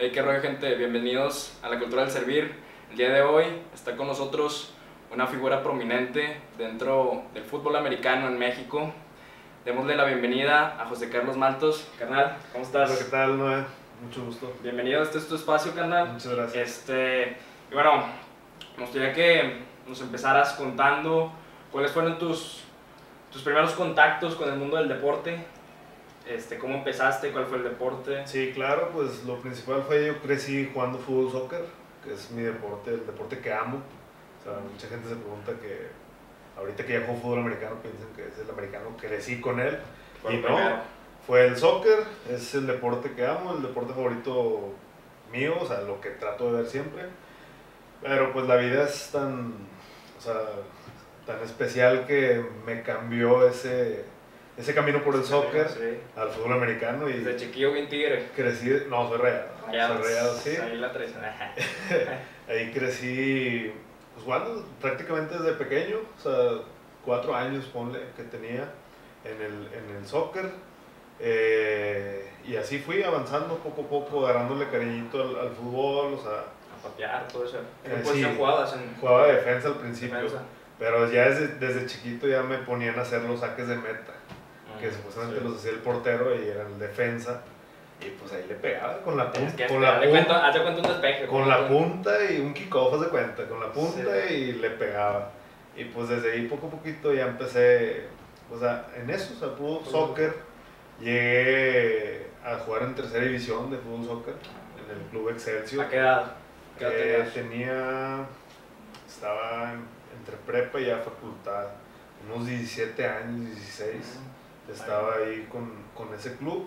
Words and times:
Hey, 0.00 0.12
qué 0.14 0.22
rollo 0.22 0.40
gente, 0.40 0.76
bienvenidos 0.76 1.58
a 1.60 1.68
la 1.68 1.80
cultura 1.80 2.02
del 2.02 2.12
servir. 2.12 2.54
El 2.92 2.96
día 2.96 3.12
de 3.12 3.20
hoy 3.22 3.46
está 3.74 3.96
con 3.96 4.06
nosotros 4.06 4.72
una 5.12 5.26
figura 5.26 5.60
prominente 5.60 6.40
dentro 6.56 7.24
del 7.34 7.42
fútbol 7.42 7.74
americano 7.74 8.28
en 8.28 8.38
México. 8.38 8.92
Démosle 9.64 9.96
la 9.96 10.04
bienvenida 10.04 10.80
a 10.80 10.86
José 10.86 11.10
Carlos 11.10 11.36
Maltos. 11.36 11.88
Carnal, 11.98 12.36
¿cómo 12.52 12.62
estás? 12.62 12.90
Hola, 12.90 12.98
¿qué 13.00 13.10
tal, 13.10 13.38
Noé? 13.38 13.64
Mucho 14.00 14.24
gusto. 14.24 14.54
Bienvenido, 14.62 15.02
este 15.02 15.18
es 15.18 15.26
tu 15.26 15.34
espacio, 15.34 15.74
carnal. 15.74 16.10
Muchas 16.12 16.32
gracias. 16.32 16.68
Este, 16.68 17.36
y 17.68 17.74
bueno, 17.74 18.04
me 18.76 18.84
gustaría 18.84 19.12
que 19.12 19.62
nos 19.88 20.00
empezaras 20.00 20.52
contando 20.52 21.32
cuáles 21.72 21.90
fueron 21.90 22.18
tus, 22.18 22.62
tus 23.32 23.42
primeros 23.42 23.72
contactos 23.72 24.36
con 24.36 24.48
el 24.48 24.60
mundo 24.60 24.76
del 24.76 24.86
deporte. 24.86 25.44
Este, 26.28 26.58
¿Cómo 26.58 26.74
empezaste? 26.76 27.30
¿Cuál 27.30 27.46
fue 27.46 27.58
el 27.58 27.64
deporte? 27.64 28.26
Sí, 28.26 28.52
claro, 28.54 28.90
pues 28.92 29.24
lo 29.24 29.38
principal 29.40 29.82
fue 29.82 30.06
yo 30.06 30.18
crecí 30.20 30.70
jugando 30.72 30.98
fútbol 30.98 31.32
soccer, 31.32 31.64
que 32.04 32.12
es 32.12 32.30
mi 32.30 32.42
deporte, 32.42 32.90
el 32.90 33.06
deporte 33.06 33.38
que 33.38 33.52
amo. 33.52 33.80
O 34.40 34.44
sea, 34.44 34.58
mucha 34.60 34.88
gente 34.88 35.08
se 35.08 35.16
pregunta 35.16 35.52
que 35.60 35.88
ahorita 36.58 36.84
que 36.84 36.92
ya 36.92 37.00
juego 37.06 37.20
fútbol 37.20 37.38
americano 37.40 37.76
piensan 37.80 38.08
que 38.14 38.26
es 38.26 38.38
el 38.38 38.50
americano, 38.50 38.94
crecí 39.00 39.40
con 39.40 39.58
él. 39.58 39.78
Fue 40.20 40.34
y 40.34 40.36
el 40.36 40.42
no, 40.42 40.48
primero. 40.48 40.76
fue 41.26 41.46
el 41.46 41.56
soccer, 41.56 42.04
es 42.30 42.54
el 42.54 42.66
deporte 42.66 43.12
que 43.12 43.24
amo, 43.26 43.54
el 43.54 43.62
deporte 43.62 43.94
favorito 43.94 44.74
mío, 45.32 45.54
o 45.60 45.66
sea, 45.66 45.80
lo 45.80 46.00
que 46.00 46.10
trato 46.10 46.52
de 46.52 46.62
ver 46.62 46.70
siempre. 46.70 47.04
Pero 48.02 48.32
pues 48.32 48.46
la 48.46 48.56
vida 48.56 48.84
es 48.84 49.10
tan, 49.12 49.54
o 50.18 50.20
sea, 50.20 50.40
tan 51.26 51.40
especial 51.42 52.06
que 52.06 52.44
me 52.64 52.82
cambió 52.82 53.46
ese, 53.48 54.04
ese 54.58 54.74
camino 54.74 55.02
por 55.02 55.14
el 55.14 55.24
soccer 55.24 55.68
Sí. 55.68 55.98
al 56.16 56.28
fútbol 56.30 56.54
americano 56.54 57.08
y 57.08 57.14
Desde 57.14 57.36
chiquillo 57.36 57.72
bien 57.72 57.88
tigre. 57.88 58.26
crecí, 58.34 58.70
no, 58.88 59.08
soy 59.08 59.18
rayado, 59.18 59.48
soy 59.94 60.02
rayado, 60.04 60.34
sí. 60.36 60.56
Ahí 60.56 60.76
la 60.78 60.92
traes. 60.92 61.12
Ahí 62.48 62.72
crecí 62.72 63.72
pues, 64.14 64.24
jugando 64.24 64.64
prácticamente 64.80 65.38
desde 65.38 65.52
pequeño, 65.52 65.98
o 66.18 66.20
sea, 66.20 66.62
cuatro 67.04 67.34
años, 67.34 67.66
ponle, 67.66 68.00
que 68.16 68.24
tenía 68.24 68.68
en 69.24 69.40
el, 69.40 69.68
en 69.72 69.96
el 69.96 70.06
soccer. 70.06 70.50
Eh, 71.20 72.28
y 72.46 72.56
así 72.56 72.78
fui 72.78 73.02
avanzando 73.02 73.56
poco 73.58 73.82
a 73.82 73.88
poco, 73.88 74.26
agarrándole 74.26 74.68
cariñito 74.68 75.20
al, 75.20 75.38
al 75.48 75.50
fútbol, 75.50 76.14
o 76.14 76.22
sea, 76.22 76.44
A 76.78 76.82
patear, 76.82 77.26
todo 77.28 77.44
eso. 77.44 77.58
¿En 77.84 77.92
Eh, 77.92 78.02
sí. 78.04 78.24
jugabas? 78.36 78.72
En 78.74 78.94
jugaba 79.00 79.26
de 79.26 79.34
defensa 79.34 79.68
al 79.68 79.74
principio, 79.74 80.16
defensa. 80.16 80.42
pero 80.78 81.10
ya 81.10 81.28
desde, 81.28 81.48
desde 81.58 81.86
chiquito 81.86 82.26
ya 82.28 82.42
me 82.42 82.58
ponían 82.58 82.98
a 82.98 83.02
hacer 83.02 83.22
los 83.22 83.40
saques 83.40 83.66
de 83.68 83.76
meta, 83.76 84.14
que 84.78 84.90
supuestamente 84.90 85.38
sí. 85.40 85.44
los 85.44 85.56
hacía 85.58 85.70
el 85.72 85.78
portero 85.78 86.34
y 86.34 86.48
era 86.48 86.66
el 86.66 86.78
defensa, 86.78 87.42
y 88.00 88.10
pues 88.10 88.32
ahí 88.32 88.44
le 88.48 88.54
pegaba 88.54 88.98
con 89.02 89.16
la 89.16 89.30
punta, 89.32 89.56
que 89.56 89.66
con 89.66 89.82
la 89.82 89.94
punta, 90.00 90.10
cuenta, 90.10 90.46
hazte 90.46 90.62
cuenta 90.62 90.80
un 90.82 90.86
despeje. 90.88 91.26
con 91.26 91.48
la 91.48 91.68
punta 91.68 92.30
y 92.30 92.40
un 92.40 92.54
kickoff, 92.54 92.94
haz 92.94 93.00
de 93.00 93.08
cuenta, 93.08 93.44
con 93.48 93.60
la 93.60 93.72
punta 93.72 94.02
Sí. 94.28 94.34
y 94.34 94.52
le 94.52 94.70
pegaba. 94.70 95.32
Y 95.76 95.84
pues 95.84 96.08
desde 96.08 96.32
ahí 96.32 96.46
poco 96.46 96.68
a 96.68 96.70
poquito 96.70 97.12
ya 97.12 97.26
empecé, 97.26 98.04
o 98.52 98.58
sea, 98.58 98.86
en 98.96 99.10
eso, 99.10 99.34
o 99.36 99.38
sea, 99.38 99.48
fútbol 99.56 99.84
soccer. 99.84 100.34
Llegué 101.00 102.26
a 102.44 102.56
jugar 102.58 102.82
en 102.82 102.94
tercera 102.94 103.24
división 103.24 103.70
de 103.70 103.78
fútbol 103.78 104.04
soccer 104.06 104.34
en 104.84 104.96
el 104.96 105.02
club 105.10 105.30
Excelsior. 105.30 105.84
¿A 105.84 105.88
qué 105.88 105.96
edad? 105.96 106.32
¿Qué 106.78 106.84
edad 106.84 107.26
Eh, 107.26 107.30
tenía, 107.34 108.26
estaba 109.06 109.72
en- 109.72 109.84
entre 110.18 110.36
prepa 110.46 110.80
y 110.80 110.86
ya 110.86 110.98
facultad, 110.98 111.66
unos 112.26 112.46
17 112.46 113.06
años, 113.06 113.46
16. 113.54 114.18
Estaba 114.72 115.14
ahí 115.16 115.48
con, 115.50 115.70
con 115.94 116.12
ese 116.14 116.36
club 116.36 116.66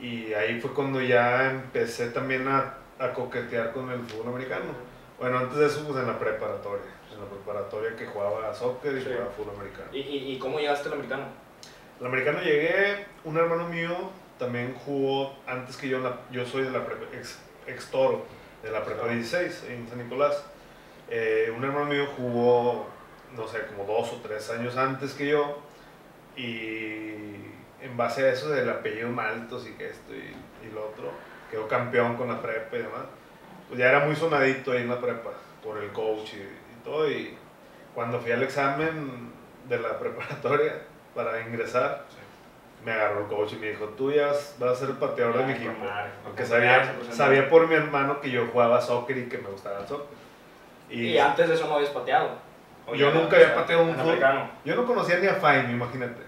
y 0.00 0.32
ahí 0.34 0.60
fue 0.60 0.72
cuando 0.74 1.00
ya 1.00 1.50
empecé 1.50 2.08
también 2.10 2.48
a, 2.48 2.74
a 2.98 3.12
coquetear 3.12 3.72
con 3.72 3.90
el 3.90 4.00
fútbol 4.00 4.28
americano. 4.34 4.72
Bueno, 5.18 5.38
antes 5.38 5.56
de 5.58 5.66
eso, 5.66 5.84
pues 5.86 5.98
en 6.00 6.06
la 6.08 6.18
preparatoria. 6.18 6.84
En 7.12 7.20
la 7.20 7.26
preparatoria 7.26 7.94
que 7.96 8.06
jugaba 8.06 8.52
soccer 8.54 8.96
y 8.96 9.00
Sí. 9.02 9.08
jugaba 9.12 9.30
fútbol 9.30 9.54
americano. 9.56 9.86
¿Y, 9.92 9.98
y, 10.00 10.32
y 10.34 10.38
cómo 10.38 10.58
llegaste 10.58 10.88
al 10.88 10.94
americano? 10.94 11.24
Al 12.00 12.06
americano 12.06 12.40
llegué, 12.42 13.06
un 13.24 13.36
hermano 13.36 13.68
mío 13.68 13.96
también 14.38 14.74
jugó 14.84 15.36
antes 15.46 15.76
que 15.76 15.88
yo, 15.88 15.98
en 15.98 16.04
la- 16.04 16.20
yo 16.32 16.44
soy 16.44 16.64
de 16.64 16.70
la 16.70 16.84
prepa, 16.84 17.04
ex, 17.16 17.38
ex 17.68 17.86
toro, 17.90 18.24
de 18.62 18.70
la 18.72 18.84
prepa 18.84 19.02
Ah. 19.06 19.12
16 19.12 19.64
en 19.68 19.88
San 19.88 19.98
Nicolás. 19.98 20.44
Eh, 21.08 21.52
un 21.56 21.62
hermano 21.62 21.84
mío 21.86 22.06
jugó, 22.16 22.86
no 23.36 23.46
sé, 23.46 23.58
como 23.66 23.84
dos 23.84 24.12
o 24.12 24.16
tres 24.22 24.50
años 24.50 24.76
antes 24.76 25.12
que 25.14 25.28
yo 25.28 25.58
y 26.36 27.14
en 27.80 27.96
base 27.96 28.24
a 28.24 28.32
eso 28.32 28.50
del 28.50 28.68
apellido 28.68 29.08
Maltos 29.10 29.66
y 29.66 29.72
que 29.72 29.88
esto 29.88 30.14
y, 30.14 30.66
y 30.66 30.70
lo 30.72 30.86
otro, 30.86 31.10
quedó 31.50 31.68
campeón 31.68 32.16
con 32.16 32.28
la 32.28 32.40
prepa 32.40 32.76
y 32.76 32.82
demás. 32.82 33.02
Pues 33.68 33.78
ya 33.78 33.88
era 33.88 34.00
muy 34.00 34.16
sonadito 34.16 34.72
ahí 34.72 34.82
en 34.82 34.88
la 34.88 35.00
prepa 35.00 35.30
por 35.62 35.78
el 35.78 35.90
coach 35.92 36.34
y, 36.34 36.38
y 36.38 36.84
todo 36.84 37.10
y 37.10 37.36
cuando 37.94 38.18
fui 38.20 38.32
al 38.32 38.42
examen 38.42 39.32
de 39.68 39.78
la 39.78 39.98
preparatoria 40.00 40.82
para 41.14 41.40
ingresar, 41.40 42.04
me 42.84 42.92
agarró 42.92 43.20
el 43.20 43.26
coach 43.26 43.52
y 43.52 43.56
me 43.56 43.68
dijo, 43.68 43.86
tú 43.90 44.10
ya 44.10 44.28
vas 44.58 44.62
a 44.62 44.74
ser 44.74 44.90
el 44.90 44.96
pateador 44.96 45.38
de 45.38 45.44
mi 45.44 45.52
equipo. 45.52 45.72
Porque 46.24 46.44
sabía, 46.44 46.94
sabía 47.10 47.48
por 47.48 47.68
mi 47.68 47.74
hermano 47.74 48.20
que 48.20 48.30
yo 48.30 48.46
jugaba 48.48 48.80
soccer 48.80 49.18
y 49.18 49.28
que 49.28 49.38
me 49.38 49.48
gustaba 49.48 49.80
el 49.80 49.86
soccer. 49.86 50.16
Y, 50.90 51.16
antes 51.16 51.48
de 51.48 51.54
eso 51.54 51.68
no 51.68 51.76
habías 51.76 51.90
pateado. 51.90 52.30
¿O 52.86 52.94
Yo 52.94 53.10
nunca 53.12 53.36
había 53.36 53.54
pateado 53.54 53.84
un 53.84 53.94
fútbol. 53.94 54.18
Yo 54.64 54.74
no 54.74 54.86
conocía 54.86 55.18
ni 55.18 55.26
a 55.26 55.34
Faim, 55.34 55.70
imagínate. 55.70 56.22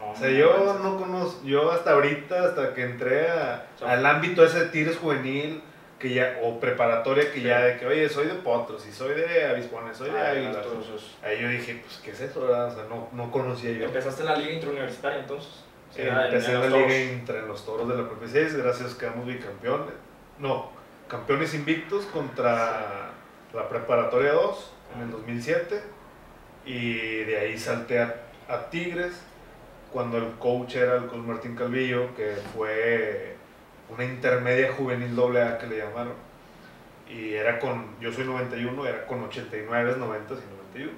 No, 0.00 0.10
O 0.10 0.16
sea, 0.16 0.28
yo 0.30 0.78
no 0.82 0.96
conozco, 0.96 1.44
yo 1.44 1.70
hasta 1.70 1.92
ahorita, 1.92 2.44
hasta 2.46 2.74
que 2.74 2.82
entré 2.82 3.28
a- 3.30 3.64
al 3.86 4.04
ámbito 4.04 4.44
ese 4.44 4.66
de 4.66 4.94
juvenil, 4.94 5.62
que 6.00 6.12
ya, 6.14 6.40
o 6.42 6.58
preparatoria, 6.58 7.30
que 7.30 7.38
Sí. 7.38 7.42
ya 7.44 7.60
de 7.60 7.76
que, 7.78 7.86
oye, 7.86 8.08
soy 8.08 8.26
de 8.26 8.34
Potros, 8.34 8.84
y 8.88 8.92
soy 8.92 9.14
de 9.14 9.44
Avispones, 9.46 9.96
soy 9.96 10.10
de 10.10 10.18
Ah, 10.20 10.30
Águilas. 10.32 10.56
esos. 10.66 11.16
Ahí 11.22 11.40
yo 11.40 11.48
dije, 11.48 11.80
pues, 11.86 12.00
¿qué 12.04 12.10
es 12.10 12.20
eso, 12.20 12.40
verdad? 12.42 12.66
O 12.72 12.74
sea, 12.74 12.84
no, 12.90 13.08
no 13.12 13.30
conocía 13.30 13.70
yo. 13.70 13.84
Empezaste 13.84 14.22
en 14.22 14.28
la 14.28 14.36
liga 14.36 14.52
interuniversitaria 14.52 15.20
entonces. 15.20 15.62
Sí, 15.94 16.02
en- 16.02 16.08
empecé 16.08 16.52
en 16.54 16.60
la 16.60 16.66
liga 16.78 16.94
entre 16.96 17.42
los 17.46 17.64
toros 17.64 17.88
de 17.88 17.94
la 17.94 18.08
Prepa 18.08 18.26
6, 18.26 18.56
gracias 18.56 18.94
que 18.94 19.00
quedamos 19.06 19.26
bicampeones. 19.26 19.94
No, 20.40 20.72
campeones 21.06 21.54
invictos 21.54 22.06
contra 22.06 23.10
la 23.54 23.68
preparatoria 23.68 24.32
2 24.32 24.72
en 24.94 25.02
el 25.02 25.10
2007. 25.10 25.82
Y 26.64 27.24
de 27.24 27.38
ahí 27.38 27.58
salté 27.58 28.00
a, 28.00 28.14
a 28.48 28.70
Tigres 28.70 29.20
cuando 29.92 30.16
el 30.18 30.32
coach 30.38 30.76
era 30.76 30.96
el 30.96 31.06
coach 31.06 31.20
Martín 31.20 31.54
Calvillo, 31.54 32.14
que 32.14 32.36
fue 32.54 33.36
una 33.88 34.04
intermedia 34.04 34.72
juvenil 34.72 35.14
doble 35.14 35.42
A 35.42 35.58
que 35.58 35.66
le 35.66 35.78
llamaron. 35.78 36.14
Y 37.08 37.34
era 37.34 37.58
con, 37.58 37.98
yo 38.00 38.10
soy 38.10 38.24
91, 38.24 38.86
era 38.86 39.06
con 39.06 39.22
89, 39.24 39.96
90 39.98 40.34
y 40.34 40.80
91. 40.80 40.92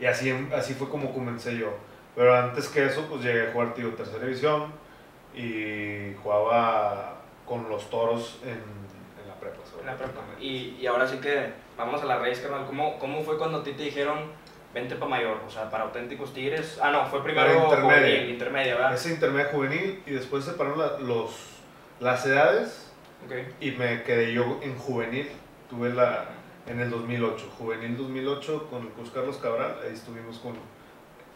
Y 0.00 0.06
así, 0.06 0.30
así 0.54 0.74
fue 0.74 0.88
como 0.88 1.12
comencé 1.14 1.56
yo. 1.56 1.74
Pero 2.14 2.36
antes 2.36 2.68
que 2.68 2.84
eso, 2.84 3.06
pues 3.08 3.22
llegué 3.22 3.48
a 3.48 3.52
jugar, 3.52 3.74
tío, 3.74 3.94
tercera 3.94 4.24
división 4.24 4.72
y 5.34 6.14
jugaba 6.22 7.22
con 7.46 7.68
los 7.68 7.88
toros 7.90 8.40
en, 8.42 8.50
en 8.50 9.28
la 9.28 9.34
prepa. 9.40 9.58
En 9.80 9.86
la 9.86 9.96
prepa. 9.96 10.20
Y, 10.40 10.76
y 10.80 10.86
ahora 10.86 11.06
sí 11.06 11.18
que 11.18 11.52
vamos 11.76 12.02
a 12.02 12.04
la 12.06 12.18
raíz, 12.18 12.40
carnal. 12.40 12.66
¿Cómo, 12.66 12.98
¿Cómo 12.98 13.22
fue 13.22 13.38
cuando 13.38 13.58
a 13.58 13.62
ti 13.64 13.72
te 13.72 13.84
dijeron 13.84 14.18
vente 14.72 14.96
para 14.96 15.10
mayor? 15.10 15.40
O 15.46 15.50
sea, 15.50 15.70
para 15.70 15.84
auténticos 15.84 16.32
tigres. 16.34 16.78
Ah, 16.82 16.90
no, 16.90 17.06
fue 17.06 17.22
primero 17.22 17.48
intermedia. 17.64 17.82
juvenil, 17.82 18.30
intermedia, 18.30 18.74
¿verdad? 18.74 18.94
Ese 18.94 19.10
intermedia 19.10 19.46
juvenil 19.50 20.02
y 20.06 20.10
después 20.12 20.44
separaron 20.44 20.78
la- 20.78 20.98
los, 20.98 21.30
las 22.00 22.24
edades 22.26 22.90
Ok. 23.26 23.32
y 23.60 23.70
me 23.72 24.02
quedé 24.02 24.32
yo 24.32 24.58
en 24.62 24.76
juvenil. 24.78 25.28
Tuve 25.70 25.90
la 25.92 26.26
en 26.66 26.80
el 26.80 26.90
2008, 26.90 27.50
juvenil 27.58 27.96
2008 27.96 28.68
con 28.70 28.82
el 28.82 28.88
Cruz 28.88 29.10
Carlos 29.10 29.36
Cabral. 29.38 29.76
Ahí 29.84 29.92
estuvimos 29.92 30.38
con, 30.38 30.54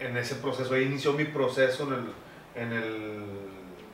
en 0.01 0.17
ese 0.17 0.37
proceso. 0.37 0.73
Ahí 0.75 0.85
inició 0.85 1.13
mi 1.13 1.25
proceso 1.25 1.85
en 1.85 1.93
el, 1.95 2.63
en 2.63 2.73
el 2.73 3.25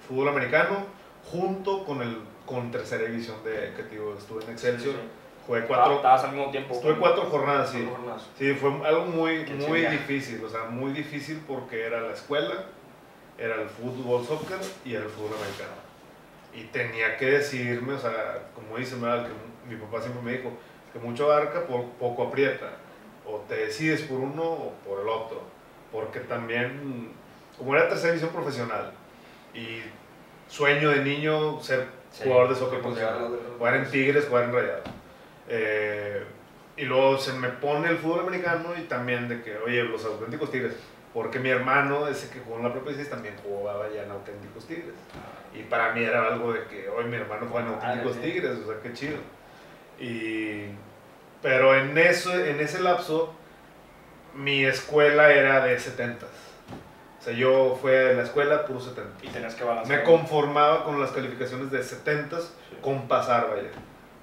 fútbol 0.06 0.28
americano 0.28 0.86
junto 1.30 1.84
con 1.84 2.02
el 2.02 2.18
con 2.46 2.70
tercera 2.70 3.04
división 3.04 3.42
de 3.42 3.72
que 3.74 3.82
digo, 3.90 4.14
estuve 4.18 4.44
en 4.44 4.50
Excelsior. 4.50 4.94
Sí, 4.94 5.00
sí. 5.00 5.08
Jugué 5.46 5.60
Ah, 5.60 5.64
cuatro, 5.68 5.96
Estabas 5.96 6.24
al 6.24 6.32
mismo 6.32 6.50
tiempo. 6.50 6.74
estuve 6.74 6.96
cuatro 6.96 7.22
jornadas, 7.24 7.70
sí. 7.70 7.86
Jornadas. 7.88 8.26
Sí, 8.38 8.54
fue 8.54 8.70
algo 8.86 9.04
muy, 9.06 9.44
muy 9.68 9.80
difícil, 9.86 10.42
o 10.44 10.48
sea, 10.48 10.64
muy 10.64 10.92
difícil 10.92 11.42
porque 11.46 11.84
era 11.84 12.00
la 12.00 12.12
escuela, 12.12 12.64
era 13.36 13.56
el 13.56 13.68
fútbol, 13.68 14.24
soccer 14.24 14.58
y 14.84 14.94
era 14.94 15.04
el 15.04 15.10
fútbol 15.10 15.32
americano. 15.38 15.84
Y 16.54 16.62
tenía 16.72 17.16
que 17.16 17.26
decidirme, 17.26 17.94
o 17.94 17.98
sea, 17.98 18.42
como 18.54 18.74
¿verdad? 18.74 19.26
que 19.26 19.68
mi 19.74 19.76
papá 19.80 20.00
siempre 20.00 20.22
me 20.22 20.32
dijo, 20.38 20.50
que 20.92 20.98
mucho 21.00 21.30
abarca, 21.30 21.66
po- 21.66 21.90
poco 21.98 22.28
aprieta. 22.28 22.70
O 23.26 23.38
te 23.48 23.56
decides 23.56 24.02
por 24.02 24.18
uno 24.20 24.42
o 24.44 24.72
por 24.86 25.00
el 25.00 25.08
otro. 25.08 25.42
Porque 25.90 26.20
también, 26.20 27.10
como 27.58 27.74
era 27.74 27.88
tercera 27.88 28.12
división 28.12 28.32
profesional 28.34 28.92
y 29.54 29.80
sueño 30.48 30.90
de 30.90 31.02
niño 31.02 31.60
ser 31.60 31.86
Sí. 32.10 32.22
jugador 32.24 32.50
de 32.50 32.54
soccer 32.54 32.80
profesional. 32.80 33.36
Jugar 33.58 33.74
en 33.74 33.90
Tigres, 33.90 34.26
jugar 34.28 34.44
en 34.44 34.52
Rayados. 34.52 34.84
Eh, 35.48 36.24
y 36.76 36.84
luego 36.84 37.18
se 37.18 37.32
me 37.34 37.48
pone 37.48 37.88
el 37.88 37.98
fútbol 37.98 38.20
americano 38.20 38.70
y 38.76 38.82
también 38.82 39.28
de 39.28 39.42
que, 39.42 39.56
oye, 39.58 39.84
los 39.84 40.04
auténticos 40.04 40.50
Tigres, 40.50 40.74
porque 41.12 41.38
mi 41.38 41.48
hermano, 41.48 42.08
ese 42.08 42.28
que 42.30 42.40
jugó 42.40 42.56
en 42.56 42.64
la 42.64 42.72
propia 42.72 42.90
16, 42.90 43.10
también 43.10 43.36
jugaba 43.42 43.88
ya 43.94 44.02
en 44.02 44.10
Auténticos 44.10 44.66
Tigres. 44.66 44.94
Y 45.54 45.62
para 45.62 45.92
mí 45.92 46.02
era 46.02 46.26
algo 46.26 46.52
de 46.52 46.64
que 46.64 46.88
hoy 46.88 47.04
mi 47.04 47.16
hermano 47.16 47.46
juega 47.48 47.68
en 47.68 47.74
Auténticos 47.74 48.20
Tigres, 48.20 48.58
o 48.58 48.66
sea, 48.66 48.82
qué 48.82 48.92
chido. 48.92 49.18
Y, 50.00 50.64
pero 51.40 51.76
en, 51.76 51.96
eso, 51.96 52.34
en 52.34 52.58
ese 52.58 52.80
lapso, 52.80 53.32
mi 54.34 54.64
escuela 54.64 55.30
era 55.30 55.64
de 55.64 55.78
70. 55.78 56.26
O 56.26 57.22
sea, 57.22 57.32
yo 57.32 57.78
fui 57.80 57.92
a 57.92 58.14
la 58.14 58.22
escuela 58.24 58.66
puro 58.66 58.80
70. 58.80 59.24
Y 59.24 59.28
tenías 59.28 59.54
que 59.54 59.62
balancear. 59.62 60.00
Me 60.00 60.04
conformaba 60.04 60.84
con 60.84 61.00
las 61.00 61.12
calificaciones 61.12 61.70
de 61.70 61.84
70 61.84 62.38
con 62.82 63.06
pasar, 63.06 63.50
vaya. 63.50 63.68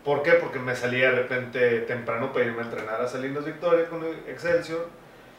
¿Por 0.04 0.24
qué? 0.24 0.32
Porque 0.34 0.60
me 0.60 0.76
salía 0.76 1.12
de 1.12 1.16
repente 1.18 1.82
temprano 1.82 2.34
para 2.34 2.46
irme 2.46 2.62
a 2.62 2.66
entrenar 2.66 3.02
a 3.02 3.08
Salinas 3.08 3.46
Victoria 3.46 3.88
con 3.88 4.04
el 4.04 4.16
Excelsior 4.28 4.88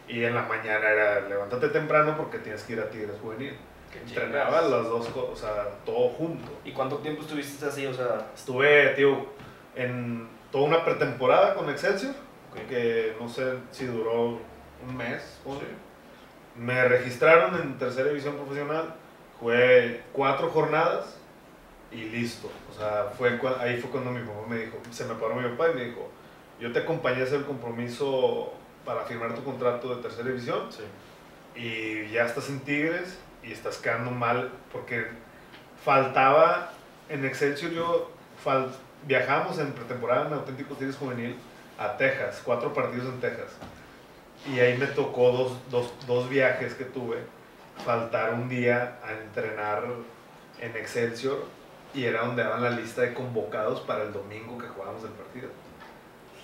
y 0.07 0.23
en 0.25 0.35
la 0.35 0.43
mañana 0.43 0.89
era 0.89 1.21
levántate 1.21 1.69
temprano 1.69 2.17
porque 2.17 2.39
tienes 2.39 2.63
que 2.63 2.75
ir 2.75 2.81
a 2.81 2.89
Tigres 2.89 3.17
Juvenil. 3.21 3.57
Entrenaba 3.95 4.63
las 4.63 4.85
dos 4.85 5.09
cosas, 5.09 5.31
o 5.31 5.37
sea, 5.37 5.69
todo 5.85 6.09
junto. 6.11 6.51
¿Y 6.65 6.73
cuánto 6.73 6.99
tiempo 6.99 7.23
estuviste 7.23 7.67
así? 7.67 7.87
O 7.87 7.93
sea, 7.93 8.27
Estuve, 8.35 8.95
tío, 8.95 9.27
en 9.75 10.29
toda 10.51 10.65
una 10.65 10.85
pretemporada 10.85 11.55
con 11.55 11.69
Excelsior, 11.69 12.15
que 12.69 13.15
no 13.21 13.29
sé 13.29 13.55
si 13.71 13.87
duró 13.87 14.39
un 14.87 14.97
mes. 14.97 15.41
o 15.45 15.59
Me 16.57 16.85
registraron 16.89 17.61
en 17.61 17.79
tercera 17.79 18.09
división 18.09 18.37
profesional, 18.37 18.95
jugué 19.39 20.03
cuatro 20.13 20.49
jornadas 20.49 21.19
y 21.95 22.05
listo. 22.05 22.51
O 22.71 22.79
sea, 22.79 23.13
fue, 23.17 23.39
ahí 23.61 23.79
fue 23.81 23.91
cuando 23.91 24.11
mi 24.11 24.21
mamá 24.21 24.47
me 24.49 24.57
dijo, 24.59 24.79
se 24.91 25.05
me 25.05 25.15
paró 25.15 25.35
mi 25.37 25.49
papá 25.51 25.71
y 25.71 25.75
me 25.75 25.85
dijo, 25.87 26.09
yo 26.61 26.73
te 26.73 26.81
acompañé 26.81 27.21
a 27.21 27.25
hacer 27.25 27.41
el 27.41 27.45
compromiso 27.45 28.53
para 28.85 29.03
firmar 29.05 29.35
tu 29.35 29.45
contrato 29.45 29.95
de 29.97 30.03
tercera 30.03 30.29
división 30.29 30.69
sí. 30.71 30.83
y 31.61 32.11
ya 32.11 32.25
estás 32.27 32.49
en 32.49 32.61
Tigres 32.61 33.19
y 33.43 33.53
estás 33.53 33.79
quedando 33.79 34.11
mal 34.11 34.51
porque 34.73 35.07
faltaba 35.85 36.73
en 37.09 37.25
Excelsior 37.25 37.73
yo 37.73 38.11
fal- 38.45 38.71
viajamos 39.07 39.59
en 39.59 39.73
pretemporada 39.73 40.27
en 40.29 40.33
Auténticos 40.35 40.79
Tigres 40.79 40.97
Juvenil 40.97 41.37
a 41.79 41.97
Texas, 41.97 42.43
cuatro 42.45 42.73
partidos 42.73 43.07
en 43.07 43.21
Texas 43.21 43.51
y 44.53 44.59
ahí 44.61 44.77
me 44.79 44.87
tocó 44.87 45.31
dos, 45.33 45.53
dos, 45.71 45.93
dos 46.07 46.29
viajes 46.29 46.75
que 46.75 46.85
tuve 46.85 47.19
faltar 47.85 48.35
un 48.35 48.49
día 48.49 48.99
a 49.05 49.13
entrenar 49.13 49.85
en 50.61 50.77
Excelsior 50.77 51.45
y 51.95 52.05
era 52.05 52.25
donde 52.25 52.43
daban 52.43 52.63
la 52.63 52.71
lista 52.71 53.03
de 53.03 53.15
convocados 53.15 53.81
para 53.81 54.05
el 54.05 54.13
domingo 54.13 54.59
que 54.59 54.69
jugábamos 54.69 55.05
el 55.05 55.11
partido 55.11 55.49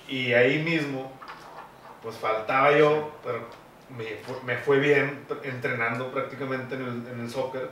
y 0.08 0.32
ahí 0.32 0.62
mismo 0.62 1.12
pues 2.02 2.16
faltaba 2.16 2.76
yo, 2.76 3.12
pero 3.22 3.40
me 3.96 4.04
me 4.44 4.58
fue 4.58 4.78
bien 4.78 5.26
entrenando 5.42 6.10
prácticamente 6.10 6.74
en 6.74 6.82
el, 6.82 7.12
en 7.12 7.20
el 7.20 7.30
soccer. 7.30 7.68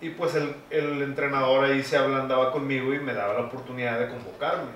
Y 0.00 0.10
pues 0.10 0.34
el, 0.34 0.56
el 0.70 1.00
entrenador 1.02 1.64
ahí 1.64 1.82
se 1.82 1.96
ablandaba 1.96 2.50
conmigo 2.50 2.92
y 2.92 2.98
me 2.98 3.14
daba 3.14 3.34
la 3.34 3.40
oportunidad 3.42 4.00
de 4.00 4.08
convocarme. 4.08 4.70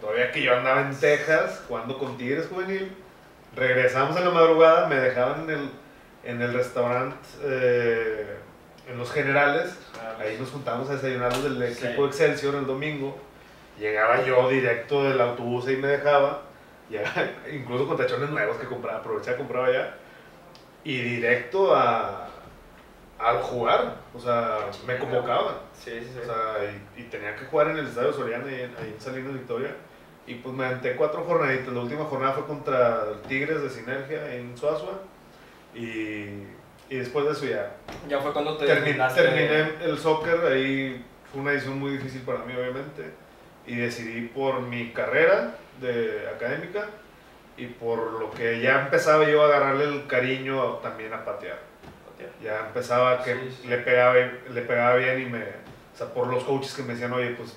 Todavía 0.00 0.32
que 0.32 0.42
yo 0.42 0.56
andaba 0.56 0.82
en 0.82 0.98
Texas 0.98 1.62
jugando 1.66 1.98
con 1.98 2.16
Tigres 2.16 2.48
Juvenil, 2.48 2.94
regresamos 3.54 4.16
en 4.16 4.24
la 4.24 4.30
madrugada, 4.30 4.86
me 4.86 4.96
dejaban 4.96 5.44
en 5.44 5.50
el, 5.50 5.70
en 6.24 6.42
el 6.42 6.54
restaurante 6.54 7.16
eh, 7.42 8.38
en 8.90 8.98
Los 8.98 9.12
Generales, 9.12 9.78
ahí 10.18 10.36
nos 10.38 10.50
juntábamos 10.50 10.90
a 10.90 10.94
desayunar 10.94 11.32
los 11.36 11.58
del 11.58 11.74
Sí. 11.74 11.86
equipo 11.86 12.06
Excelsior 12.06 12.54
el 12.56 12.66
domingo. 12.66 13.16
Llegaba 13.78 14.22
yo 14.24 14.48
directo 14.48 15.04
del 15.04 15.20
autobús 15.20 15.68
y 15.68 15.76
me 15.76 15.88
dejaba. 15.88 16.42
Llegaba, 16.88 17.22
incluso 17.52 17.86
con 17.86 17.96
tachones 17.96 18.30
nuevos 18.30 18.56
que 18.56 18.66
compraba, 18.66 18.98
aprovechaba, 18.98 19.36
compraba 19.38 19.70
ya. 19.72 19.94
Y 20.84 21.00
directo 21.00 21.74
a, 21.74 22.28
a 23.18 23.32
jugar. 23.42 23.96
O 24.14 24.18
sea, 24.18 24.58
me 24.86 24.98
convocaban. 24.98 25.54
Sí, 25.72 25.92
sí, 26.00 26.10
sí. 26.12 26.18
O 26.22 26.24
sea, 26.24 26.56
y, 26.96 27.00
y 27.00 27.04
tenía 27.04 27.36
que 27.36 27.44
jugar 27.46 27.68
en 27.70 27.78
el 27.78 27.86
Estadio 27.86 28.12
ahí 28.26 28.32
en, 28.34 28.76
ahí 28.76 28.92
en 28.94 29.00
Salinas 29.00 29.32
Victoria. 29.32 29.74
Y 30.26 30.34
pues 30.34 30.54
me 30.54 30.66
aventé 30.66 30.96
cuatro 30.96 31.22
jornaditas. 31.24 31.72
La 31.72 31.80
última 31.80 32.04
jornada 32.04 32.32
fue 32.34 32.44
contra 32.46 33.04
Tigres 33.28 33.62
de 33.62 33.70
Sinergia 33.70 34.34
en 34.34 34.56
Suazua. 34.56 35.00
Y, 35.74 36.44
y 36.90 36.96
después 36.96 37.24
de 37.24 37.32
eso 37.32 37.46
ya 37.46 37.72
ya 38.08 38.18
fue 38.20 38.32
cuando 38.32 38.56
te 38.58 38.66
Termi- 38.66 38.96
designaste- 38.96 39.14
terminé 39.14 39.84
el 39.84 39.98
soccer, 39.98 40.40
ahí 40.52 41.04
fue 41.32 41.40
una 41.40 41.52
decisión 41.52 41.78
muy 41.78 41.92
difícil 41.92 42.22
para 42.22 42.40
mí 42.40 42.52
obviamente 42.54 43.12
y 43.66 43.76
decidí 43.76 44.26
por 44.28 44.60
mi 44.60 44.90
carrera 44.92 45.54
de 45.80 46.28
académica 46.34 46.86
y 47.56 47.66
por 47.66 48.18
lo 48.20 48.30
que 48.30 48.60
ya 48.60 48.82
empezaba 48.82 49.28
yo 49.28 49.42
a 49.42 49.46
agarrarle 49.46 49.84
el 49.84 50.06
cariño 50.06 50.74
también 50.82 51.12
a 51.12 51.24
patear. 51.24 51.58
Ya 52.42 52.66
empezaba 52.66 53.22
que 53.22 53.34
Sí, 53.34 53.56
sí. 53.62 53.68
Le, 53.68 53.78
pegaba, 53.78 54.14
le 54.14 54.62
pegaba 54.62 54.96
bien 54.96 55.22
y 55.22 55.24
me... 55.26 55.40
O 55.40 55.96
sea, 55.96 56.06
por 56.08 56.26
los 56.26 56.44
coaches 56.44 56.74
que 56.74 56.82
me 56.82 56.92
decían, 56.92 57.12
oye, 57.14 57.30
pues 57.30 57.56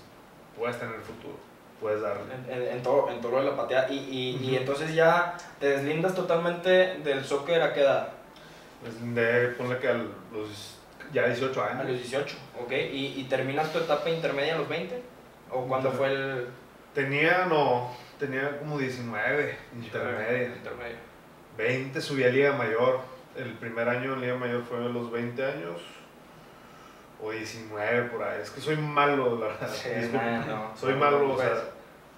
puedes 0.57 0.77
tener 0.79 0.95
futuro, 1.01 1.37
puedes 1.81 2.01
darle. 2.01 2.21
En, 2.47 2.61
en- 2.61 2.67
en 2.77 2.83
todo, 2.83 3.09
en 3.09 3.19
todo 3.21 3.31
lo 3.33 3.39
de 3.39 3.45
la 3.51 3.55
pateada. 3.57 3.89
Y, 3.89 3.97
y, 3.97 4.37
y 4.41 4.47
Ujú. 4.51 4.55
entonces 4.57 4.93
ya 4.93 5.35
te 5.59 5.67
deslindas 5.67 6.15
totalmente 6.15 6.69
del 7.03 7.23
soccer 7.25 7.61
a 7.61 7.73
qué 7.73 7.81
edad? 7.81 8.09
Pues, 8.83 9.15
de, 9.15 9.47
ponle 9.57 9.77
que 9.79 9.87
a 9.87 9.93
los 9.93 10.77
ya 11.11 11.27
18 11.27 11.61
A 11.61 11.67
años. 11.67 11.89
los 11.89 11.97
18, 11.99 12.35
¿ok? 12.61 12.71
¿Y, 12.71 13.13
y 13.17 13.25
terminas 13.29 13.71
tu 13.71 13.79
etapa 13.79 14.09
intermedia 14.09 14.55
a 14.55 14.57
los 14.57 14.67
20? 14.69 15.01
¿O 15.51 15.65
cuándo 15.67 15.91
fue 15.91 16.07
el...? 16.11 16.47
Tenía, 16.93 17.45
no, 17.45 17.91
tenía 18.19 18.59
como 18.59 18.77
19, 18.77 19.57
intermedia. 19.75 20.47
Intermedia. 20.55 20.97
20 21.57 22.01
subí 22.01 22.23
a 22.23 22.29
Liga 22.29 22.53
Mayor. 22.53 22.99
El 23.35 23.53
primer 23.53 23.89
año 23.89 24.13
en 24.13 24.21
Liga 24.21 24.35
Mayor 24.35 24.63
fue 24.63 24.77
a 24.77 24.81
los 24.89 25.11
20 25.11 25.43
años. 25.45 25.81
O 27.21 27.31
19 27.31 28.09
por 28.09 28.23
ahí. 28.23 28.41
Es 28.41 28.49
que 28.49 28.61
soy 28.61 28.75
malo, 28.75 29.39
la 29.39 29.47
verdad. 29.47 29.69
Sí, 29.73 29.89
no, 30.13 30.45
no. 30.45 30.77
soy 30.77 30.93
malo, 30.95 31.19
no, 31.19 31.33
o 31.33 31.37
sea, 31.37 31.49
pues. 31.49 31.63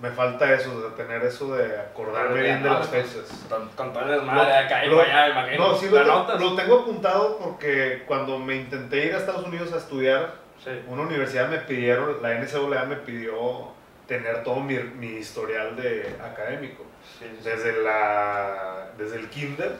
Me 0.01 0.09
falta 0.11 0.53
eso, 0.53 0.81
de 0.81 0.95
tener 0.95 1.23
eso 1.23 1.55
de 1.55 1.79
acordarme 1.79 2.41
bien 2.41 2.61
de 2.63 2.69
las 2.69 2.85
no, 2.85 2.91
pues, 2.91 3.07
fechas. 3.07 3.45
Con, 3.75 3.93
todo 3.93 4.13
el 4.13 4.29
acá 4.29 4.85
y 4.85 4.89
allá, 4.89 5.29
imagino. 5.29 5.67
No, 5.69 5.75
sí 5.77 5.87
lo, 5.89 5.95
¿La 5.97 6.03
te- 6.03 6.09
notas? 6.09 6.41
lo 6.41 6.55
tengo 6.55 6.79
apuntado 6.81 7.37
porque 7.37 8.03
cuando 8.05 8.37
me 8.37 8.55
intenté 8.55 9.05
ir 9.05 9.15
a 9.15 9.17
Estados 9.19 9.45
Unidos 9.45 9.71
a 9.73 9.77
estudiar, 9.77 10.43
Sí. 10.63 10.71
una 10.87 11.03
universidad 11.03 11.47
me 11.49 11.59
pidieron, 11.59 12.21
la 12.21 12.31
NCAA 12.39 12.85
me 12.85 12.95
pidió 12.95 13.67
tener 14.07 14.43
todo 14.43 14.59
mi, 14.61 14.75
mi 14.79 15.07
historial 15.17 15.75
de 15.75 16.15
académico. 16.23 16.83
Sí. 17.19 17.25
Desde, 17.43 17.81
la, 17.83 18.87
desde 18.97 19.17
el 19.17 19.29
kinder, 19.29 19.73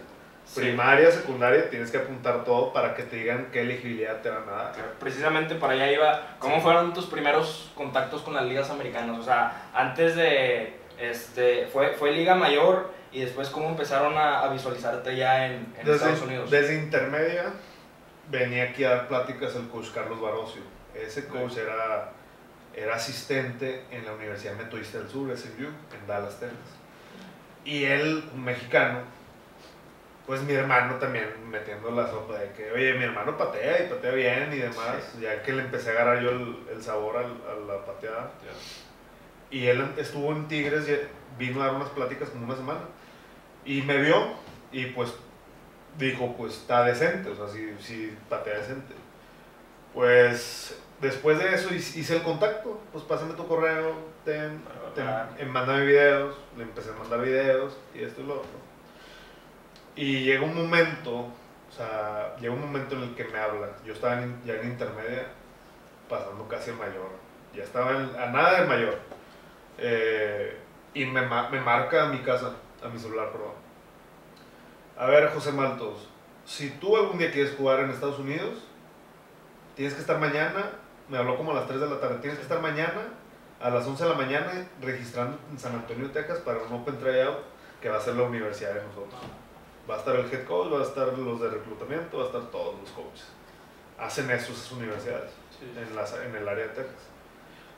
Sí. 0.46 0.60
primaria, 0.62 1.10
secundaria, 1.12 1.70
tienes 1.72 1.90
que 1.92 1.98
apuntar 1.98 2.44
todo 2.44 2.72
para 2.72 2.94
que 2.94 3.04
te 3.04 3.16
digan 3.16 3.48
qué 3.52 3.62
elegibilidad 3.62 4.22
te 4.22 4.30
van 4.30 4.48
a 4.48 4.52
dar. 4.52 4.74
Precisamente 5.00 5.56
para 5.56 5.74
allá 5.74 5.92
iba. 5.92 6.36
¿Cómo 6.40 6.58
Sí. 6.58 6.62
fueron 6.62 6.94
tus 6.94 7.08
primeros 7.08 7.72
contactos 7.76 8.22
con 8.22 8.36
las 8.36 8.46
ligas 8.46 8.70
americanas? 8.70 9.20
O 9.20 9.24
sea, 9.24 9.70
antes 9.74 10.16
de. 10.16 10.78
Este, 11.00 11.68
fue, 11.68 11.90
fue 11.96 12.12
Liga 12.12 12.36
Mayor 12.36 12.90
y 13.12 13.22
después, 13.22 13.50
¿cómo 13.50 13.68
empezaron 13.70 14.18
a, 14.18 14.42
a 14.44 14.50
visualizarte 14.50 15.16
ya 15.18 15.48
en, 15.48 15.74
en 15.78 15.90
Estados 15.90 16.22
Unidos? 16.22 16.50
Desde, 16.50 16.68
desde 16.76 16.84
intermedia 16.84 17.46
venía 18.30 18.64
aquí 18.66 18.84
a 18.86 18.92
dar 18.92 19.08
pláticas 19.08 19.56
el 19.56 19.68
coach 19.68 19.88
Carlos 19.94 20.22
Barocio. 20.22 20.62
Ese 20.94 21.28
coach 21.28 21.58
era, 21.58 22.12
era 22.74 22.96
asistente 22.96 23.84
en 23.92 24.06
la 24.06 24.14
Universidad 24.14 24.54
Metodista 24.56 25.00
del 25.00 25.10
Sur, 25.10 25.36
SMU, 25.38 25.66
en 25.68 26.08
Dallas, 26.08 26.40
Texas. 26.40 26.58
Y 27.66 27.84
él, 27.86 28.24
un 28.34 28.44
mexicano, 28.46 29.00
pues 30.26 30.42
mi 30.42 30.54
hermano 30.54 30.96
también 30.96 31.28
metiendo 31.50 31.92
la 31.92 32.08
sopa 32.10 32.38
de 32.40 32.52
que, 32.54 32.72
oye, 32.72 32.94
mi 32.96 33.04
hermano 33.04 33.38
patea 33.38 33.84
y 33.86 33.90
patea 33.90 34.12
bien 34.12 34.52
y 34.54 34.58
demás, 34.58 35.20
ya 35.22 35.44
que 35.44 35.54
le 35.54 35.62
empecé 35.64 35.90
a 35.90 35.94
agarrar 35.94 36.22
yo 36.24 36.30
el, 36.32 36.66
el 36.72 36.82
sabor 36.84 37.18
al- 37.18 37.42
a 37.48 37.56
la 37.74 37.86
pateada. 37.86 38.32
Y 39.52 39.68
él 39.68 39.86
estuvo 39.98 40.32
en 40.32 40.48
Tigres 40.48 40.88
y 40.90 40.98
vino 41.38 41.62
a 41.62 41.68
dar 41.68 41.76
unas 41.76 41.90
pláticas 41.90 42.30
como 42.30 42.46
una 42.46 42.56
semana. 42.56 42.82
Y 43.64 43.82
me 43.84 43.98
vio 44.00 44.34
y 44.72 44.88
pues 44.88 45.14
dijo, 45.98 46.36
pues 46.36 46.54
está 46.58 46.84
decente, 46.84 47.30
o 47.30 47.36
sea, 47.36 47.48
sí, 47.48 47.74
sí 47.80 48.18
patea 48.30 48.58
decente. 48.58 48.94
Pues 49.94 50.78
después 51.02 51.40
de 51.40 51.54
eso 51.54 51.74
hice 51.74 52.16
el 52.18 52.24
contacto, 52.24 52.82
pues 52.92 53.04
pásame 53.06 53.34
tu 53.36 53.48
correo, 53.48 53.94
ten, 54.26 54.62
ten, 54.94 55.06
eh, 55.38 55.46
mándame 55.46 55.86
videos, 55.86 56.36
le 56.58 56.64
empecé 56.64 56.90
a 56.90 56.94
mandar 57.00 57.22
videos 57.22 57.78
y 57.94 58.04
esto 58.04 58.22
y 58.22 58.26
lo 58.26 58.36
otro. 58.36 58.65
Y 59.96 60.24
llega 60.24 60.44
un 60.44 60.56
momento, 60.56 61.16
o 61.20 61.72
sea, 61.76 62.36
llega 62.40 62.54
un 62.54 62.62
momento 62.62 62.96
en 62.96 63.04
el 63.04 63.16
que 63.16 63.24
me 63.26 63.38
habla, 63.40 63.68
yo 63.86 63.94
estaba 63.94 64.22
en- 64.22 64.42
ya 64.46 64.56
en 64.56 64.70
intermedia, 64.72 65.28
pasando 66.10 66.48
casi 66.48 66.72
el 66.72 66.78
mayor, 66.78 67.10
ya 67.54 67.64
estaba 67.64 67.92
en- 67.92 68.16
a 68.20 68.26
nada 68.28 68.60
del 68.60 68.68
mayor. 68.68 69.00
Eh, 69.78 70.58
y 70.94 71.06
me, 71.06 71.22
me 71.22 71.62
marca 71.62 72.04
a 72.04 72.08
mi 72.10 72.20
casa, 72.20 72.54
a 72.84 72.88
mi 72.90 73.00
celular, 73.00 73.32
perdón. 73.32 73.54
A 74.98 75.06
ver, 75.08 75.30
José 75.34 75.52
Maltos, 75.52 76.10
si 76.46 76.70
tú 76.72 76.96
algún 76.96 77.18
día 77.18 77.32
quieres 77.32 77.56
jugar 77.56 77.80
en 77.82 77.90
Estados 77.90 78.20
Unidos, 78.20 78.64
tienes 79.76 79.94
que 79.94 80.02
estar 80.02 80.20
mañana, 80.20 80.72
me 81.10 81.18
habló 81.18 81.38
como 81.38 81.52
a 81.52 81.56
las 81.56 81.68
3 81.68 81.80
de 81.82 81.88
la 81.90 82.00
tarde, 82.00 82.18
tienes 82.20 82.38
que 82.38 82.44
estar 82.44 82.62
mañana 82.62 83.02
a 83.62 83.70
las 83.70 83.86
11 83.88 84.04
de 84.04 84.10
la 84.10 84.16
mañana 84.16 84.68
registrando 84.82 85.38
en 85.52 85.58
San 85.60 85.74
Antonio, 85.74 86.12
Texas 86.12 86.40
para 86.40 86.60
un 86.60 86.74
Open 86.74 86.98
Tryout 87.00 87.38
que 87.82 87.90
va 87.90 87.98
a 87.98 88.02
ser 88.02 88.16
la 88.16 88.24
universidad 88.24 88.74
de 88.74 88.84
nosotros. 88.84 89.20
Va 89.90 89.96
a 89.96 89.98
estar 90.00 90.16
el 90.16 90.32
head 90.32 90.46
coach, 90.46 90.74
va 90.74 90.80
a 90.80 90.84
estar 90.84 91.18
los 91.18 91.40
de 91.40 91.50
reclutamiento, 91.50 92.18
va 92.18 92.24
a 92.24 92.28
estar 92.28 92.42
todos 92.52 92.76
los 92.80 92.90
coaches. 92.92 93.28
Hacen 94.00 94.30
eso 94.32 94.52
esas 94.52 94.72
universidades 94.72 95.32
en, 95.62 95.96
las, 95.96 96.14
en 96.14 96.36
el 96.36 96.48
área 96.48 96.66
de 96.68 96.74
Texas. 96.74 97.10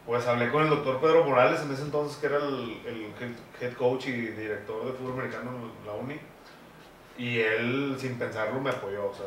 Pues 0.05 0.25
hablé 0.25 0.49
con 0.49 0.63
el 0.63 0.69
doctor 0.69 1.01
Pedro 1.01 1.25
Morales 1.25 1.61
en 1.61 1.71
ese 1.71 1.83
entonces, 1.83 2.17
que 2.17 2.27
era 2.27 2.37
el, 2.37 2.81
el 2.85 3.13
head 3.59 3.73
coach 3.73 4.07
y 4.07 4.11
director 4.11 4.85
de 4.85 4.93
fútbol 4.93 5.19
americano 5.19 5.51
en 5.51 5.85
la 5.85 5.93
uni. 5.93 6.19
Y 7.17 7.39
él, 7.39 7.97
sin 7.99 8.17
pensarlo, 8.17 8.61
me 8.61 8.69
apoyó. 8.69 9.09
O 9.09 9.13
sea, 9.13 9.25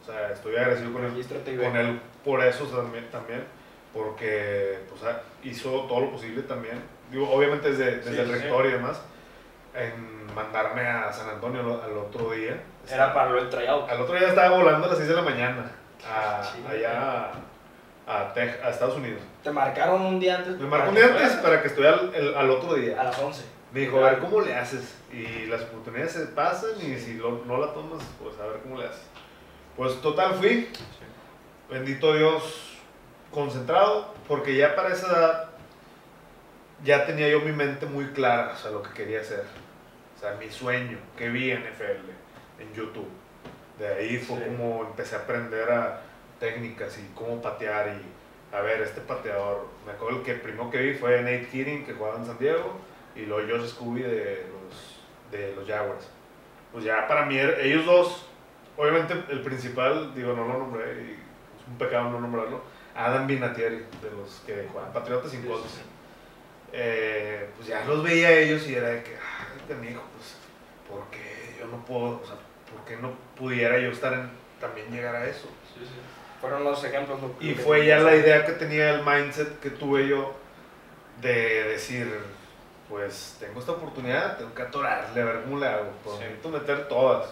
o 0.00 0.04
sea 0.04 0.30
estoy 0.30 0.54
agradecido 0.54 0.92
con 0.92 1.04
él, 1.04 1.58
con 1.58 1.76
él 1.76 2.00
por 2.24 2.44
eso 2.44 2.64
también, 2.66 3.10
también 3.10 3.44
porque 3.92 4.78
pues, 4.88 5.14
hizo 5.44 5.82
todo 5.82 6.00
lo 6.00 6.12
posible 6.12 6.42
también. 6.42 6.82
Digo, 7.10 7.30
obviamente 7.30 7.70
desde, 7.70 7.96
desde 7.96 8.22
el 8.22 8.28
rector 8.30 8.66
y 8.66 8.72
demás, 8.72 9.00
en 9.74 10.34
mandarme 10.34 10.86
a 10.86 11.12
San 11.12 11.28
Antonio 11.28 11.80
al, 11.82 11.96
otro 11.96 12.30
día. 12.30 12.62
Era 12.90 13.12
para 13.14 13.30
lo 13.30 13.36
del 13.36 13.48
tryout. 13.48 13.88
Al 13.88 14.00
otro 14.00 14.14
día 14.14 14.28
estaba 14.28 14.56
volando 14.56 14.86
a 14.86 14.88
las 14.88 14.98
6 14.98 15.08
de 15.08 15.14
la 15.14 15.22
mañana, 15.22 15.70
a, 16.06 16.42
allá 16.68 17.30
a, 18.06 18.32
a, 18.32 18.70
Estados 18.70 18.96
Unidos. 18.96 19.22
¿Te 19.42 19.50
marcaron 19.50 20.02
un 20.02 20.20
día 20.20 20.38
antes? 20.38 20.58
Me 20.58 20.66
marcó 20.66 20.90
un 20.90 20.96
día 20.96 21.06
antes 21.06 21.32
para 21.36 21.62
que 21.62 21.68
estuviera 21.68 21.96
al, 21.96 22.34
al, 22.34 22.50
otro 22.50 22.74
día. 22.74 23.00
A 23.00 23.04
las 23.04 23.18
11. 23.18 23.44
Me 23.72 23.80
dijo, 23.80 23.98
a 23.98 24.10
ver 24.10 24.18
cómo 24.18 24.40
le 24.40 24.54
haces. 24.54 24.96
Y 25.12 25.46
las 25.46 25.62
oportunidades 25.62 26.12
se 26.12 26.26
pasan 26.26 26.70
y 26.80 26.96
si 26.98 27.14
no 27.14 27.58
la 27.58 27.72
tomas, 27.72 28.02
pues 28.22 28.38
a 28.38 28.46
ver 28.46 28.60
cómo 28.62 28.78
le 28.78 28.86
haces. 28.86 29.06
Pues 29.76 30.00
total 30.02 30.34
fui. 30.34 30.68
Bendito 31.70 32.12
Dios, 32.12 32.78
concentrado, 33.30 34.12
porque 34.28 34.54
ya 34.54 34.76
para 34.76 34.92
esa 34.92 35.06
edad 35.06 35.51
ya 36.84 37.06
tenía 37.06 37.28
yo 37.28 37.40
mi 37.40 37.52
mente 37.52 37.86
muy 37.86 38.06
clara, 38.06 38.52
o 38.54 38.56
sea, 38.56 38.70
lo 38.70 38.82
que 38.82 38.92
quería 38.92 39.20
hacer. 39.20 39.44
O 40.16 40.20
sea, 40.20 40.34
mi 40.34 40.50
sueño 40.50 40.98
que 41.16 41.28
vi 41.28 41.50
en 41.50 41.62
NFL, 41.62 42.10
en 42.60 42.72
YouTube. 42.74 43.08
De 43.78 43.88
ahí 43.88 44.18
fue 44.18 44.44
como 44.44 44.84
empecé 44.84 45.16
a 45.16 45.20
aprender 45.20 45.70
a 45.70 46.02
técnicas 46.38 46.98
y 46.98 47.14
cómo 47.14 47.40
patear 47.40 47.88
y 47.88 48.22
a 48.54 48.60
ver, 48.60 48.82
este 48.82 49.00
pateador. 49.00 49.66
Me 49.86 49.92
acuerdo 49.92 50.18
el 50.18 50.24
que 50.24 50.34
primero 50.34 50.70
que 50.70 50.78
vi 50.78 50.94
fue 50.94 51.22
Nate 51.22 51.48
Keating, 51.50 51.84
que 51.84 51.94
jugaba 51.94 52.18
en 52.18 52.26
San 52.26 52.38
Diego, 52.38 52.74
y 53.16 53.20
luego 53.20 53.48
Josh 53.48 53.70
Scooby 53.70 54.02
de 54.02 54.46
los, 54.52 55.00
de 55.30 55.56
los 55.56 55.66
Jaguars. 55.66 56.06
Pues 56.70 56.84
ya 56.84 57.08
para 57.08 57.24
mí, 57.24 57.38
ellos 57.38 57.86
dos, 57.86 58.26
obviamente 58.76 59.14
el 59.30 59.40
principal, 59.40 60.14
digo, 60.14 60.34
no 60.34 60.46
lo 60.46 60.58
nombré, 60.58 61.02
y 61.02 61.10
es 61.12 61.66
un 61.66 61.78
pecado 61.78 62.10
no 62.10 62.20
nombrarlo, 62.20 62.62
Adam 62.94 63.26
Vinatieri, 63.26 63.76
de 63.76 64.10
los 64.16 64.42
que 64.46 64.68
juegan 64.70 64.92
Patriotas 64.92 65.30
sin 65.30 65.46
Colts. 65.46 65.80
Eh, 66.72 67.48
pues 67.56 67.68
ya 67.68 67.84
los 67.84 68.02
veía 68.02 68.30
ellos 68.30 68.66
y 68.66 68.74
era 68.74 68.88
de 68.88 69.02
que, 69.02 69.10
ay, 69.10 69.76
mi 69.76 69.88
hijo, 69.88 70.02
pues, 70.16 70.36
¿por 70.88 71.10
qué 71.10 71.56
yo 71.58 71.66
no 71.66 71.84
puedo, 71.84 72.20
o 72.22 72.26
sea, 72.26 72.36
por 72.72 72.84
qué 72.86 72.96
no 72.96 73.12
pudiera 73.36 73.78
yo 73.78 73.90
estar 73.90 74.12
en, 74.14 74.30
también 74.60 74.90
llegar 74.90 75.14
a 75.14 75.26
eso? 75.26 75.48
Sí, 75.74 75.80
sí. 75.80 76.00
Fueron 76.40 76.64
los 76.64 76.82
ejemplos. 76.82 77.20
y 77.40 77.54
fue 77.54 77.86
ya 77.86 77.98
la 77.98 78.16
idea 78.16 78.44
que 78.44 78.52
tenía, 78.52 78.90
el 78.94 79.04
mindset 79.04 79.60
que 79.60 79.70
tuve 79.70 80.08
yo 80.08 80.34
de 81.20 81.64
decir, 81.64 82.08
pues 82.88 83.36
tengo 83.38 83.60
esta 83.60 83.72
oportunidad, 83.72 84.38
tengo 84.38 84.52
que 84.54 84.62
atorarle, 84.62 85.22
a 85.22 85.24
ver 85.24 85.42
cómo 85.44 85.58
le 85.58 85.66
hago, 85.66 85.90
pues 86.02 86.18
necesito 86.18 86.48
meter 86.48 86.88
todas. 86.88 87.30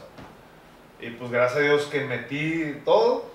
Y 1.01 1.11
pues 1.11 1.31
gracias 1.31 1.59
a 1.59 1.63
Dios 1.63 1.87
que 1.87 2.05
metí 2.05 2.81
todo, 2.85 3.31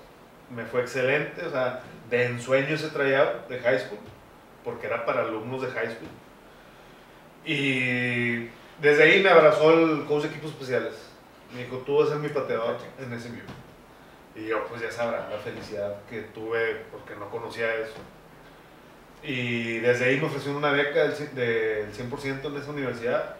me 0.50 0.64
fue 0.64 0.80
excelente, 0.80 1.44
o 1.44 1.50
sea, 1.50 1.82
de 2.08 2.26
ensueño 2.26 2.74
ese 2.74 2.88
tryout 2.88 3.48
de 3.48 3.58
high 3.58 3.78
school, 3.78 3.98
porque 4.66 4.88
era 4.88 5.06
para 5.06 5.22
alumnos 5.22 5.62
de 5.62 5.68
high 5.68 5.86
school. 5.86 6.08
Y 7.44 8.50
desde 8.80 9.04
ahí 9.04 9.22
me 9.22 9.30
abrazó 9.30 9.72
el 9.72 10.04
coach 10.06 10.24
de 10.24 10.28
equipos 10.30 10.50
especiales. 10.50 10.92
Me 11.54 11.62
dijo, 11.62 11.76
tú 11.78 11.98
vas 11.98 12.08
a 12.08 12.12
ser 12.14 12.18
mi 12.18 12.28
pateador 12.28 12.76
en 12.98 13.12
ese 13.12 13.28
vivo. 13.28 13.46
Y 14.34 14.48
yo, 14.48 14.66
pues 14.66 14.82
ya 14.82 14.90
sabrán 14.90 15.30
la 15.30 15.38
felicidad 15.38 15.94
que 16.10 16.22
tuve 16.22 16.82
porque 16.90 17.14
no 17.14 17.30
conocía 17.30 17.72
eso. 17.76 17.94
Y 19.22 19.78
desde 19.78 20.06
ahí 20.06 20.18
me 20.18 20.26
ofrecieron 20.26 20.56
una 20.56 20.72
beca 20.72 21.04
del 21.04 21.92
100% 21.92 22.44
en 22.44 22.56
esa 22.56 22.70
universidad. 22.72 23.36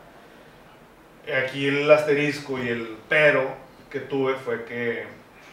Aquí 1.45 1.67
el 1.67 1.91
asterisco 1.91 2.57
y 2.63 2.69
el 2.69 2.99
pero 3.09 3.53
que 3.91 3.99
tuve 3.99 4.37
fue 4.37 4.65
que 4.65 5.07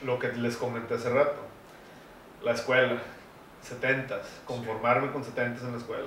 lo 0.05 0.19
que 0.19 0.27
les 0.33 0.55
comenté 0.55 0.93
hace 0.93 1.09
rato 1.09 1.53
la 2.43 2.51
escuela, 2.51 3.01
70, 3.63 4.21
conformarme 4.45 5.11
con 5.11 5.23
70 5.23 5.61
en 5.61 5.71
la 5.71 5.77
escuela. 5.77 6.05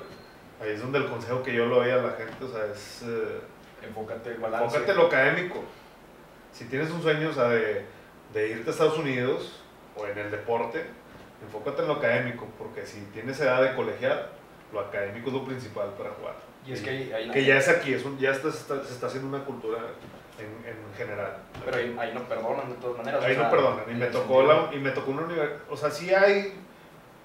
Ahí 0.61 0.71
es 0.71 0.81
donde 0.81 0.99
el 0.99 1.07
consejo 1.07 1.43
que 1.43 1.55
yo 1.55 1.67
le 1.67 1.75
doy 1.75 1.91
a 1.91 1.97
la 1.97 2.11
gente, 2.13 2.45
o 2.45 2.49
sea, 2.49 2.65
es... 2.67 3.03
Eh, 3.03 3.41
enfócate 3.87 4.31
el 4.31 4.39
balance. 4.39 4.65
Enfócate 4.65 4.93
en 4.93 4.97
lo 4.99 5.07
académico. 5.07 5.65
Si 6.53 6.65
tienes 6.67 6.91
un 6.91 7.03
sueño, 7.03 7.31
o 7.31 7.33
sea, 7.33 7.49
de, 7.49 7.85
de 8.33 8.49
irte 8.49 8.71
a 8.71 8.73
Estados 8.73 8.99
Unidos 8.99 9.61
o 9.97 10.07
en 10.07 10.19
el 10.19 10.31
deporte, 10.31 10.85
enfócate 11.43 11.83
en 11.83 11.89
lo 11.89 11.95
académico, 11.95 12.47
porque 12.59 12.87
si 12.87 13.01
tienes 13.13 13.39
edad 13.41 13.63
de 13.63 13.75
colegial, 13.75 14.29
lo 14.73 14.81
académico 14.81 15.29
es 15.29 15.35
lo 15.35 15.45
principal 15.45 15.91
para 15.97 16.11
jugar. 16.11 16.35
Y 16.67 16.73
es 16.73 16.81
que, 16.81 16.91
ahí, 16.91 17.31
que 17.31 17.45
ya 17.45 17.59
es 17.59 17.69
aquí, 17.69 17.93
es 17.93 18.05
un, 18.05 18.19
ya 18.19 18.33
está, 18.33 18.51
se 18.51 18.93
está 18.93 19.07
haciendo 19.07 19.29
una 19.29 19.45
cultura 19.45 19.79
en, 20.39 20.69
en 20.69 20.95
general. 20.97 21.37
Pero 21.65 21.77
ahí, 21.77 21.97
ahí, 21.99 22.13
no 22.13 22.23
perdonan 22.25 22.69
de 22.71 22.77
todas 22.77 22.99
maneras. 22.99 23.23
Ahí 23.23 23.37
no 23.37 23.49
perdonan. 23.51 23.85
Y 23.89 23.95
me, 23.95 24.07
tocó 24.07 24.43
la, 24.43 24.71
y 24.73 24.79
me 24.79 24.91
tocó 24.91 25.13
una 25.13 25.23
universidad. 25.23 25.61
O 25.71 25.77
sea, 25.77 25.91
sí 25.91 26.13
hay. 26.13 26.55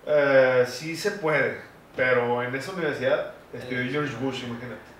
Eh, 0.05 0.65
sí 0.67 0.95
se 0.95 1.11
puede. 1.11 1.61
Pero 1.95 2.41
en 2.43 2.55
esa 2.55 2.71
universidad 2.71 3.33
estudió 3.53 3.91
George 3.91 4.15
Bush, 4.17 4.43
imagínate. 4.43 4.91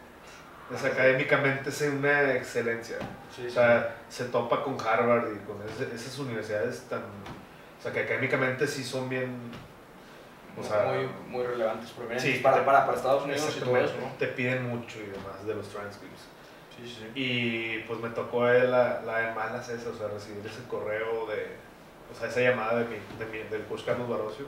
Es 0.74 0.86
académicamente 0.86 1.70
es 1.70 1.82
una 1.82 2.34
excelencia. 2.34 2.98
o 3.00 3.50
sea, 3.50 3.96
se 4.10 4.26
topa 4.26 4.64
con 4.64 4.80
Harvard 4.80 5.34
y 5.34 5.40
con 5.46 5.58
esas 5.94 6.20
universidades 6.20 6.82
tan. 6.90 7.02
O 7.02 7.84
sea, 7.84 7.92
que 7.92 8.02
académicamente 8.02 8.68
sí 8.68 8.84
son 8.84 9.10
bien. 9.10 9.52
O 10.58 10.64
sea, 10.64 10.84
muy, 10.84 11.08
muy 11.30 11.48
relevantes, 11.48 11.94
sí, 12.18 12.42
para, 12.44 12.66
para, 12.66 12.86
para, 12.86 12.98
Estados 12.98 13.24
Unidos 13.24 13.56
y 13.56 13.62
todo 13.62 13.78
eso, 13.78 13.94
¿no? 14.02 14.12
Te 14.20 14.28
piden 14.28 14.68
mucho 14.68 15.00
y 15.00 15.06
demás 15.06 15.46
de 15.46 15.56
los 15.56 15.70
transcripts. 15.70 16.24
Y 17.16 17.80
pues 17.80 18.00
me 18.00 18.10
tocó 18.10 18.46
la, 18.46 19.02
la 19.02 19.18
de 19.20 19.36
malas 19.36 19.70
esa, 19.70 19.90
o 19.90 19.94
sea, 19.94 20.08
recibir 20.08 20.46
ese 20.46 20.64
correo 20.68 21.28
de, 21.28 21.48
o 22.12 22.18
sea, 22.18 22.28
esa 22.28 22.42
llamada 22.42 22.80
de 22.80 22.86
mi, 22.86 22.96
de 23.20 23.26
mi, 23.26 23.50
del 23.50 23.64
coach 23.66 23.86
Carlos 23.86 24.10
Barocio, 24.10 24.48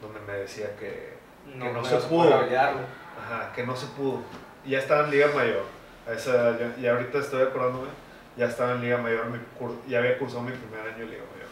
donde 0.00 0.20
me 0.20 0.32
decía 0.38 0.76
que 0.76 1.14
no, 1.54 1.66
que 1.66 1.72
no, 1.72 1.84
se 1.84 1.96
pudo. 1.96 2.34
Ajá, 2.34 3.52
que 3.54 3.64
no 3.64 3.76
se 3.76 3.86
pudo. 3.86 4.20
Y 4.64 4.70
ya 4.70 4.78
estaba 4.78 5.04
en 5.04 5.10
Liga 5.10 5.28
Mayor. 5.34 5.64
esa, 6.12 6.56
ya, 6.78 6.92
ahorita 6.92 7.18
estoy 7.18 7.42
acordándome, 7.42 7.88
ya 8.36 8.46
estaba 8.46 8.72
en 8.72 8.82
Liga 8.82 8.98
Mayor, 8.98 9.26
mi, 9.26 9.38
ya 9.88 9.98
había 9.98 10.18
cursado 10.18 10.42
mi 10.42 10.52
primer 10.52 10.80
año 10.80 11.04
en 11.04 11.10
Liga 11.10 11.22
Mayor. 11.32 11.48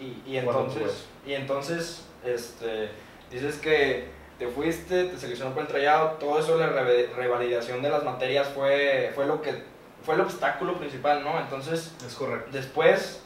Y, 0.00 0.30
y 0.30 0.36
entonces, 0.36 1.06
y 1.26 1.32
entonces, 1.34 2.04
este, 2.24 2.90
dices 3.30 3.56
que 3.58 4.08
te 4.38 4.48
fuiste, 4.48 5.04
te 5.04 5.18
seleccionó 5.18 5.54
para 5.54 5.66
el 5.66 5.72
tryout, 5.72 6.18
todo 6.18 6.38
eso, 6.38 6.56
la 6.56 6.68
revalidación 6.68 7.82
de 7.82 7.90
las 7.90 8.04
materias 8.04 8.48
fue, 8.48 9.12
fue 9.14 9.26
lo 9.26 9.40
que 9.40 9.72
fue 10.04 10.16
el 10.16 10.20
obstáculo 10.22 10.76
principal, 10.78 11.22
¿no? 11.22 11.38
Entonces, 11.38 11.94
es 12.04 12.14
correcto. 12.14 12.48
Después 12.50 13.20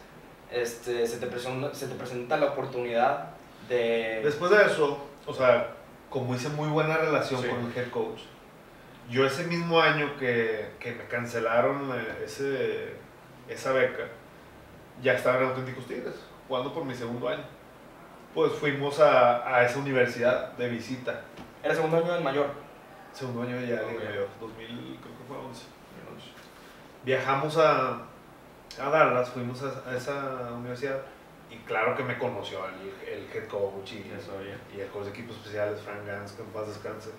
este, 0.50 1.06
se, 1.06 1.18
te 1.18 1.26
presenta, 1.26 1.74
se 1.74 1.86
te 1.86 1.94
presenta 1.94 2.36
la 2.36 2.46
oportunidad 2.46 3.30
de... 3.68 4.20
Después 4.22 4.50
de 4.50 4.64
eso, 4.64 5.06
o 5.26 5.34
sea, 5.34 5.74
como 6.10 6.34
hice 6.34 6.48
muy 6.50 6.68
buena 6.68 6.96
relación 6.96 7.40
con 7.46 7.66
el 7.66 7.76
head 7.76 7.90
coach, 7.90 8.20
yo 9.10 9.24
ese 9.24 9.44
mismo 9.44 9.80
año 9.80 10.16
que, 10.18 10.70
que 10.80 10.92
me 10.92 11.04
cancelaron 11.04 11.90
eh, 11.94 12.24
ese, 12.24 12.94
esa 13.48 13.72
beca, 13.72 14.04
ya 15.02 15.14
estaba 15.14 15.38
en 15.38 15.48
Auténticos 15.48 15.86
Tigres, 15.86 16.14
jugando 16.48 16.72
por 16.72 16.84
mi 16.84 16.94
segundo 16.94 17.28
año 17.28 17.56
pues 18.36 18.52
fuimos 18.52 19.00
a, 19.00 19.48
a 19.48 19.64
esa 19.64 19.78
universidad 19.78 20.52
de 20.58 20.68
visita. 20.68 21.22
¿Era 21.64 21.74
segundo 21.74 21.96
año 21.96 22.12
del 22.12 22.22
mayor? 22.22 22.50
Segundo 23.14 23.40
año 23.40 23.58
ya 23.62 23.80
de 23.80 23.94
mayor, 23.94 24.28
2000, 24.38 24.66
creo 24.68 25.16
que 25.16 25.24
fue 25.26 25.38
11. 25.38 25.64
Viajamos 27.02 27.56
a, 27.56 28.02
a 28.78 28.90
Dallas, 28.90 29.30
fuimos 29.30 29.62
a, 29.62 29.96
esa 29.96 30.52
universidad 30.54 30.98
y 31.56 31.64
claro 31.66 31.96
que 31.96 32.02
me 32.02 32.18
conoció 32.18 32.60
el, 32.66 33.08
el 33.08 33.26
head 33.32 33.48
coach 33.48 33.92
y, 33.92 34.12
y 34.76 34.80
el 34.80 34.88
coach 34.88 35.04
de 35.04 35.10
equipos 35.10 35.36
especiales, 35.36 35.80
Frank 35.80 36.06
Gans, 36.06 36.32
que 36.32 36.42
en 36.42 36.48
paz 36.48 36.68
descanse. 36.68 37.10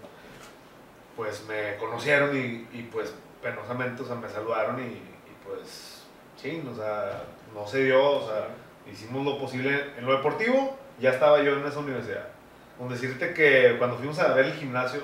Pues 1.15 1.45
me 1.47 1.75
conocieron 1.77 2.35
y, 2.35 2.67
y 2.71 2.89
pues 2.91 3.13
penosamente, 3.41 4.03
o 4.03 4.05
sea, 4.05 4.15
me 4.15 4.29
saludaron 4.29 4.79
y, 4.79 4.87
y, 4.87 5.37
pues 5.43 6.03
sí, 6.35 6.63
o 6.69 6.75
sea, 6.75 7.23
no 7.53 7.65
se 7.65 7.85
dio, 7.85 8.03
o 8.03 8.27
sea, 8.27 8.49
hicimos 8.91 9.25
lo 9.25 9.39
posible 9.39 9.93
en 9.97 10.05
lo 10.05 10.15
deportivo 10.17 10.77
ya 10.99 11.11
estaba 11.11 11.41
yo 11.41 11.57
en 11.57 11.65
esa 11.65 11.79
universidad. 11.79 12.27
Con 12.77 12.89
decirte 12.89 13.33
que 13.33 13.75
cuando 13.77 13.97
fuimos 13.97 14.19
a 14.19 14.33
ver 14.33 14.45
el 14.45 14.53
gimnasio, 14.53 15.01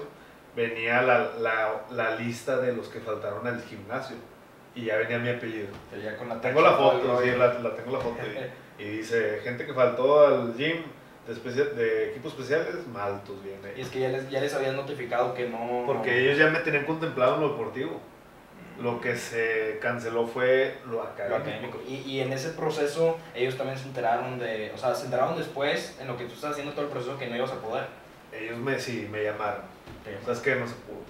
venía 0.55 1.01
la, 1.01 1.31
la, 1.39 1.81
la 1.91 2.15
lista 2.15 2.57
de 2.57 2.73
los 2.73 2.87
que 2.87 2.99
faltaron 2.99 3.45
al 3.47 3.61
gimnasio. 3.61 4.17
Y 4.75 4.85
ya 4.85 4.97
venía 4.97 5.19
mi 5.19 5.29
apellido. 5.29 5.67
Con 6.17 6.29
la 6.29 6.41
tengo 6.41 6.61
la 6.61 6.73
foto, 6.73 7.21
sí, 7.21 7.29
la, 7.31 7.53
la, 7.53 7.75
tengo 7.75 7.91
la 7.91 7.99
foto. 7.99 8.17
y, 8.79 8.83
dice, 8.83 9.39
gente 9.43 9.65
que 9.65 9.73
faltó 9.73 10.25
al 10.25 10.55
gym 10.55 10.83
de, 11.27 11.63
de 11.75 12.09
equipos 12.11 12.33
especiales, 12.33 12.85
maltos 12.87 13.41
viene. 13.43 13.73
Y 13.77 13.81
es 13.81 13.89
que 13.89 13.99
ya 13.99 14.09
les, 14.09 14.29
ya 14.29 14.41
les 14.41 14.53
habían 14.53 14.75
notificado 14.75 15.33
que 15.33 15.47
no... 15.47 15.83
Porque 15.85 16.19
ellos 16.25 16.37
ya 16.37 16.49
me 16.49 16.59
tenían 16.59 16.85
contemplado 16.85 17.35
en 17.35 17.41
lo 17.41 17.49
deportivo. 17.49 17.99
Lo 18.81 18.99
que 18.99 19.15
se 19.15 19.77
canceló 19.79 20.25
fue 20.25 20.77
lo 20.87 20.93
Lo 20.93 21.03
académico. 21.03 21.41
académico. 21.41 21.79
Y, 21.87 21.93
y 22.09 22.19
en 22.21 22.33
ese 22.33 22.49
proceso 22.49 23.17
ellos 23.35 23.55
también 23.55 23.77
se 23.77 23.87
enteraron 23.87 24.39
de, 24.39 24.71
o 24.73 24.77
sea, 24.77 24.95
se 24.95 25.05
enteraron 25.05 25.37
después 25.37 25.95
en 26.01 26.07
lo 26.07 26.17
que 26.17 26.25
tú 26.25 26.33
estás 26.33 26.51
haciendo 26.51 26.73
todo 26.73 26.85
el 26.85 26.91
proceso 26.91 27.17
que 27.17 27.27
no 27.27 27.35
ibas 27.35 27.51
a 27.51 27.61
poder. 27.61 27.85
Ellos 28.31 28.57
me, 28.57 28.79
sí, 28.79 29.07
me 29.11 29.23
llamaron. 29.23 29.61
¿Sabes 30.25 30.39
qué? 30.39 30.55
No 30.55 30.67
se 30.67 30.73
pudo. 30.73 31.03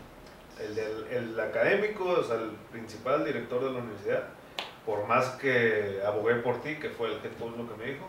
El, 0.60 0.76
del, 0.76 1.08
el 1.10 1.40
académico, 1.40 2.04
o 2.04 2.24
sea, 2.24 2.36
el 2.36 2.50
principal 2.72 3.24
director 3.26 3.64
de 3.64 3.72
la 3.72 3.80
universidad, 3.80 4.24
por 4.86 5.08
más 5.08 5.30
que 5.42 6.02
abogué 6.06 6.36
por 6.36 6.62
ti, 6.62 6.76
que 6.76 6.90
fue 6.90 7.14
el 7.14 7.20
que 7.20 7.30
todo 7.30 7.52
lo 7.52 7.70
que 7.70 7.78
me 7.78 7.92
dijo, 7.92 8.06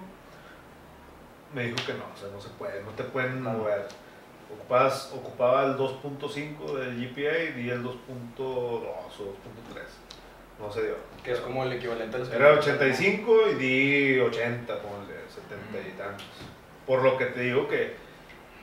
me 1.54 1.64
dijo 1.64 1.76
que 1.86 1.94
no, 1.94 2.04
o 2.12 2.16
sea, 2.16 2.28
no 2.32 2.40
se 2.40 2.48
puede, 2.50 2.82
no 2.82 2.90
te 2.90 3.04
pueden 3.04 3.42
mover. 3.42 3.86
Ocupabas, 4.52 5.12
ocupaba 5.14 5.64
el 5.64 5.76
2.5 5.76 6.78
del 6.78 6.96
GPA 6.96 7.38
y 7.38 7.52
di 7.52 7.70
el 7.70 7.82
2.2 7.82 7.94
o 8.38 9.04
2.3. 9.08 9.82
No 10.60 10.70
se 10.70 10.82
dio. 10.82 10.96
Que 11.22 11.32
es 11.32 11.40
como 11.40 11.64
el 11.64 11.72
equivalente 11.72 12.16
al 12.16 12.32
Era 12.32 12.52
85 12.52 13.48
y 13.50 13.54
di 13.54 14.20
80, 14.20 14.80
como 14.80 15.00
el 15.02 15.08
de 15.08 15.14
70 15.28 15.88
y 15.88 15.92
tantos. 15.92 16.26
Por 16.86 17.02
lo 17.02 17.16
que 17.16 17.26
te 17.26 17.40
digo 17.40 17.68
que 17.68 17.96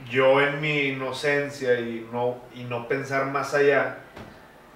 yo 0.09 0.41
en 0.41 0.61
mi 0.61 0.81
inocencia 0.89 1.79
y 1.79 2.07
no, 2.11 2.41
y 2.53 2.63
no 2.63 2.87
pensar 2.87 3.25
más 3.25 3.53
allá 3.53 3.97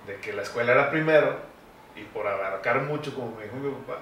de 0.07 0.17
que 0.17 0.33
la 0.33 0.41
escuela 0.41 0.71
era 0.71 0.89
primero 0.89 1.54
y 1.95 2.03
por 2.03 2.27
abarcar 2.27 2.81
mucho, 2.81 3.13
como 3.15 3.35
me 3.35 3.43
dijo 3.43 3.55
mi 3.57 3.71
papá, 3.71 3.99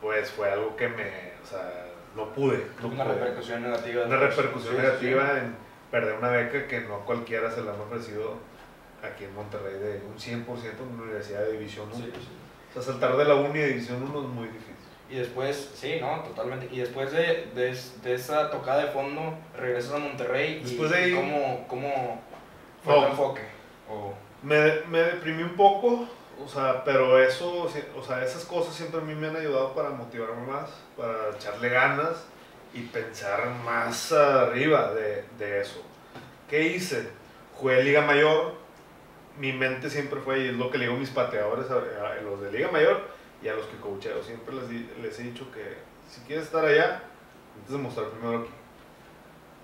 pues 0.00 0.30
fue 0.30 0.50
algo 0.50 0.76
que 0.76 0.88
me, 0.88 1.04
o 1.42 1.46
sea, 1.46 1.86
no 2.16 2.30
pude. 2.32 2.64
No 2.80 2.88
Una 2.88 3.04
pude. 3.04 3.14
repercusión 3.14 3.62
negativa. 3.62 4.04
Una 4.06 4.16
repercusión 4.16 4.74
Sí, 4.74 4.80
sí, 4.80 4.86
negativa 4.86 5.38
en 5.38 5.54
perder 5.90 6.14
una 6.14 6.28
beca 6.30 6.66
que 6.66 6.80
no 6.80 6.96
a 6.96 7.04
cualquiera 7.04 7.50
se 7.50 7.62
la 7.62 7.72
han 7.72 7.80
ofrecido 7.80 8.34
aquí 9.02 9.24
en 9.24 9.34
Monterrey 9.34 9.74
de 9.74 10.02
un 10.06 10.16
100% 10.18 10.82
en 10.82 10.94
una 10.94 11.02
universidad 11.04 11.40
de 11.40 11.52
División 11.52 11.86
1. 11.92 11.96
Sí. 11.96 12.12
O 12.70 12.72
sea, 12.74 12.82
saltar 12.92 13.16
de 13.16 13.24
la 13.24 13.34
uni 13.34 13.58
de 13.58 13.68
División 13.68 14.02
1 14.02 14.20
es 14.22 14.28
muy 14.28 14.46
difícil. 14.48 14.74
Y 15.08 15.16
después, 15.16 15.70
sí, 15.74 15.98
no, 16.00 16.20
totalmente. 16.22 16.68
Y 16.70 16.78
después 16.78 17.10
de, 17.10 17.48
de, 17.54 17.76
de 18.02 18.14
esa 18.14 18.48
tocada 18.50 18.84
de 18.84 18.92
fondo, 18.92 19.34
regresas 19.58 19.94
a 19.94 19.98
Monterrey. 19.98 20.60
Después 20.62 20.88
y, 20.90 20.94
de 20.94 21.00
ahí- 21.00 21.14
¿Cómo, 21.14 21.64
cómo 21.66 22.20
fue 22.84 22.94
No. 22.94 23.00
tu 23.02 23.06
enfoque? 23.10 23.42
O, 23.90 24.14
Me, 24.42 24.82
me 24.88 24.98
deprimí 25.00 25.42
un 25.42 25.56
poco, 25.56 26.06
o 26.44 26.48
sea, 26.48 26.84
pero 26.84 27.18
eso, 27.22 27.62
o 27.62 28.02
sea, 28.02 28.24
esas 28.24 28.44
cosas 28.44 28.74
siempre 28.74 29.00
a 29.00 29.04
mí 29.04 29.14
me 29.14 29.28
han 29.28 29.36
ayudado 29.36 29.74
para 29.74 29.90
motivarme 29.90 30.46
más, 30.46 30.70
para 30.96 31.36
echarle 31.36 31.68
ganas 31.68 32.24
y 32.72 32.82
pensar 32.82 33.48
más 33.64 34.12
arriba 34.12 34.94
de, 34.94 35.24
de 35.38 35.60
eso. 35.60 35.82
¿Qué 36.48 36.62
hice? 36.68 37.08
Jugué 37.54 37.82
Liga 37.82 38.02
Mayor, 38.02 38.54
mi 39.38 39.52
mente 39.52 39.90
siempre 39.90 40.20
fue, 40.20 40.40
y 40.40 40.48
es 40.48 40.54
lo 40.54 40.70
que 40.70 40.78
le 40.78 40.84
digo 40.84 40.96
a 40.96 41.00
mis 41.00 41.10
pateadores, 41.10 41.66
a, 41.70 42.22
los 42.22 42.40
de 42.40 42.52
Liga 42.52 42.70
Mayor 42.70 43.02
y 43.42 43.48
a 43.48 43.54
los 43.54 43.66
que 43.66 43.76
coacheo, 43.76 44.22
siempre 44.22 44.54
les, 44.54 44.98
les 44.98 45.18
he 45.18 45.22
dicho 45.24 45.50
que 45.52 45.78
si 46.08 46.20
quieres 46.22 46.46
estar 46.46 46.64
allá, 46.64 47.02
necesitas 47.54 47.72
demostrar 47.72 48.08
primero 48.08 48.40
aquí. 48.40 48.50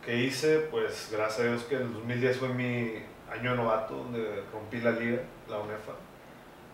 ¿Qué 0.05 0.17
hice? 0.17 0.61
Pues 0.71 1.09
gracias 1.11 1.41
a 1.41 1.51
Dios 1.51 1.65
que 1.65 1.75
el 1.77 1.93
2010 1.93 2.37
fue 2.39 2.49
mi 2.51 2.93
año 3.31 3.51
de 3.51 3.57
novato, 3.57 3.97
donde 3.97 4.43
rompí 4.53 4.79
la 4.79 4.93
liga, 4.93 5.23
la 5.49 5.59
UNEFA. 5.59 5.93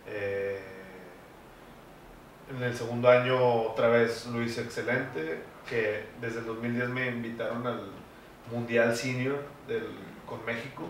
Eh, 0.06 0.60
en 2.50 2.62
el 2.62 2.74
segundo 2.74 3.08
año 3.08 3.62
otra 3.62 3.88
vez 3.88 4.26
lo 4.26 4.42
hice 4.42 4.62
excelente, 4.62 5.42
que 5.68 6.04
desde 6.20 6.40
el 6.40 6.46
2010 6.46 6.88
me 6.88 7.08
invitaron 7.08 7.66
al 7.66 7.80
Mundial 8.50 8.94
Senior 8.94 9.38
del, 9.66 9.86
con 10.26 10.44
México, 10.44 10.84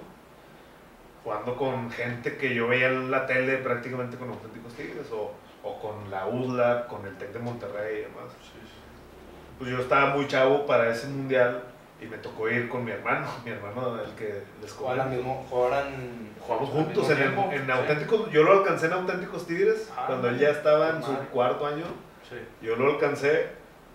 jugando 1.22 1.56
con 1.56 1.90
gente 1.90 2.36
que 2.36 2.54
yo 2.54 2.68
veía 2.68 2.88
en 2.88 3.10
la 3.10 3.26
tele 3.26 3.58
prácticamente 3.58 4.16
con 4.16 4.30
auténticos 4.30 4.72
tigres, 4.74 5.06
o, 5.12 5.32
o 5.62 5.80
con 5.80 6.10
la 6.10 6.26
UDLA, 6.26 6.88
con 6.88 7.06
el 7.06 7.16
TEC 7.16 7.32
de 7.32 7.38
Monterrey 7.38 7.98
y 7.98 8.00
demás. 8.02 8.32
Pues 9.58 9.70
yo 9.70 9.78
estaba 9.78 10.16
muy 10.16 10.26
chavo 10.26 10.66
para 10.66 10.90
ese 10.90 11.06
mundial 11.06 11.62
y 12.02 12.06
me 12.06 12.18
tocó 12.18 12.48
ir 12.48 12.68
con 12.68 12.84
mi 12.84 12.90
hermano, 12.90 13.28
mi 13.44 13.50
hermano 13.50 14.00
el 14.02 14.10
que 14.14 14.42
les 14.60 14.72
jugaban, 14.72 15.10
mismo, 15.10 15.46
jugaban 15.48 16.32
Jugamos 16.40 16.70
juntos 16.70 17.08
en, 17.10 17.16
tiempo, 17.16 17.50
en 17.52 17.70
auténticos, 17.70 18.30
yo 18.30 18.42
lo 18.42 18.52
alcancé 18.52 18.86
en 18.86 18.94
auténticos 18.94 19.46
tigres 19.46 19.88
Ah, 19.96 20.04
cuando 20.08 20.28
él 20.28 20.38
ya 20.38 20.50
estaba 20.50 20.90
en 20.90 21.02
su 21.02 21.14
cuarto 21.32 21.66
año, 21.66 21.84
Sí. 22.28 22.36
yo 22.60 22.76
lo 22.76 22.92
alcancé 22.92 23.46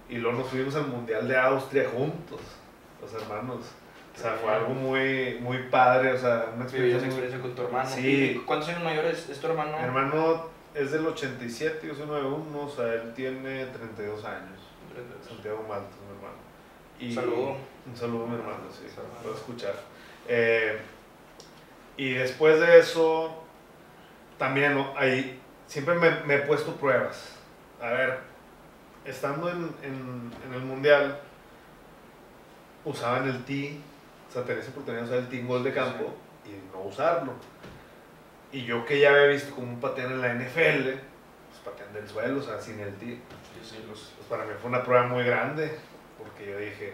y 0.09 0.15
luego 0.17 0.37
nos 0.39 0.47
fuimos 0.47 0.75
al 0.75 0.87
mundial 0.87 1.27
de 1.27 1.37
Austria 1.37 1.89
juntos, 1.89 2.39
los 3.01 3.13
hermanos. 3.13 3.65
O 4.15 4.19
sea, 4.19 4.31
fue 4.31 4.51
algo 4.51 4.69
muy, 4.73 5.37
muy 5.41 5.57
padre, 5.69 6.13
o 6.13 6.17
sea, 6.17 6.47
una 6.55 6.63
experiencia 6.63 6.99
muy... 6.99 7.07
experiencia 7.07 7.41
con 7.41 7.53
tu 7.53 7.61
hermano. 7.63 7.89
Sí. 7.89 8.31
¿Y 8.31 8.35
¿Cuántos 8.45 8.69
años 8.69 8.83
mayores 8.83 9.29
es 9.29 9.39
tu 9.39 9.47
hermano? 9.47 9.77
Mi 9.77 9.83
hermano 9.83 10.45
es 10.73 10.91
del 10.91 11.05
87, 11.05 11.85
yo 11.85 11.93
soy 11.93 12.07
91, 12.07 12.59
o 12.59 12.69
sea, 12.69 12.93
él 12.93 13.13
tiene 13.13 13.65
32 13.65 14.25
años. 14.25 14.59
Santiago 15.27 15.63
Maltos, 15.67 15.99
mi 16.01 16.15
hermano. 16.15 16.37
Y 16.99 17.13
Saludo. 17.13 17.57
Un 17.85 17.95
saludo 17.95 18.25
a 18.25 18.27
mi 18.27 18.35
hermano, 18.35 18.59
sí, 18.71 18.87
Saludo. 18.93 19.13
puedo 19.21 19.35
escuchar. 19.35 19.73
Eh, 20.27 20.77
y 21.95 22.13
después 22.13 22.59
de 22.59 22.79
eso, 22.79 23.43
también 24.37 24.73
¿no? 24.75 24.93
ahí 24.97 25.39
siempre 25.67 25.95
me, 25.95 26.09
me 26.25 26.35
he 26.35 26.39
puesto 26.39 26.75
pruebas. 26.75 27.35
A 27.81 27.89
ver, 27.91 28.19
estando 29.05 29.49
en, 29.49 29.69
en, 29.83 30.31
en 30.47 30.53
el 30.53 30.61
mundial, 30.61 31.19
usaban 32.85 33.27
el 33.27 33.43
tee, 33.45 33.79
o 34.29 34.33
sea, 34.33 34.43
tenés 34.43 34.67
oportunidad 34.69 35.03
de 35.03 35.07
usar 35.09 35.19
el 35.19 35.29
tee 35.29 35.39
en 35.39 35.47
gol 35.47 35.63
de 35.63 35.73
campo 35.73 36.13
y 36.45 36.73
no 36.75 36.81
usarlo. 36.83 37.33
Y 38.51 38.63
yo 38.65 38.85
que 38.85 38.99
ya 38.99 39.09
había 39.11 39.27
visto 39.27 39.53
como 39.55 39.67
un 39.67 39.79
patean 39.79 40.11
en 40.13 40.21
la 40.21 40.33
NFL, 40.33 40.83
pues 40.83 41.59
patean 41.63 41.93
del 41.93 42.07
suelo, 42.07 42.39
o 42.39 42.43
sea, 42.43 42.59
sin 42.59 42.79
el 42.79 42.93
tee. 42.95 43.15
Sí, 43.61 43.75
sí, 43.77 43.85
los- 43.87 44.13
Pues 44.17 44.27
para 44.29 44.45
mí 44.45 44.51
fue 44.59 44.69
una 44.69 44.83
prueba 44.83 45.07
muy 45.07 45.23
grande, 45.23 45.77
porque 46.17 46.49
yo 46.49 46.57
dije, 46.57 46.93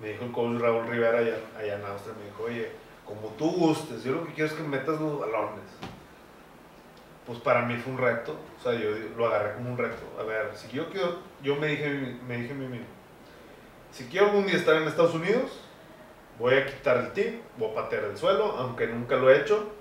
me 0.00 0.08
dijo 0.08 0.24
el 0.24 0.32
coach 0.32 0.60
Raúl 0.60 0.86
Rivera 0.88 1.18
allá, 1.18 1.36
allá 1.56 1.76
en 1.76 1.84
Austria, 1.84 2.14
me 2.18 2.24
dijo, 2.26 2.44
oye, 2.44 2.70
como 3.04 3.28
tú 3.38 3.50
gustes, 3.50 4.02
yo 4.04 4.12
lo 4.12 4.26
que 4.26 4.32
quiero 4.32 4.50
es 4.50 4.56
que 4.56 4.62
metas 4.62 5.00
los 5.00 5.20
balones. 5.20 5.64
Pues 7.26 7.38
para 7.38 7.62
mí 7.62 7.76
fue 7.76 7.92
un 7.92 7.98
reto, 7.98 8.36
o 8.58 8.62
sea, 8.62 8.74
yo 8.74 8.90
lo 9.16 9.26
agarré 9.26 9.54
como 9.54 9.70
un 9.70 9.78
reto. 9.78 10.02
A 10.18 10.24
ver, 10.24 10.50
si 10.54 10.68
yo 10.76 10.90
quiero, 10.90 11.18
yo 11.42 11.56
me 11.56 11.68
dije, 11.68 12.18
me 12.26 12.36
dije 12.38 12.52
a 12.52 12.56
mí 12.56 12.66
mismo, 12.66 12.86
si 13.90 14.04
quiero 14.06 14.26
algún 14.26 14.46
día 14.46 14.56
estar 14.56 14.76
en 14.76 14.88
Estados 14.88 15.14
Unidos, 15.14 15.60
voy 16.38 16.54
a 16.54 16.66
quitar 16.66 16.98
el 16.98 17.12
tip, 17.12 17.40
voy 17.56 17.70
a 17.70 17.74
patear 17.74 18.04
el 18.04 18.16
suelo, 18.16 18.56
aunque 18.58 18.86
nunca 18.88 19.16
lo 19.16 19.30
he 19.30 19.40
hecho, 19.40 19.72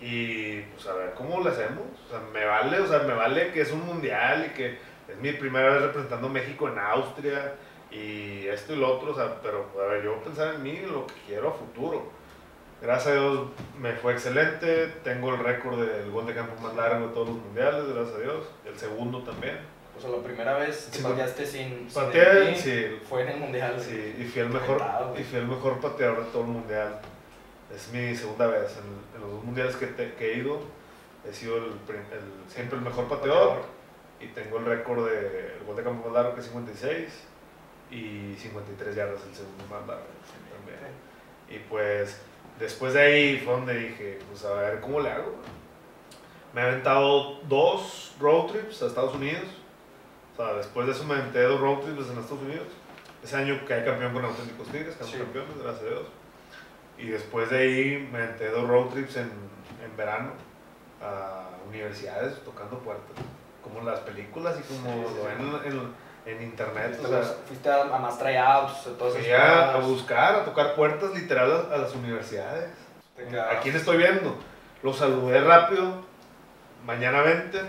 y 0.00 0.60
pues 0.60 0.86
a 0.86 0.94
ver 0.94 1.14
cómo 1.14 1.40
lo 1.40 1.50
hacemos. 1.50 1.84
O 2.06 2.10
sea, 2.10 2.20
me 2.32 2.44
vale, 2.44 2.80
o 2.80 2.86
sea, 2.86 3.00
me 3.00 3.14
vale 3.14 3.52
que 3.52 3.62
es 3.62 3.72
un 3.72 3.86
mundial 3.86 4.46
y 4.50 4.54
que 4.54 4.78
es 5.08 5.16
mi 5.18 5.32
primera 5.32 5.72
vez 5.72 5.82
representando 5.82 6.28
México 6.28 6.68
en 6.68 6.78
Austria 6.78 7.54
y 7.90 8.46
esto 8.46 8.74
y 8.74 8.76
lo 8.76 8.96
otro, 8.96 9.12
o 9.12 9.14
sea, 9.14 9.40
pero 9.42 9.66
a 9.82 9.86
ver, 9.92 10.02
yo 10.04 10.16
pensar 10.22 10.54
en 10.54 10.62
mí 10.62 10.70
y 10.70 10.86
lo 10.86 11.06
que 11.06 11.14
quiero 11.26 11.48
a 11.48 11.52
futuro. 11.52 12.10
Gracias 12.80 13.08
a 13.08 13.12
Dios 13.20 13.48
me 13.78 13.92
fue 13.94 14.12
excelente, 14.12 14.86
tengo 15.02 15.34
el 15.34 15.40
récord 15.40 15.80
del 15.80 16.10
gol 16.10 16.26
de 16.26 16.34
campo 16.34 16.60
más 16.62 16.74
largo 16.76 17.08
de 17.08 17.14
todos 17.14 17.28
los 17.28 17.38
mundiales, 17.38 17.84
gracias 17.92 18.16
a 18.16 18.20
Dios, 18.20 18.46
el 18.66 18.78
segundo 18.78 19.22
también. 19.22 19.58
O 19.96 20.00
sea, 20.00 20.10
la 20.10 20.18
primera 20.22 20.54
vez 20.58 20.88
que 20.92 20.98
Sí, 20.98 21.02
pateaste 21.02 21.44
sin. 21.44 21.90
sin 21.90 21.92
Pateé, 21.92 22.52
tee 22.52 22.56
sí, 22.56 22.98
Fue 23.08 23.22
en 23.22 23.28
el 23.30 23.36
mundial. 23.40 23.74
sí, 23.80 24.14
y 24.16 24.24
fui 24.24 24.42
el 24.42 24.50
mejor, 24.50 24.80
y 25.18 25.24
fui 25.24 25.38
el 25.40 25.48
mejor 25.48 25.80
pateador 25.80 26.24
de 26.24 26.30
todo 26.30 26.42
el 26.42 26.48
mundial. 26.48 27.00
Es 27.74 27.90
mi 27.92 28.14
segunda 28.14 28.46
vez, 28.46 28.76
en, 28.76 29.16
en 29.16 29.20
los 29.22 29.30
dos 29.32 29.44
mundiales 29.44 29.74
que, 29.74 29.86
te- 29.88 30.14
que 30.14 30.32
he 30.34 30.36
ido, 30.38 30.60
he 31.28 31.32
sido 31.32 31.56
el- 31.56 31.72
siempre 32.46 32.78
el 32.78 32.84
mejor 32.84 33.08
pateador. 33.08 33.62
Y 34.20 34.26
tengo 34.28 34.58
el 34.58 34.64
récord 34.64 35.08
de 35.08 35.56
el 35.58 35.64
gol 35.66 35.76
de 35.76 35.82
campo 35.82 36.08
más 36.08 36.14
largo 36.14 36.34
que 36.34 36.40
es 36.40 36.46
56 36.46 37.08
y 37.90 38.34
53 38.36 38.94
yardas 38.94 39.22
el 39.26 39.34
segundo 39.34 39.64
más 39.70 39.86
largo 39.86 40.04
también. 40.58 40.92
Y 41.48 41.58
pues 41.68 42.20
después 42.58 42.92
de 42.94 43.00
ahí 43.00 43.38
fue 43.38 43.52
donde 43.54 43.74
dije, 43.74 44.18
pues 44.28 44.44
a 44.44 44.52
ver 44.54 44.80
cómo 44.80 45.00
le 45.00 45.10
hago. 45.10 45.34
Me 46.52 46.60
he 46.62 46.64
aventado 46.64 47.40
dos 47.48 48.14
road 48.20 48.46
trips 48.46 48.82
a 48.82 48.86
Estados 48.86 49.14
Unidos. 49.14 49.44
O 50.34 50.36
sea, 50.36 50.54
después 50.54 50.86
de 50.86 50.92
eso 50.92 51.04
me 51.04 51.14
aventé 51.14 51.42
dos 51.42 51.60
road 51.60 51.78
trips 51.80 52.10
en 52.10 52.18
Estados 52.18 52.42
Unidos. 52.42 52.66
Ese 53.22 53.36
año 53.36 53.60
caí 53.66 53.84
campeón 53.84 54.12
con 54.12 54.24
Auténticos 54.24 54.68
Tigres, 54.68 54.96
Sí. 55.00 55.18
campeones, 55.18 55.58
gracias 55.62 55.82
a 55.84 55.86
Dios. 55.88 56.06
Y 56.98 57.06
después 57.08 57.50
de 57.50 57.58
ahí 57.58 58.08
me 58.12 58.18
aventé 58.18 58.48
dos 58.50 58.68
road 58.68 58.86
trips 58.88 59.16
en, 59.16 59.30
en 59.84 59.96
verano 59.96 60.32
a 61.02 61.48
universidades 61.68 62.42
tocando 62.44 62.78
puertas. 62.80 63.16
Como 63.68 63.88
las 63.88 64.00
películas 64.00 64.56
y 64.58 64.62
como 64.62 65.08
Sí, 65.08 65.14
lo 65.16 65.60
ven 65.60 65.72
en, 66.26 66.32
en 66.32 66.42
internet. 66.42 66.96
Fuiste, 66.96 67.06
O 67.06 67.22
sea, 67.22 67.34
fuiste 67.46 67.70
a, 67.70 67.82
a 67.82 67.98
más 67.98 68.18
tryouts, 68.18 68.86
a 68.86 68.98
todas 68.98 69.14
esas 69.14 69.24
fui 69.24 69.32
a, 69.32 69.76
buscar, 69.76 70.34
a 70.36 70.44
tocar 70.44 70.74
puertas 70.74 71.14
literal 71.14 71.68
a, 71.70 71.74
a 71.74 71.78
las 71.78 71.94
universidades. 71.94 72.70
¿A 73.50 73.60
quién 73.60 73.76
estoy 73.76 73.96
viendo? 73.96 74.36
Lo 74.82 74.92
saludé 74.92 75.40
rápido, 75.40 76.02
mañana 76.84 77.22
vente 77.22 77.60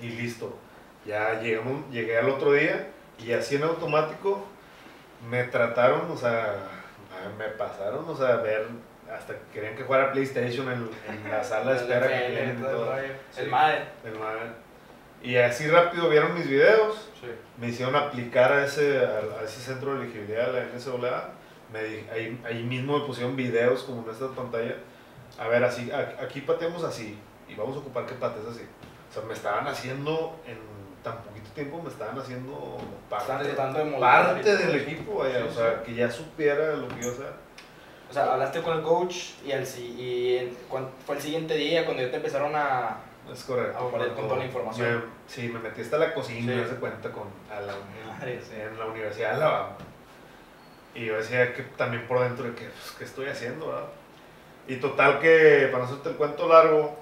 y 0.00 0.10
listo. 0.10 0.56
Ya 1.06 1.40
llegué, 1.40 1.60
llegué 1.90 2.18
al 2.18 2.28
otro 2.28 2.52
día 2.52 2.88
y 3.18 3.32
así 3.32 3.56
en 3.56 3.62
automático 3.62 4.44
me 5.30 5.44
trataron, 5.44 6.10
o 6.10 6.16
sea, 6.16 6.56
me 7.38 7.46
pasaron, 7.50 8.04
o 8.08 8.16
sea, 8.16 8.34
a 8.34 8.36
ver 8.36 8.66
hasta 9.12 9.34
querían 9.52 9.76
que 9.76 9.84
jugara 9.84 10.12
PlayStation 10.12 10.68
en, 10.70 10.90
en 11.08 11.30
la 11.30 11.42
sala 11.42 11.72
de 11.72 11.76
espera 11.80 12.08
que. 12.08 12.56
Sí. 13.30 13.40
El 13.40 13.50
MADE. 13.50 13.84
El 14.04 14.18
Madden. 14.18 14.65
Y 15.26 15.36
así 15.36 15.66
rápido 15.66 16.08
vieron 16.08 16.34
mis 16.34 16.48
videos, 16.48 17.08
Sí. 17.20 17.26
me 17.60 17.68
hicieron 17.68 17.96
aplicar 17.96 18.52
a 18.52 18.64
ese, 18.64 18.98
a, 19.04 19.40
a 19.40 19.44
ese 19.44 19.60
centro 19.60 19.94
de 19.94 20.02
elegibilidad 20.04 20.52
de 20.52 20.60
la 20.60 20.66
NCAA. 20.66 21.30
Me, 21.72 21.82
di- 21.82 22.06
ahí, 22.12 22.40
ahí 22.44 22.62
mismo 22.62 22.98
me 22.98 23.04
pusieron 23.06 23.34
videos 23.34 23.82
como 23.82 24.04
en 24.04 24.10
esta 24.10 24.28
pantalla. 24.28 24.76
A 25.38 25.48
ver, 25.48 25.64
así, 25.64 25.90
a- 25.90 26.16
aquí 26.22 26.42
pateamos 26.42 26.84
así 26.84 27.18
y 27.48 27.54
vamos 27.56 27.74
a 27.76 27.80
ocupar 27.80 28.06
que 28.06 28.14
pates 28.14 28.44
así. 28.48 28.62
O 29.10 29.12
sea, 29.12 29.22
me 29.24 29.34
estaban 29.34 29.66
haciendo 29.66 30.38
en 30.46 30.58
tan 31.02 31.18
poquito 31.22 31.50
tiempo, 31.50 31.80
me 31.82 31.88
estaban 31.88 32.16
haciendo 32.18 32.78
parte, 33.10 33.32
de 33.48 33.54
parte 33.54 34.56
del 34.56 34.76
equipo, 34.76 35.18
vaya, 35.18 35.40
Sí, 35.40 35.46
o 35.48 35.52
sea, 35.52 35.70
sí. 35.84 35.90
que 35.92 35.94
ya 35.98 36.10
supiera 36.10 36.76
lo 36.76 36.86
que 36.88 36.98
iba 37.00 37.08
a 37.08 37.12
hacer. 37.12 37.32
O 38.08 38.12
sea, 38.12 38.32
hablaste 38.32 38.62
con 38.62 38.76
el 38.76 38.82
coach 38.84 39.16
y, 39.44 39.50
el, 39.50 39.64
y 39.78 40.56
cuan- 40.68 40.88
fue 41.04 41.16
el 41.16 41.20
siguiente 41.22 41.54
día 41.54 41.84
cuando 41.84 42.02
ya 42.04 42.10
te 42.10 42.16
empezaron 42.18 42.52
a... 42.54 42.98
Es 43.32 43.44
correcto. 43.44 43.76
A 43.76 43.82
bombardear 43.82 44.14
con 44.14 44.24
toda 44.28 44.38
la 44.38 44.44
información. 44.46 44.94
me- 44.98 45.02
sí, 45.32 45.48
me 45.48 45.58
metí 45.58 45.80
hasta 45.80 45.98
la 45.98 46.14
cocina, 46.14 46.52
Sí. 46.52 46.58
me 46.58 46.64
hace 46.64 46.76
cuenta, 46.76 47.10
con, 47.10 47.24
a 47.50 47.60
la, 47.60 47.74
Madre, 48.06 48.40
en 48.52 48.78
la 48.78 48.86
Universidad 48.86 49.30
de 49.30 49.34
Alabama. 49.36 49.76
Y 50.94 51.06
yo 51.06 51.16
decía 51.16 51.52
que 51.52 51.62
también 51.62 52.06
por 52.06 52.20
dentro 52.20 52.44
de 52.46 52.54
que, 52.54 52.64
pues, 52.66 52.94
¿qué 52.98 53.04
estoy 53.04 53.26
haciendo, 53.26 53.66
verdad? 53.68 53.88
Y 54.68 54.76
total 54.76 55.18
que, 55.20 55.68
para 55.70 55.84
no 55.84 55.90
hacerte 55.90 56.10
el 56.10 56.16
cuento 56.16 56.48
largo, 56.48 56.96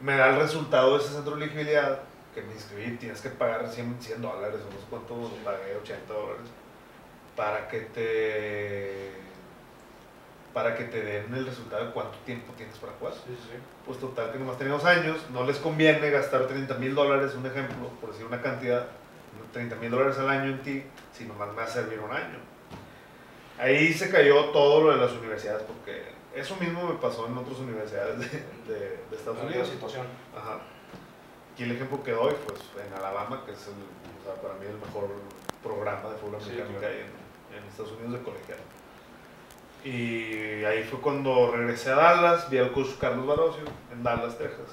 me 0.00 0.16
da 0.16 0.30
el 0.30 0.40
resultado 0.40 0.96
de 0.96 1.04
ese 1.04 1.12
centro 1.14 1.36
de 1.36 1.44
elegibilidad, 1.44 2.00
que 2.34 2.42
me 2.42 2.52
inscribí, 2.54 2.96
tienes 2.96 3.20
que 3.20 3.28
pagar 3.30 3.68
100, 3.68 3.96
100 4.00 4.22
dólares, 4.22 4.60
o 4.66 4.72
no 4.72 4.80
sé 4.80 4.86
cuánto, 4.88 5.30
pagué 5.44 5.76
80 5.76 6.14
dólares, 6.14 6.46
para 7.36 7.68
que 7.68 7.80
te 7.80 9.10
para 10.54 10.74
que 10.76 10.84
te 10.84 11.00
den 11.02 11.32
el 11.34 11.46
resultado 11.46 11.86
de 11.86 11.92
cuánto 11.92 12.18
tiempo 12.26 12.52
tienes 12.56 12.76
para 12.78 12.92
jugar. 12.94 13.14
Sí, 13.14 13.20
sí. 13.28 13.56
Pues 13.86 13.98
total 14.00 14.32
que 14.32 14.38
nomás 14.38 14.58
dos 14.58 14.84
años, 14.84 15.18
no 15.30 15.44
les 15.44 15.58
conviene 15.58 16.10
gastar 16.10 16.46
30 16.46 16.74
mil 16.74 16.94
dólares, 16.94 17.34
un 17.34 17.46
ejemplo, 17.46 17.88
por 18.00 18.10
decir 18.10 18.26
una 18.26 18.42
cantidad, 18.42 18.86
30 19.52 19.76
mil 19.76 19.90
dólares 19.90 20.18
al 20.18 20.28
año 20.28 20.50
en 20.50 20.62
ti, 20.62 20.82
si 21.12 21.24
nomás 21.24 21.48
me 21.50 21.54
va 21.56 21.64
a 21.64 21.68
servir 21.68 21.98
un 22.00 22.10
año. 22.12 22.38
Ahí 23.58 23.92
se 23.92 24.10
cayó 24.10 24.46
todo 24.46 24.82
lo 24.84 24.90
de 24.92 24.96
las 25.04 25.12
universidades, 25.12 25.62
porque 25.62 26.02
eso 26.34 26.56
mismo 26.56 26.86
me 26.88 26.94
pasó 26.94 27.26
en 27.26 27.36
otras 27.36 27.58
universidades 27.58 28.18
de, 28.18 28.26
de- 28.72 29.00
de 29.10 29.16
Estados 29.16 29.42
Unidos. 29.42 29.68
situación. 29.68 30.06
Ajá. 30.36 30.60
Aquí 31.52 31.64
el 31.64 31.72
ejemplo 31.72 32.02
que 32.02 32.12
doy, 32.12 32.34
pues 32.46 32.60
en 32.86 32.92
Alabama, 32.94 33.42
que 33.44 33.52
es 33.52 33.66
el, 33.66 33.74
o 33.74 34.24
sea, 34.24 34.40
para 34.40 34.54
mí 34.54 34.66
el 34.66 34.78
mejor 34.78 35.10
programa 35.62 36.08
de 36.10 36.16
fútbol 36.16 36.40
Sí, 36.40 36.50
americano 36.50 36.78
claro. 36.78 36.80
que 36.80 36.86
hay 36.86 37.04
en, 37.04 37.58
en 37.62 37.68
Estados 37.68 37.92
Unidos 37.92 38.12
de 38.12 38.22
colegial. 38.22 38.58
Y 39.84 40.62
ahí 40.64 40.84
fue 40.84 41.00
cuando 41.00 41.52
regresé 41.52 41.90
a 41.90 41.96
Dallas, 41.96 42.50
vi 42.50 42.58
al 42.58 42.72
coach 42.72 42.98
Carlos 43.00 43.26
Barocio 43.26 43.64
en 43.92 44.02
Dallas, 44.02 44.36
Texas, 44.36 44.68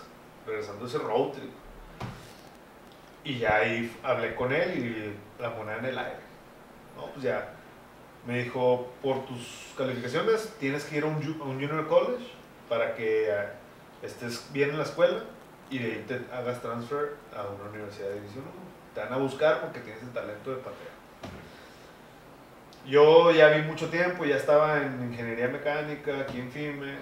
regresando 0.46 0.86
ese 0.86 0.98
road 0.98 1.32
trip. 1.32 1.52
Y 3.24 3.40
ya 3.40 3.58
ahí 3.58 3.96
hablé 4.04 4.36
con 4.36 4.52
él 4.52 4.78
y 4.78 5.42
la 5.42 5.50
moneda 5.52 5.78
en 5.78 5.86
el 5.86 5.98
aire. 5.98 6.20
No, 6.98 7.08
pues 7.08 7.24
ya. 7.24 7.54
Me 8.26 8.44
dijo, 8.44 8.92
por 9.02 9.26
tus 9.26 9.74
calificaciones 9.78 10.54
tienes 10.60 10.84
que 10.84 10.98
ir 10.98 11.04
a 11.04 11.08
un, 11.08 11.22
junior 11.22 11.88
college 11.88 12.26
para 12.68 12.94
que 12.94 13.30
eh, 13.30 13.46
estés 14.02 14.52
bien 14.52 14.72
en 14.72 14.78
la 14.78 14.84
escuela 14.84 15.24
y 15.70 15.80
de 15.80 15.86
ahí 15.86 16.06
te 16.06 16.22
hagas 16.34 16.62
transfer 16.62 17.16
a 17.34 17.44
una 17.44 17.70
universidad 17.70 18.10
de 18.10 18.16
división 18.16 18.44
1. 18.44 18.54
Te 18.94 19.00
van 19.02 19.14
a 19.14 19.18
buscar 19.18 19.62
porque 19.62 19.80
tienes 19.80 20.04
el 20.04 20.12
talento 20.12 20.52
de 20.52 20.58
patear. 20.58 20.97
Yo 22.88 23.32
ya 23.32 23.50
vi 23.50 23.64
mucho 23.64 23.90
tiempo, 23.90 24.24
ya 24.24 24.38
estaba 24.38 24.78
en 24.82 25.12
ingeniería 25.12 25.50
mecánica 25.50 26.22
aquí 26.22 26.40
en 26.40 26.50
FIME, 26.50 26.96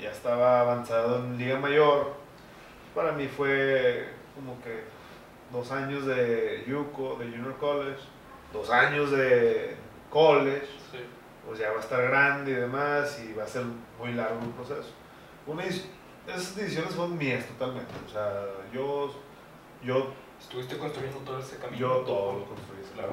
ya 0.00 0.10
estaba 0.10 0.60
avanzado 0.60 1.16
en 1.24 1.36
Liga 1.36 1.58
Mayor. 1.58 2.12
Para 2.94 3.12
mí 3.12 3.26
fue 3.26 4.08
como 4.36 4.60
que 4.62 4.84
dos 5.52 5.70
años 5.72 6.06
de 6.06 6.64
Yuko, 6.66 7.16
de 7.18 7.26
Junior 7.26 7.56
College, 7.58 7.98
dos 8.52 8.70
años 8.70 9.10
de 9.10 9.74
college, 10.10 10.66
Sí. 10.92 10.98
pues 11.46 11.58
ya 11.58 11.70
va 11.72 11.78
a 11.78 11.80
estar 11.80 12.02
grande 12.02 12.52
y 12.52 12.54
demás 12.54 13.20
y 13.24 13.32
va 13.34 13.42
a 13.44 13.48
ser 13.48 13.64
muy 13.98 14.12
largo 14.12 14.38
el 14.42 14.50
proceso. 14.50 14.90
Una, 15.46 15.64
esas 15.64 16.54
decisiones 16.54 16.92
son 16.94 17.18
mías 17.18 17.44
totalmente, 17.46 17.92
o 18.06 18.08
sea, 18.08 18.44
yo, 18.72 19.12
yo, 19.82 20.12
Estuviste 20.40 20.78
construyendo 20.78 21.18
todo 21.20 21.38
ese 21.40 21.56
camino. 21.58 21.78
yo 21.78 21.96
todo 22.02 22.32
lo 22.38 22.44
construí. 22.46 22.78
Claro. 22.94 23.12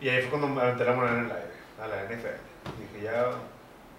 Y 0.00 0.08
ahí 0.08 0.20
fue 0.22 0.30
cuando 0.30 0.48
me 0.48 0.60
aventé 0.60 0.84
la 0.84 0.92
moneda 0.92 1.18
en 1.18 1.24
el 1.26 1.32
aire, 1.32 1.50
a 1.82 1.86
la 1.88 2.04
NFL. 2.04 2.38
Dije, 2.80 3.04
ya 3.04 3.30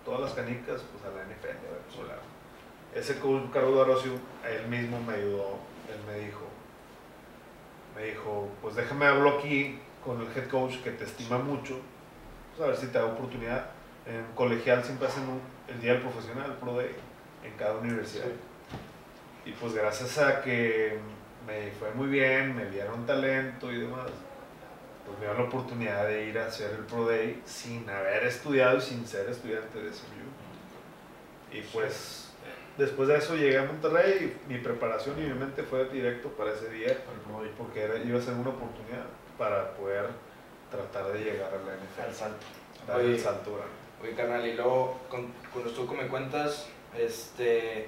todas 0.05 0.21
las 0.21 0.33
canicas, 0.33 0.83
pues 0.91 1.03
a 1.03 1.15
la 1.15 1.23
NFL, 1.23 1.47
a 1.67 1.71
ver, 1.71 1.81
pues, 1.87 3.03
Ese 3.03 3.19
coach 3.19 3.43
Carlos 3.51 3.77
Barocio, 3.77 4.11
él 4.47 4.67
mismo 4.67 4.99
me 5.01 5.13
ayudó, 5.13 5.57
él 5.89 5.99
me 6.07 6.25
dijo, 6.25 6.45
me 7.95 8.03
dijo, 8.03 8.49
pues 8.61 8.75
déjame 8.75 9.05
hablo 9.05 9.37
aquí 9.37 9.79
con 10.03 10.21
el 10.21 10.27
head 10.35 10.47
coach 10.49 10.77
que 10.83 10.91
te 10.91 11.03
estima 11.03 11.37
mucho, 11.37 11.79
pues 12.55 12.63
a 12.63 12.67
ver 12.71 12.77
si 12.77 12.87
te 12.87 12.97
da 12.99 13.05
oportunidad. 13.05 13.65
En 14.05 14.23
colegial 14.35 14.83
siempre 14.83 15.07
hacen 15.07 15.23
un- 15.23 15.41
el 15.67 15.81
día 15.81 15.93
del 15.93 16.01
profesional, 16.01 16.57
Pro 16.61 16.75
Day, 16.77 16.95
en 17.43 17.53
cada 17.57 17.77
universidad. 17.77 18.25
Sí. 18.25 19.49
Y 19.49 19.51
pues 19.53 19.73
gracias 19.73 20.17
a 20.19 20.41
que 20.41 20.97
me 21.45 21.71
fue 21.71 21.91
muy 21.91 22.07
bien, 22.07 22.55
me 22.55 22.65
vieron 22.65 23.05
talento 23.05 23.71
y 23.71 23.79
demás, 23.81 24.07
pues 25.07 25.19
me 25.19 25.25
dio 25.25 25.33
la 25.33 25.43
oportunidad 25.43 26.05
de 26.07 26.25
ir 26.25 26.37
a 26.37 26.47
hacer 26.47 26.71
el 26.71 26.85
Pro 26.85 27.07
Day 27.07 27.41
sin 27.45 27.89
haber 27.89 28.25
estudiado 28.25 28.77
y 28.77 28.81
sin 28.81 29.07
ser 29.07 29.29
estudiante 29.29 29.79
de 29.81 29.91
SMU. 29.93 30.27
Y 31.57 31.61
pues 31.73 32.29
después 32.77 33.07
de 33.07 33.17
eso 33.17 33.35
llegué 33.35 33.57
a 33.57 33.63
Monterrey 33.63 34.35
y 34.47 34.51
mi 34.51 34.59
preparación 34.59 35.17
y 35.17 35.27
mi 35.27 35.33
mente 35.33 35.63
fue 35.63 35.85
directo 35.89 36.29
para 36.29 36.53
ese 36.53 36.69
día, 36.69 36.97
porque 37.57 37.81
era, 37.83 37.97
iba 37.97 38.19
a 38.19 38.21
ser 38.21 38.33
una 38.33 38.49
oportunidad 38.49 39.05
para 39.37 39.71
poder 39.75 40.05
tratar 40.69 41.11
de 41.13 41.19
llegar 41.19 41.49
a 41.53 41.57
la 41.57 41.73
NFL. 41.75 42.01
Al 42.09 42.13
salto. 42.13 42.45
Dar 42.85 42.99
el 43.01 43.07
Oye. 43.13 43.19
salto 43.19 43.51
grande. 43.55 43.73
Oye, 44.03 44.13
carnal, 44.13 44.45
y 44.45 44.53
luego, 44.53 44.99
con, 45.09 45.31
con 45.53 45.63
tú 45.73 45.87
me 45.95 46.07
cuentas, 46.07 46.67
este, 46.97 47.87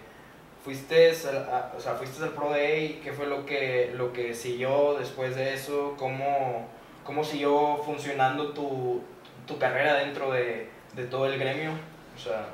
fuiste 0.63 1.11
al, 1.29 1.37
a- 1.37 1.73
o 1.77 1.79
sea, 1.79 1.93
fuiste 1.95 2.23
al 2.23 2.31
Pro 2.31 2.49
Day, 2.49 2.99
¿qué 3.03 3.11
fue 3.13 3.27
lo 3.27 3.45
que, 3.45 3.91
lo 3.95 4.11
que 4.13 4.33
siguió 4.33 4.95
después 4.97 5.35
de 5.35 5.53
eso? 5.53 5.95
¿Cómo, 5.99 6.67
cómo 7.09 7.23
siguió 7.23 7.77
funcionando 7.83 8.53
tu, 8.53 9.01
tu 9.47 9.57
carrera 9.57 9.95
dentro 9.95 10.31
de, 10.31 10.69
de 10.93 11.05
todo 11.05 11.25
el 11.25 11.39
gremio? 11.39 11.71
O 12.15 12.19
sea, 12.19 12.49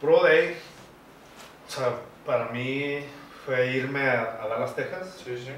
Pro 0.00 0.24
Day, 0.24 0.56
o 1.68 1.70
sea, 1.70 1.92
para 2.26 2.46
mí 2.46 2.98
fue 3.46 3.68
irme 3.68 4.10
a, 4.10 4.42
a 4.42 4.48
Dallas, 4.48 4.74
Texas. 4.74 5.22
sí, 5.24 5.38
sí. 5.38 5.52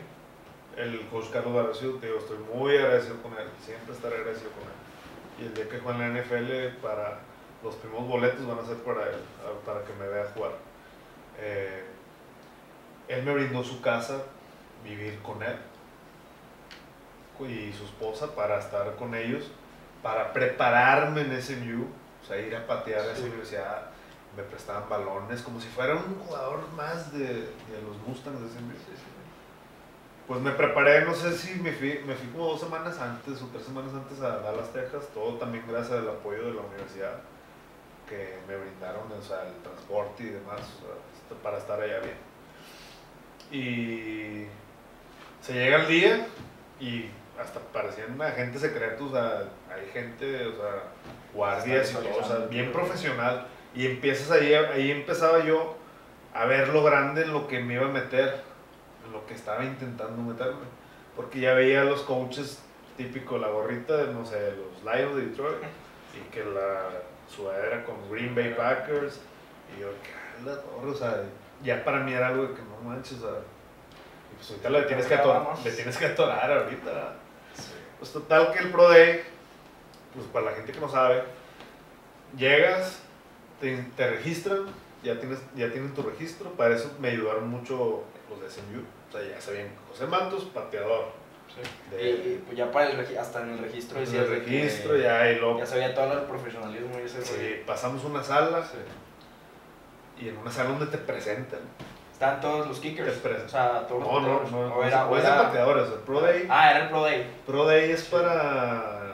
El 0.76 1.06
coach 1.06 1.30
Carlos 1.32 1.78
te 1.78 1.86
digo, 1.86 2.18
estoy 2.18 2.36
muy 2.54 2.76
agradecido 2.76 3.22
con 3.22 3.32
él, 3.32 3.48
siempre 3.64 3.94
estaré 3.94 4.16
agradecido 4.16 4.50
con 4.50 4.64
él. 4.64 5.40
Y 5.40 5.46
el 5.46 5.54
día 5.54 5.66
que 5.66 5.78
juegue 5.78 6.04
en 6.04 6.14
la 6.14 6.20
NFL, 6.20 6.82
para 6.82 7.20
los 7.62 7.76
primeros 7.76 8.06
boletos 8.06 8.46
van 8.46 8.58
a 8.58 8.66
ser 8.66 8.76
para 8.82 9.04
él, 9.04 9.20
para 9.64 9.82
que 9.84 9.94
me 9.94 10.06
vea 10.06 10.30
jugar. 10.34 10.52
Eh, 11.40 11.82
él 13.08 13.22
me 13.22 13.32
brindó 13.32 13.64
su 13.64 13.80
casa, 13.80 14.22
vivir 14.84 15.18
con 15.22 15.42
él 15.42 15.56
y 17.40 17.72
su 17.72 17.84
esposa 17.84 18.34
para 18.34 18.58
estar 18.58 18.94
con 18.96 19.14
ellos, 19.14 19.44
para 20.02 20.32
prepararme 20.32 21.22
en 21.22 21.42
SMU, 21.42 21.84
o 22.22 22.26
sea, 22.26 22.38
ir 22.38 22.54
a 22.54 22.66
patear 22.66 23.00
a 23.00 23.12
esa 23.12 23.16
Sí. 23.16 23.22
universidad. 23.28 23.86
Me 24.36 24.42
prestaban 24.42 24.88
balones 24.88 25.42
como 25.42 25.60
si 25.60 25.68
fuera 25.68 25.94
un 25.94 26.18
jugador 26.26 26.68
más 26.76 27.12
de, 27.12 27.24
de 27.28 27.82
los 27.86 27.96
Mustangs 28.06 28.40
de 28.40 28.48
SMU. 28.48 28.72
Pues 30.26 30.40
me 30.40 30.52
preparé, 30.52 31.04
no 31.04 31.14
sé 31.14 31.36
si 31.36 31.54
me 31.60 31.70
fui, 31.72 32.00
me 32.06 32.14
fui 32.14 32.28
como 32.28 32.46
dos 32.46 32.60
semanas 32.60 32.98
antes 32.98 33.42
o 33.42 33.46
tres 33.52 33.64
semanas 33.64 33.92
antes 33.94 34.20
a 34.22 34.38
Dallas, 34.38 34.72
Texas, 34.72 35.04
todo 35.12 35.34
también 35.38 35.64
gracias 35.68 35.98
al 35.98 36.08
apoyo 36.08 36.46
de 36.46 36.54
la 36.54 36.62
universidad 36.62 37.16
que 38.08 38.38
me 38.48 38.56
brindaron, 38.56 39.02
o 39.12 39.22
sea, 39.22 39.42
el 39.46 39.54
transporte 39.62 40.22
y 40.22 40.26
demás, 40.30 40.60
o 40.60 40.80
sea, 40.86 40.94
esto- 41.22 41.34
para 41.42 41.58
estar 41.58 41.80
allá 41.80 42.00
bien. 42.00 42.16
Y 43.52 44.46
se 45.42 45.52
llega 45.52 45.76
el 45.82 45.88
día 45.88 46.26
y 46.80 47.10
hasta 47.40 47.60
parecían 47.60 48.20
agentes 48.20 48.60
secretos, 48.60 49.10
o 49.10 49.14
sea, 49.14 49.44
hay 49.72 49.86
gente, 49.92 50.46
o 50.46 50.52
sea, 50.52 50.84
guardias 51.32 51.90
y 51.90 51.94
todo, 51.94 52.18
o 52.20 52.24
sea, 52.24 52.46
bien 52.46 52.72
profesional. 52.72 53.46
Y 53.74 53.86
empiezas 53.86 54.30
ahí, 54.30 54.54
ahí 54.54 54.90
empezaba 54.90 55.44
yo 55.44 55.76
a 56.32 56.46
ver 56.46 56.68
lo 56.68 56.84
grande 56.84 57.22
en 57.22 57.32
lo 57.32 57.48
que 57.48 57.60
me 57.60 57.74
iba 57.74 57.86
a 57.86 57.90
meter, 57.90 58.42
en 59.04 59.12
lo 59.12 59.26
que 59.26 59.34
estaba 59.34 59.64
intentando 59.64 60.22
meterme. 60.22 60.66
Porque 61.16 61.40
ya 61.40 61.54
veía 61.54 61.82
a 61.82 61.84
los 61.84 62.02
coaches 62.02 62.62
típico, 62.96 63.38
la 63.38 63.48
gorrita 63.48 63.96
de, 63.96 64.12
no 64.12 64.24
sé, 64.24 64.52
los 64.52 64.82
Lions 64.84 65.16
de 65.16 65.26
Detroit, 65.26 65.58
y 66.14 66.30
que 66.30 66.44
la 66.44 66.90
sudadera 67.28 67.84
con 67.84 67.96
Green 68.10 68.34
Bay 68.34 68.54
Packers, 68.54 69.20
y 69.76 69.80
yo, 69.80 69.88
¿qué 70.02 70.44
la 70.44 70.60
torre? 70.60 70.90
O 70.90 70.94
sea, 70.94 71.22
ya 71.62 71.84
para 71.84 72.00
mí 72.00 72.12
era 72.12 72.28
algo 72.28 72.46
de 72.46 72.54
que 72.54 72.62
no 72.62 72.88
manches, 72.88 73.18
o 73.20 73.30
sea, 73.30 73.40
y 74.34 74.36
pues 74.36 74.50
ahorita 74.50 74.70
le 74.70 74.82
tienes 74.82 75.06
que, 75.06 75.14
ator- 75.16 75.44
Vamos. 75.44 75.64
le 75.64 75.70
tienes 75.70 75.96
que 75.96 76.06
atorar 76.06 76.50
ahorita, 76.52 76.84
¿verdad? 76.86 77.14
Pues 77.98 78.12
total 78.12 78.52
que 78.52 78.58
el 78.58 78.70
Pro 78.70 78.88
Day, 78.88 79.22
pues 80.14 80.26
para 80.26 80.46
la 80.46 80.52
gente 80.52 80.72
que 80.72 80.80
no 80.80 80.88
sabe, 80.88 81.22
llegas 82.36 83.00
te, 83.60 83.76
te 83.96 84.10
registran, 84.10 84.64
ya, 85.02 85.18
tienes, 85.18 85.38
ya 85.54 85.70
tienen 85.70 85.94
tu 85.94 86.02
registro. 86.02 86.50
Para 86.52 86.74
eso 86.76 86.92
me 86.98 87.08
ayudaron 87.08 87.48
mucho 87.48 88.02
los 88.28 88.40
de 88.40 88.50
SMU. 88.50 88.82
O 89.08 89.12
sea, 89.12 89.22
ya 89.28 89.40
sabían, 89.40 89.68
José 89.88 90.06
Matos, 90.06 90.44
pateador. 90.46 91.12
Sí. 91.54 91.94
De- 91.96 92.02
Y, 92.02 92.08
y, 92.10 92.42
pues 92.44 92.56
ya 92.58 92.70
para 92.72 92.90
el 92.90 93.18
hasta 93.18 93.42
en 93.42 93.50
el 93.50 93.58
registro 93.58 93.98
en 94.00 94.04
el 94.06 94.12
de 94.12 94.18
que 94.44 94.50
registro, 94.50 94.96
ya, 94.96 95.30
y 95.30 95.38
luego 95.38 95.58
ya 95.58 95.66
sabía 95.66 95.94
todo 95.94 96.12
el 96.14 96.24
profesionalismo 96.24 96.98
y 96.98 97.02
ese 97.02 97.22
sí, 97.22 97.34
rollo. 97.36 97.66
pasamos 97.66 98.02
una 98.04 98.22
sala 98.22 98.64
Sí. 98.66 98.78
y 100.24 100.28
en 100.30 100.36
una 100.38 100.50
sala 100.50 100.70
donde 100.70 100.86
te 100.86 100.98
presentan. 100.98 101.60
Estaban 102.24 102.40
todos 102.40 102.66
los 102.68 102.80
kickers. 102.80 103.16
O 103.24 103.48
sea, 103.48 103.86
todos 103.86 104.00
los 104.02 104.10
No, 104.12 104.20
no, 104.20 104.42
no, 104.50 104.68
no, 104.68 104.74
O 104.76 104.84
era, 104.84 105.06
o 105.06 105.10
pateadores. 105.10 105.88
El 105.88 105.98
Pro 106.00 106.20
Day, 106.20 106.46
Ah, 106.48 106.70
era 106.70 106.84
el 106.84 106.88
Pro 106.90 107.02
Day. 107.02 107.30
Pro 107.46 107.64
Day 107.66 107.90
es 107.90 108.04
para. 108.04 109.12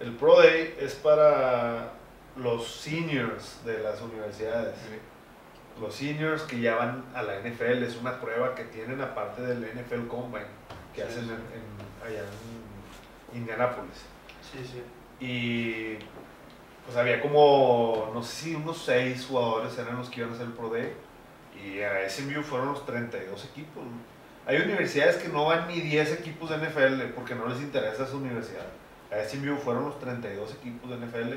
El 0.00 0.12
Pro 0.16 0.38
Day 0.40 0.76
es 0.78 0.94
para 0.94 1.90
los 2.36 2.66
seniors 2.68 3.64
de 3.64 3.78
las 3.80 4.00
universidades. 4.00 4.74
Los 5.80 5.94
seniors 5.94 6.42
que 6.42 6.60
ya 6.60 6.76
van 6.76 7.04
a 7.14 7.22
la 7.22 7.38
NFL 7.40 7.82
es 7.84 7.96
una 7.96 8.20
prueba 8.20 8.54
que 8.54 8.64
tienen 8.64 9.00
aparte 9.00 9.42
del 9.42 9.62
NFL 9.64 10.06
Combine 10.08 10.44
que 10.94 11.02
Sí, 11.02 11.06
hacen 11.08 11.24
sí. 11.24 11.30
en, 11.30 11.36
en- 11.36 12.06
allá 12.16 12.24
en 13.32 13.38
Indianápolis. 13.40 14.04
Sí, 14.52 14.58
sí. 14.64 14.82
Y 15.20 15.98
pues 16.84 16.96
había 16.96 17.20
como, 17.20 18.10
no 18.14 18.22
sé 18.22 18.44
si 18.44 18.54
unos 18.54 18.78
6 18.84 19.26
jugadores 19.28 19.76
eran 19.78 19.98
los 19.98 20.08
que 20.08 20.20
iban 20.20 20.32
a 20.32 20.34
hacer 20.34 20.46
el 20.46 20.52
Pro 20.52 20.70
Day. 20.70 20.92
Y 21.64 21.80
a 21.82 22.08
SMU 22.08 22.42
fueron 22.42 22.68
los 22.72 22.84
32 22.86 23.44
equipos. 23.46 23.82
Hay 24.46 24.56
universidades 24.58 25.16
que 25.16 25.28
no 25.28 25.44
van 25.46 25.68
ni 25.68 25.80
10 25.80 26.12
equipos 26.20 26.50
de 26.50 26.56
NFL 26.58 27.12
porque 27.14 27.34
no 27.34 27.46
les 27.48 27.60
interesa 27.60 28.04
esa 28.04 28.16
universidad. 28.16 28.66
A 29.12 29.22
SMU 29.24 29.56
fueron 29.56 29.84
los 29.86 29.98
32 30.00 30.54
equipos 30.54 30.90
de 30.90 30.96
NFL 30.96 31.34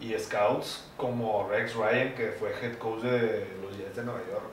y 0.00 0.18
scouts 0.18 0.90
como 0.96 1.48
Rex 1.50 1.74
Ryan, 1.74 2.14
que 2.14 2.28
fue 2.38 2.50
head 2.62 2.76
coach 2.78 3.02
de 3.02 3.46
los 3.62 3.76
Jets 3.76 3.96
de 3.96 4.02
Nueva 4.04 4.20
York. 4.30 4.44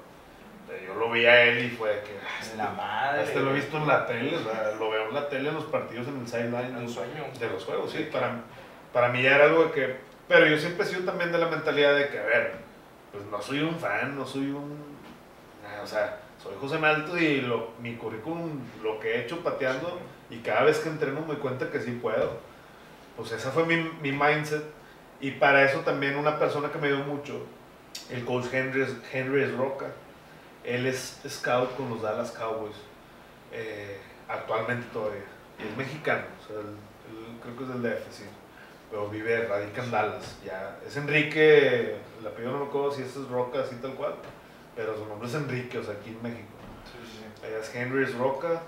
Yo 0.88 0.96
lo 0.96 1.12
vi 1.12 1.26
a 1.26 1.44
él 1.44 1.66
y 1.66 1.70
fue 1.70 2.02
que. 2.04 2.18
"Ah, 2.26 2.40
este- 2.42 2.58
La 2.58 2.70
madre. 2.72 3.24
Este 3.24 3.40
lo 3.42 3.52
he 3.52 3.54
visto 3.54 3.78
en 3.78 3.88
la 3.88 4.08
tele, 4.08 4.36
o 4.36 4.44
sea, 4.44 4.72
lo 4.80 4.90
veo 4.90 5.08
en 5.10 5.14
la 5.14 5.30
tele 5.30 5.50
en 5.50 5.56
los 5.56 5.66
partidos 5.66 6.08
en 6.08 6.20
el 6.22 6.28
sideline 6.28 6.76
Un 6.76 6.90
sueño. 6.90 7.26
de 7.40 7.48
los 7.50 7.64
juegos, 7.64 7.92
sí. 7.92 8.10
Para, 8.12 8.42
para 8.92 9.10
mí 9.10 9.22
ya 9.22 9.36
era 9.36 9.46
algo 9.46 9.66
de 9.66 9.72
que. 9.72 9.96
Pero 10.28 10.48
yo 10.48 10.58
siempre 10.58 10.84
he 10.86 10.88
sido 10.90 11.04
también 11.04 11.32
de 11.32 11.38
la 11.38 11.48
mentalidad 11.48 11.96
de 11.96 12.08
que, 12.08 12.18
a 12.18 12.24
ver, 12.24 12.54
pues 13.12 13.24
no 13.26 13.40
soy 13.42 13.60
un 13.60 13.78
fan, 13.78 14.16
no 14.18 14.26
soy 14.26 14.50
un. 14.50 14.93
O 15.84 15.88
sea, 15.88 16.20
soy 16.42 16.54
José 16.60 16.78
Malto 16.78 17.18
y 17.18 17.42
lo, 17.42 17.72
mi 17.80 17.96
currículum, 17.96 18.60
lo 18.82 19.00
que 19.00 19.16
he 19.16 19.22
hecho 19.24 19.44
pateando, 19.44 20.00
y 20.30 20.38
cada 20.38 20.64
vez 20.64 20.80
que 20.80 20.90
entreno 20.90 21.22
me 21.26 21.36
cuenta 21.36 21.70
que 21.70 21.80
sí 21.80 21.92
puedo. 22.02 22.38
Pues 23.18 23.32
esa 23.32 23.52
fue 23.52 23.66
mi, 23.66 23.76
mi 24.02 24.12
mindset. 24.12 24.64
Y 25.20 25.32
para 25.32 25.64
eso 25.64 25.80
también 25.82 26.18
una 26.18 26.38
persona 26.38 26.72
que 26.72 26.78
me 26.80 26.88
ayudó 26.88 27.06
mucho, 27.06 27.46
el 28.10 28.26
coach 28.26 28.46
Henry, 28.52 28.86
Henry 29.12 29.46
Roca. 29.52 29.88
Él 30.64 30.86
es 30.86 31.22
scout 31.28 31.76
con 31.76 31.90
los 31.90 32.02
Dallas 32.02 32.32
Cowboys, 32.32 32.76
eh, 33.52 33.98
actualmente 34.28 34.88
todavía. 34.92 35.24
Y 35.60 35.68
es 35.68 35.78
mexicano, 35.78 36.24
o 36.42 36.48
sea, 36.48 36.62
creo 37.42 37.58
que 37.58 37.64
es 37.64 37.70
del 37.70 37.84
DF, 37.84 38.12
sí. 38.12 38.24
Pero 38.90 39.10
vive, 39.10 39.46
radica 39.48 39.84
en 39.84 39.92
Dallas. 39.92 40.38
Ya. 40.46 40.78
Es 40.86 40.96
Enrique, 40.98 41.96
el 42.20 42.28
apellido 42.28 42.54
no 42.54 42.60
me 42.60 42.66
acuerdo 42.66 42.92
si 42.92 43.02
es 43.02 43.16
Roca, 43.30 43.62
así 43.62 43.76
tal 43.78 43.94
cual. 43.94 44.16
Pero 44.76 44.98
su 44.98 45.06
nombre 45.06 45.28
es 45.28 45.36
Enrique, 45.36 45.78
o 45.78 45.84
sea, 45.84 45.94
aquí 45.94 46.10
en 46.10 46.22
México. 46.24 46.48
Sí, 46.86 46.98
sí, 47.12 47.48
es 47.48 47.76
Henry 47.76 48.06
Roca 48.06 48.62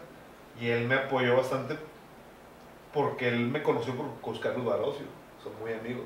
y 0.60 0.70
él 0.70 0.88
me 0.88 0.96
apoyó 0.96 1.36
bastante 1.38 1.78
porque 2.94 3.28
él 3.28 3.48
me 3.48 3.62
conoció 3.62 3.94
por 3.94 4.40
Carlos 4.40 4.66
Barocio, 4.66 5.06
son 5.44 5.52
muy 5.60 5.74
amigos. 5.74 6.06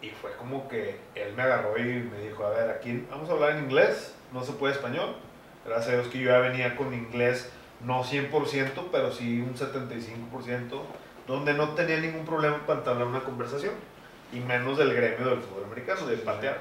Y 0.00 0.10
fue 0.10 0.32
como 0.36 0.68
que 0.68 0.98
él 1.14 1.34
me 1.34 1.42
agarró 1.42 1.76
y 1.78 1.82
me 1.82 2.18
dijo, 2.20 2.46
a 2.46 2.50
ver, 2.50 2.70
aquí 2.70 3.06
vamos 3.10 3.28
a 3.28 3.32
hablar 3.32 3.56
en 3.56 3.64
inglés, 3.64 4.14
no 4.32 4.42
se 4.42 4.52
puede 4.52 4.74
español. 4.74 5.16
Gracias 5.66 5.90
a 5.90 5.96
Dios 5.96 6.08
que 6.08 6.20
yo 6.20 6.30
ya 6.30 6.38
venía 6.38 6.76
con 6.76 6.94
inglés, 6.94 7.50
no 7.84 8.02
100%, 8.04 8.88
pero 8.90 9.12
sí 9.12 9.40
un 9.40 9.54
75%, 9.54 10.80
donde 11.26 11.52
no 11.52 11.70
tenía 11.74 11.98
ningún 11.98 12.24
problema 12.24 12.64
para 12.66 12.78
entablar 12.78 13.06
una 13.06 13.20
conversación. 13.20 13.74
Y 14.32 14.40
menos 14.40 14.78
del 14.78 14.94
gremio 14.94 15.28
del 15.28 15.40
fútbol 15.40 15.64
americano, 15.64 16.06
de 16.06 16.16
patear. 16.18 16.58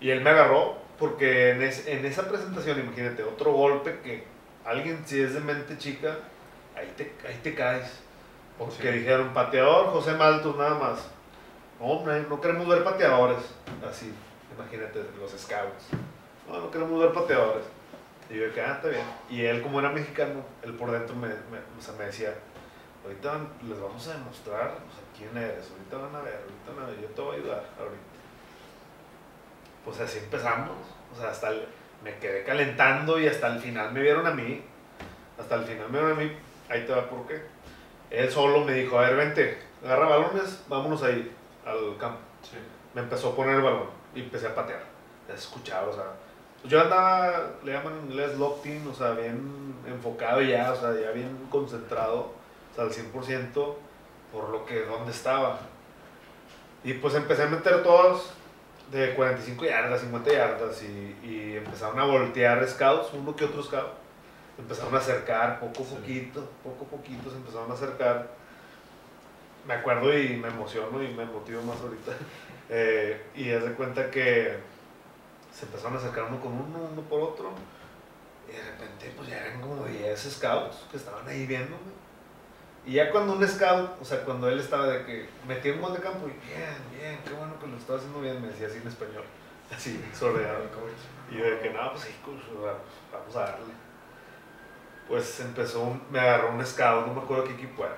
Y 0.00 0.10
él 0.10 0.20
me 0.20 0.30
agarró 0.30 0.76
porque 1.02 1.50
en, 1.50 1.62
es- 1.62 1.88
en 1.88 2.04
esa 2.06 2.28
presentación, 2.28 2.78
imagínate, 2.78 3.24
otro 3.24 3.50
golpe 3.52 3.98
que 4.04 4.22
alguien, 4.64 5.02
si 5.04 5.20
es 5.20 5.34
de 5.34 5.40
mente 5.40 5.76
chica, 5.76 6.16
ahí 6.76 6.92
te, 6.96 7.12
ahí 7.26 7.40
te 7.42 7.56
caes. 7.56 7.98
Porque 8.56 8.92
Sí. 8.92 8.98
dijeron, 9.00 9.34
pateador, 9.34 9.86
José 9.86 10.12
Maltos, 10.12 10.56
nada 10.56 10.78
más. 10.78 11.08
No, 11.80 11.86
hombre, 11.86 12.24
no 12.28 12.40
queremos 12.40 12.68
ver 12.68 12.84
pateadores. 12.84 13.38
Así, 13.84 14.12
imagínate, 14.56 15.02
los 15.18 15.32
scouts. 15.32 15.86
No, 16.48 16.60
no 16.60 16.70
queremos 16.70 17.00
ver 17.00 17.12
pateadores. 17.12 17.64
Y 18.30 18.36
yo, 18.38 18.54
que 18.54 18.60
ah, 18.60 18.74
está 18.76 18.86
bien. 18.88 19.04
Y 19.28 19.44
él, 19.44 19.60
como 19.60 19.80
era 19.80 19.90
mexicano, 19.90 20.44
él 20.62 20.74
por 20.74 20.92
dentro 20.92 21.16
me, 21.16 21.26
me- 21.26 21.66
o 21.76 21.80
sea, 21.82 21.94
me 21.98 22.04
decía, 22.04 22.32
ahorita 23.04 23.38
les 23.68 23.80
vamos 23.80 24.06
a 24.06 24.12
demostrar 24.12 24.66
o 24.68 24.92
sea, 24.94 25.04
quién 25.18 25.36
eres, 25.36 25.68
ahorita 25.68 25.96
van 25.96 26.14
a 26.14 26.24
ver, 26.24 26.36
ahorita 26.44 26.72
van 26.76 26.84
a 26.84 26.90
ver, 26.90 27.00
yo 27.00 27.08
te 27.08 27.20
voy 27.20 27.34
a 27.34 27.38
ayudar 27.40 27.64
ahorita. 27.80 28.11
Pues 29.84 30.00
así 30.00 30.18
empezamos, 30.18 30.76
o 31.12 31.20
sea, 31.20 31.30
hasta 31.30 31.48
el- 31.50 31.66
me 32.04 32.16
quedé 32.18 32.44
calentando 32.44 33.18
y 33.18 33.26
hasta 33.28 33.48
el 33.48 33.60
final 33.60 33.92
me 33.92 34.00
vieron 34.00 34.26
a 34.26 34.30
mí, 34.32 34.62
hasta 35.38 35.54
el 35.56 35.64
final 35.64 35.86
me 35.90 35.98
vieron 36.00 36.12
a 36.12 36.20
mí, 36.20 36.32
ahí 36.68 36.84
te 36.84 36.92
va 36.92 37.08
por 37.08 37.26
qué. 37.26 37.42
Él 38.10 38.30
solo 38.30 38.60
me 38.64 38.74
dijo, 38.74 38.98
a 38.98 39.02
ver, 39.02 39.16
vente, 39.16 39.58
agarra 39.84 40.06
balones, 40.06 40.64
vámonos 40.68 41.02
ahí 41.02 41.32
al 41.64 41.96
campo. 41.98 42.18
Sí. 42.42 42.56
Me 42.94 43.00
empezó 43.00 43.30
a 43.30 43.36
poner 43.36 43.56
el 43.56 43.62
balón 43.62 43.86
y 44.14 44.20
empecé 44.20 44.48
a 44.48 44.54
patear. 44.54 44.82
Ya 45.28 45.34
escuchaba, 45.34 45.88
o 45.88 45.92
sea, 45.92 46.04
yo 46.64 46.80
andaba, 46.80 47.50
le 47.64 47.72
llaman 47.72 47.94
en 47.98 48.10
inglés 48.10 48.38
locked-in, 48.38 48.86
o 48.88 48.94
sea, 48.94 49.12
bien 49.12 49.74
enfocado 49.86 50.42
ya, 50.42 50.72
o 50.72 50.76
sea, 50.76 50.92
ya 51.00 51.10
bien 51.12 51.46
concentrado, 51.50 52.32
o 52.72 52.74
sea, 52.74 52.84
al 52.84 52.90
100% 52.92 53.76
por 54.32 54.48
lo 54.50 54.64
que, 54.66 54.84
donde 54.84 55.12
estaba. 55.12 55.58
Y 56.84 56.94
pues 56.94 57.14
empecé 57.14 57.44
a 57.44 57.46
meter 57.46 57.82
todos 57.82 58.32
de 58.92 59.14
45 59.14 59.64
yardas, 59.64 60.00
50 60.02 60.30
yardas 60.32 60.82
y, 60.82 61.16
y 61.26 61.56
empezaron 61.56 61.98
a 61.98 62.04
voltear 62.04 62.64
scouts, 62.68 63.08
uno 63.14 63.34
que 63.34 63.46
otro 63.46 63.62
scout. 63.62 63.88
Empezaron 64.58 64.94
a 64.94 64.98
acercar 64.98 65.58
poco 65.58 65.82
a 65.82 65.86
Sí. 65.86 65.94
poquito, 65.96 66.48
poco 66.62 66.84
a 66.84 66.88
poquito 66.88 67.30
se 67.30 67.36
empezaron 67.36 67.70
a 67.70 67.74
acercar. 67.74 68.28
Me 69.66 69.74
acuerdo 69.74 70.16
y 70.16 70.36
me 70.36 70.48
emociono 70.48 71.02
y 71.02 71.08
me 71.08 71.24
motivo 71.24 71.62
más 71.62 71.80
ahorita. 71.80 72.12
Eh, 72.74 73.20
y 73.34 73.50
haz 73.52 73.64
de 73.64 73.72
cuenta 73.74 74.10
que 74.10 74.56
se 75.52 75.66
empezaron 75.66 75.94
a 75.94 75.98
acercar 75.98 76.24
uno 76.24 76.40
con 76.40 76.52
uno, 76.52 76.88
uno 76.90 77.02
por 77.02 77.20
otro. 77.20 77.50
Y 78.48 78.52
de 78.52 78.62
repente, 78.62 79.12
pues 79.14 79.28
ya 79.28 79.44
eran 79.44 79.60
como 79.60 79.84
10 79.84 80.18
scouts 80.18 80.86
que 80.90 80.96
estaban 80.96 81.28
ahí 81.28 81.44
viéndome. 81.44 81.76
Y 82.84 82.94
ya 82.94 83.10
cuando 83.10 83.34
un 83.34 83.46
scout, 83.46 83.90
o 84.00 84.04
sea, 84.04 84.24
cuando 84.24 84.48
él 84.48 84.58
estaba 84.58 84.86
de 84.88 85.04
que 85.04 85.28
metía 85.46 85.72
un 85.74 85.80
gol 85.82 85.92
de 85.94 86.00
campo 86.00 86.26
y 86.26 86.32
bien, 86.46 86.74
bien, 86.98 87.20
qué 87.24 87.32
bueno 87.32 87.58
que 87.60 87.66
lo 87.68 87.76
estaba 87.76 87.98
haciendo 87.98 88.20
bien, 88.20 88.42
me 88.42 88.48
decía 88.48 88.66
así 88.66 88.78
en 88.78 88.88
español, 88.88 89.22
así, 89.74 90.04
sordeado. 90.12 90.64
Y 91.30 91.38
yo 91.38 91.44
de 91.44 91.60
que 91.60 91.70
no, 91.70 91.90
pues 91.92 92.02
sí, 92.04 92.14
pues, 92.24 92.36
vamos 93.12 93.36
a 93.36 93.40
darle. 93.40 93.72
Pues 95.08 95.40
empezó, 95.40 95.82
un- 95.82 96.02
me 96.10 96.18
agarró 96.18 96.50
un 96.52 96.64
scout, 96.66 97.06
no 97.06 97.14
me 97.14 97.20
acuerdo 97.22 97.44
qué 97.44 97.52
equipo 97.52 97.84
era. 97.84 97.96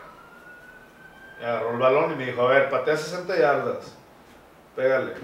Me 1.41 1.47
agarró 1.47 1.71
el 1.73 1.79
balón 1.79 2.13
y 2.13 2.17
me 2.17 2.27
dijo, 2.27 2.43
a 2.43 2.49
ver, 2.49 2.69
patea 2.71 2.97
60 2.97 3.37
yardas, 3.39 3.97
pégale. 4.77 5.15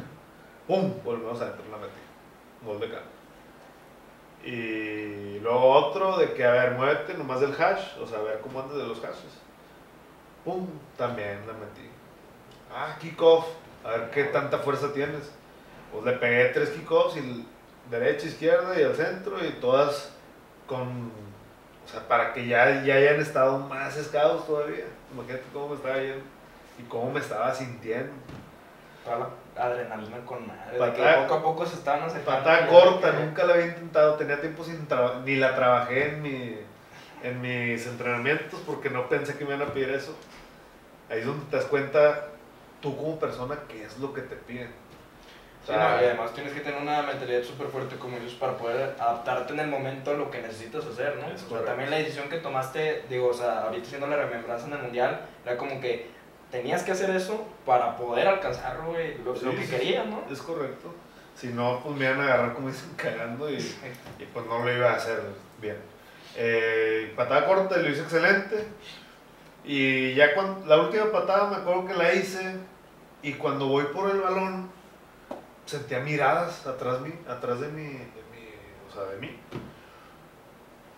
¡Pum! 0.67 0.95
Volvemos 1.05 1.41
a 1.41 1.47
entrar, 1.49 1.67
la 1.71 1.77
metí. 1.79 2.01
Gol 2.65 2.81
de 2.81 2.89
campo. 2.91 3.09
Y 4.45 5.39
luego 5.41 5.71
otro 5.73 6.17
de 6.17 6.33
que, 6.33 6.45
a 6.47 6.53
ver, 6.53 6.71
muévete 6.73 7.15
nomás 7.15 7.41
del 7.41 7.53
hash, 7.61 7.99
o 8.01 8.07
sea, 8.07 8.19
a 8.21 8.23
ver 8.23 8.41
cómo 8.41 8.61
andas 8.61 8.77
de 8.79 8.85
los 8.87 9.01
hashes. 9.01 9.39
¡Pum! 10.45 10.67
También 10.97 11.39
la 11.47 11.53
metí. 11.55 11.89
Ah, 12.75 12.97
kickoff, 13.01 13.47
a 13.85 13.91
ver 13.91 14.11
qué 14.11 14.25
tanta 14.25 14.59
fuerza 14.59 14.93
tienes. 14.93 15.31
Pues 15.93 16.05
le 16.05 16.13
pegué 16.13 16.47
tres 16.47 16.71
kickoffs, 16.71 17.17
y 17.17 17.47
derecha, 17.91 18.27
izquierda 18.27 18.79
y 18.81 18.85
al 18.85 18.95
centro, 18.95 19.45
y 19.45 19.51
todas 19.61 20.13
con. 20.67 21.11
O 21.85 21.89
sea, 21.93 22.07
para 22.07 22.33
que 22.33 22.47
ya, 22.47 22.83
ya 22.85 22.95
hayan 22.95 23.21
estado 23.21 23.59
más 23.59 23.95
scouts 23.95 24.47
todavía. 24.47 24.85
Imagínate 25.13 25.43
cómo 25.53 25.71
me 25.71 25.75
estaba 25.75 25.97
yendo 25.97 26.25
y 26.79 26.83
cómo 26.85 27.11
me 27.11 27.19
estaba 27.21 27.53
sintiendo. 27.53 28.13
Toda 29.05 29.19
la 29.57 29.65
adrenalina 29.65 30.19
con 30.25 30.47
madre. 30.47 30.61
de 30.67 30.73
que 30.73 30.79
Patada- 30.79 31.23
poco 31.27 31.35
a 31.35 31.43
poco 31.43 31.67
se 31.67 31.75
estaban 31.75 32.03
acercando. 32.05 32.39
Patada 32.45 32.69
corta, 32.69 33.11
que- 33.11 33.25
nunca 33.25 33.45
la 33.45 33.55
había 33.55 33.67
intentado, 33.67 34.15
tenía 34.15 34.41
tiempo 34.41 34.63
sin 34.63 34.87
trabajar, 34.87 35.23
ni 35.23 35.37
la 35.37 35.57
trabajé 35.57 36.09
en, 36.11 36.23
mi, 36.23 36.57
en 37.23 37.41
mis 37.41 37.87
entrenamientos 37.87 38.61
porque 38.67 38.91
no 38.91 39.09
pensé 39.09 39.37
que 39.37 39.45
me 39.45 39.55
iban 39.55 39.69
a 39.69 39.73
pedir 39.73 39.91
eso. 39.91 40.15
Ahí 41.11 41.21
es 41.21 41.27
donde 41.27 41.45
te 41.47 41.57
das 41.57 41.65
cuenta 41.67 42.29
tú 42.81 42.97
como 42.97 43.19
persona 43.19 43.59
qué 43.69 43.85
es 43.85 43.99
lo 43.99 44.13
que 44.15 44.23
te 44.23 44.37
piden. 44.37 44.69
O 45.63 45.67
Sí, 45.67 45.73
sea, 45.73 45.97
no, 45.97 46.03
y 46.03 46.05
además 46.07 46.33
tienes 46.33 46.55
que 46.55 46.61
tener 46.61 46.81
una 46.81 47.03
mentalidad 47.03 47.43
súper 47.43 47.67
fuerte 47.67 47.97
como 47.97 48.17
ellos 48.17 48.33
para 48.35 48.57
poder 48.57 48.97
adaptarte 48.99 49.53
en 49.53 49.61
el 49.61 49.67
momento 49.69 50.13
a 50.13 50.15
lo 50.15 50.31
que 50.31 50.41
necesitas 50.41 50.87
hacer, 50.87 51.17
¿no? 51.17 51.27
O 51.27 51.37
sea, 51.39 51.49
correcto. 51.49 51.67
también 51.67 51.91
la 51.91 51.99
decisión 51.99 52.31
que 52.31 52.39
tomaste, 52.39 53.05
digo, 53.11 53.29
o 53.29 53.35
sea, 53.35 53.65
ahorita 53.65 53.87
haciendo 53.87 54.07
la 54.07 54.17
remembranza 54.17 54.67
en 54.69 54.73
el 54.73 54.79
mundial, 54.83 55.21
era 55.45 55.59
como 55.59 55.79
que 55.79 56.09
tenías 56.51 56.83
que 56.83 56.93
hacer 56.93 57.11
eso 57.11 57.47
para 57.67 57.95
poder 57.99 58.27
alcanzar, 58.27 58.81
güey, 58.87 59.19
lo, 59.23 59.37
Sí, 59.37 59.45
lo 59.45 59.55
que 59.55 59.65
sí, 59.65 59.71
querías, 59.71 60.07
¿no? 60.07 60.23
Es 60.31 60.41
correcto. 60.41 60.95
Si 61.37 61.49
no, 61.49 61.81
pues 61.85 61.95
me 61.95 62.07
iban 62.07 62.21
a 62.21 62.25
agarrar 62.25 62.55
como 62.55 62.69
dicen 62.69 62.91
cagando 62.97 63.51
y, 63.51 63.57
y 63.57 64.25
pues 64.33 64.47
no 64.47 64.65
lo 64.65 64.75
iba 64.75 64.91
a 64.93 64.97
hacer 64.97 65.21
bien. 65.61 65.77
Eh, 66.37 67.13
patada 67.17 67.47
corta, 67.47 67.77
lo 67.79 67.89
hice 67.89 68.03
excelente. 68.03 68.67
Y 69.65 70.15
ya 70.15 70.35
cuando 70.35 70.65
la 70.67 70.79
última 70.81 71.11
patada 71.13 71.51
me 71.51 71.57
acuerdo 71.57 71.87
que 71.87 71.95
la 71.95 72.15
hice 72.15 72.57
y 73.23 73.35
cuando 73.35 73.67
voy 73.69 73.85
por 73.93 74.11
el 74.11 74.21
balón 74.21 74.71
sentía 75.67 76.01
miradas 76.01 76.67
atrás, 76.67 77.01
mi, 77.01 77.13
atrás 77.29 77.61
de, 77.61 77.69
mi, 77.69 77.83
de 77.85 77.99
mi- 78.33 78.89
o 78.89 78.93
sea, 78.93 79.05
de 79.05 79.19
mí. 79.19 79.37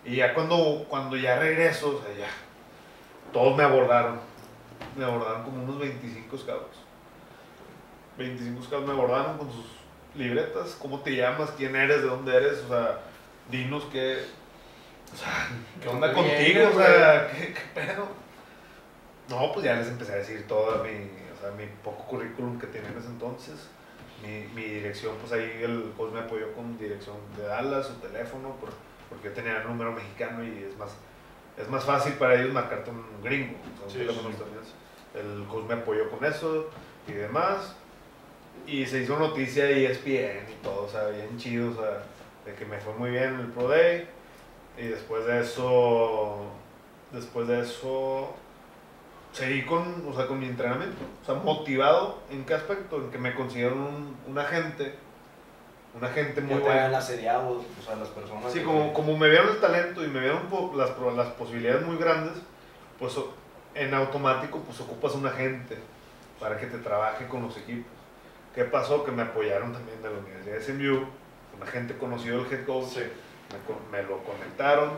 Y 0.05 0.17
ya 0.17 0.33
cuando, 0.33 0.85
cuando 0.89 1.15
ya 1.17 1.37
regreso, 1.39 2.01
ya, 2.17 2.27
todos 3.31 3.55
me 3.57 3.63
abordaron. 3.63 4.19
Me 4.97 5.05
abordaron 5.05 5.43
como 5.43 5.63
unos 5.63 5.79
25 5.79 6.37
scouts. 6.37 6.77
25 8.17 8.63
scouts 8.63 8.85
me 8.87 8.93
abordaron 8.93 9.37
con 9.37 9.51
sus 9.51 9.65
libretas. 10.15 10.77
¿Cómo 10.81 10.99
te 11.01 11.15
llamas? 11.15 11.51
¿Quién 11.57 11.75
eres? 11.75 12.01
¿De 12.01 12.07
dónde 12.07 12.35
eres? 12.35 12.59
O 12.65 12.67
sea, 12.69 12.99
dinos 13.49 13.83
qué... 13.91 14.23
O 15.13 15.15
sea, 15.15 15.47
¿qué 15.81 15.87
onda 15.87 16.07
¿Dónde 16.07 16.29
contigo? 16.37 16.69
O 16.73 16.77
sea, 16.77 17.27
¿qué, 17.31 17.53
qué 17.53 17.61
pedo? 17.73 18.07
No, 19.29 19.51
pues 19.53 19.65
ya 19.65 19.75
les 19.75 19.87
empecé 19.87 20.13
a 20.13 20.15
decir 20.17 20.47
todo 20.47 20.83
mi, 20.83 20.89
o 20.89 21.39
sea, 21.39 21.51
mi 21.51 21.65
poco 21.83 22.03
currículum 22.05 22.59
que 22.59 22.67
tenía 22.67 22.89
en 22.89 22.97
ese 22.97 23.07
entonces. 23.07 23.55
Mi, 24.21 24.45
mi 24.55 24.63
dirección, 24.63 25.15
pues 25.19 25.31
ahí 25.33 25.61
el 25.63 25.91
coach 25.97 26.13
me 26.13 26.21
apoyó 26.21 26.51
con 26.53 26.77
dirección 26.77 27.15
de 27.37 27.43
Dallas, 27.43 27.87
su 27.87 27.93
teléfono, 27.95 28.55
por- 28.55 28.73
porque 29.09 29.27
yo 29.29 29.33
tenía 29.33 29.61
el 29.61 29.67
número 29.67 29.91
mexicano 29.91 30.43
y 30.43 30.63
es 30.63 30.77
más, 30.77 30.91
es 31.57 31.69
más 31.69 31.83
fácil 31.83 32.13
para 32.13 32.35
ellos 32.35 32.53
marcarte 32.53 32.89
un 32.89 33.05
gringo. 33.23 33.57
o 33.73 33.77
sea, 33.77 33.85
un 33.85 33.91
Sí, 33.91 33.97
teléfono 33.99 34.29
sí. 34.29 34.33
estadounidense. 34.33 34.71
El 35.13 35.45
coach 35.47 35.65
me 35.67 35.73
apoyó 35.75 36.09
con 36.09 36.25
eso 36.25 36.69
y 37.07 37.11
demás. 37.11 37.75
Y 38.65 38.85
se 38.85 38.99
hizo 39.03 39.17
noticia 39.19 39.65
de 39.65 39.85
ESPN 39.85 40.49
y 40.49 40.63
todo, 40.63 40.83
o 40.85 40.89
sea, 40.89 41.07
bien 41.09 41.37
chido, 41.37 41.71
o 41.71 41.75
sea, 41.75 42.03
de 42.45 42.53
que 42.55 42.65
me 42.65 42.79
fue 42.79 42.93
muy 42.93 43.11
bien 43.11 43.25
en 43.35 43.39
el 43.41 43.47
Pro 43.47 43.67
Day. 43.67 44.07
Y 44.77 44.87
después 44.87 45.25
de 45.25 45.41
eso, 45.41 46.45
después 47.11 47.47
de 47.47 47.61
eso, 47.61 48.33
seguí 49.31 49.63
con, 49.65 50.03
o 50.09 50.13
sea, 50.15 50.25
con 50.27 50.39
mi 50.39 50.47
entrenamiento. 50.47 50.97
O 51.21 51.25
sea, 51.25 51.35
motivado, 51.35 52.19
¿en 52.31 52.43
qué 52.45 52.53
aspecto? 52.55 52.97
En 52.97 53.11
que 53.11 53.17
me 53.17 53.35
consiguieron 53.35 53.79
un, 53.79 54.17
un 54.27 54.37
agente, 54.39 54.95
un 55.95 56.03
agente 56.03 56.41
muy 56.41 56.55
bueno. 56.59 56.71
habían 56.71 56.95
asediado, 56.95 57.49
o 57.51 57.83
sea, 57.85 57.95
las 57.95 58.07
personas. 58.09 58.51
Sí, 58.51 58.59
que- 58.59 58.65
como, 58.65 58.93
como 58.93 59.17
me 59.17 59.29
vieron 59.29 59.49
el 59.49 59.59
talento 59.59 60.03
y 60.03 60.07
me 60.07 60.19
vieron 60.21 60.41
las, 60.75 60.89
las 61.15 61.27
posibilidades 61.33 61.85
muy 61.85 61.97
grandes, 61.97 62.33
pues 62.97 63.15
en 63.75 63.93
automático 63.93 64.59
pues 64.59 64.79
ocupas 64.81 65.13
un 65.15 65.25
agente 65.27 65.77
para 66.39 66.57
que 66.57 66.65
te 66.67 66.79
trabaje 66.79 67.27
con 67.27 67.43
los 67.43 67.55
equipos. 67.57 67.91
¿Qué 68.55 68.65
pasó? 68.65 69.03
Que 69.03 69.11
me 69.11 69.21
apoyaron 69.23 69.71
también 69.73 70.01
de 70.01 70.09
la 70.09 70.17
Universidad 70.19 70.55
de 70.57 70.61
SMU, 70.63 70.97
un 71.57 71.63
agente 71.63 71.95
conocido 71.97 72.43
del 72.43 72.51
head 72.53 72.65
coach, 72.65 72.85
Sí. 72.85 73.01
Me, 73.53 73.97
me 73.97 74.03
lo 74.07 74.17
conectaron, 74.23 74.91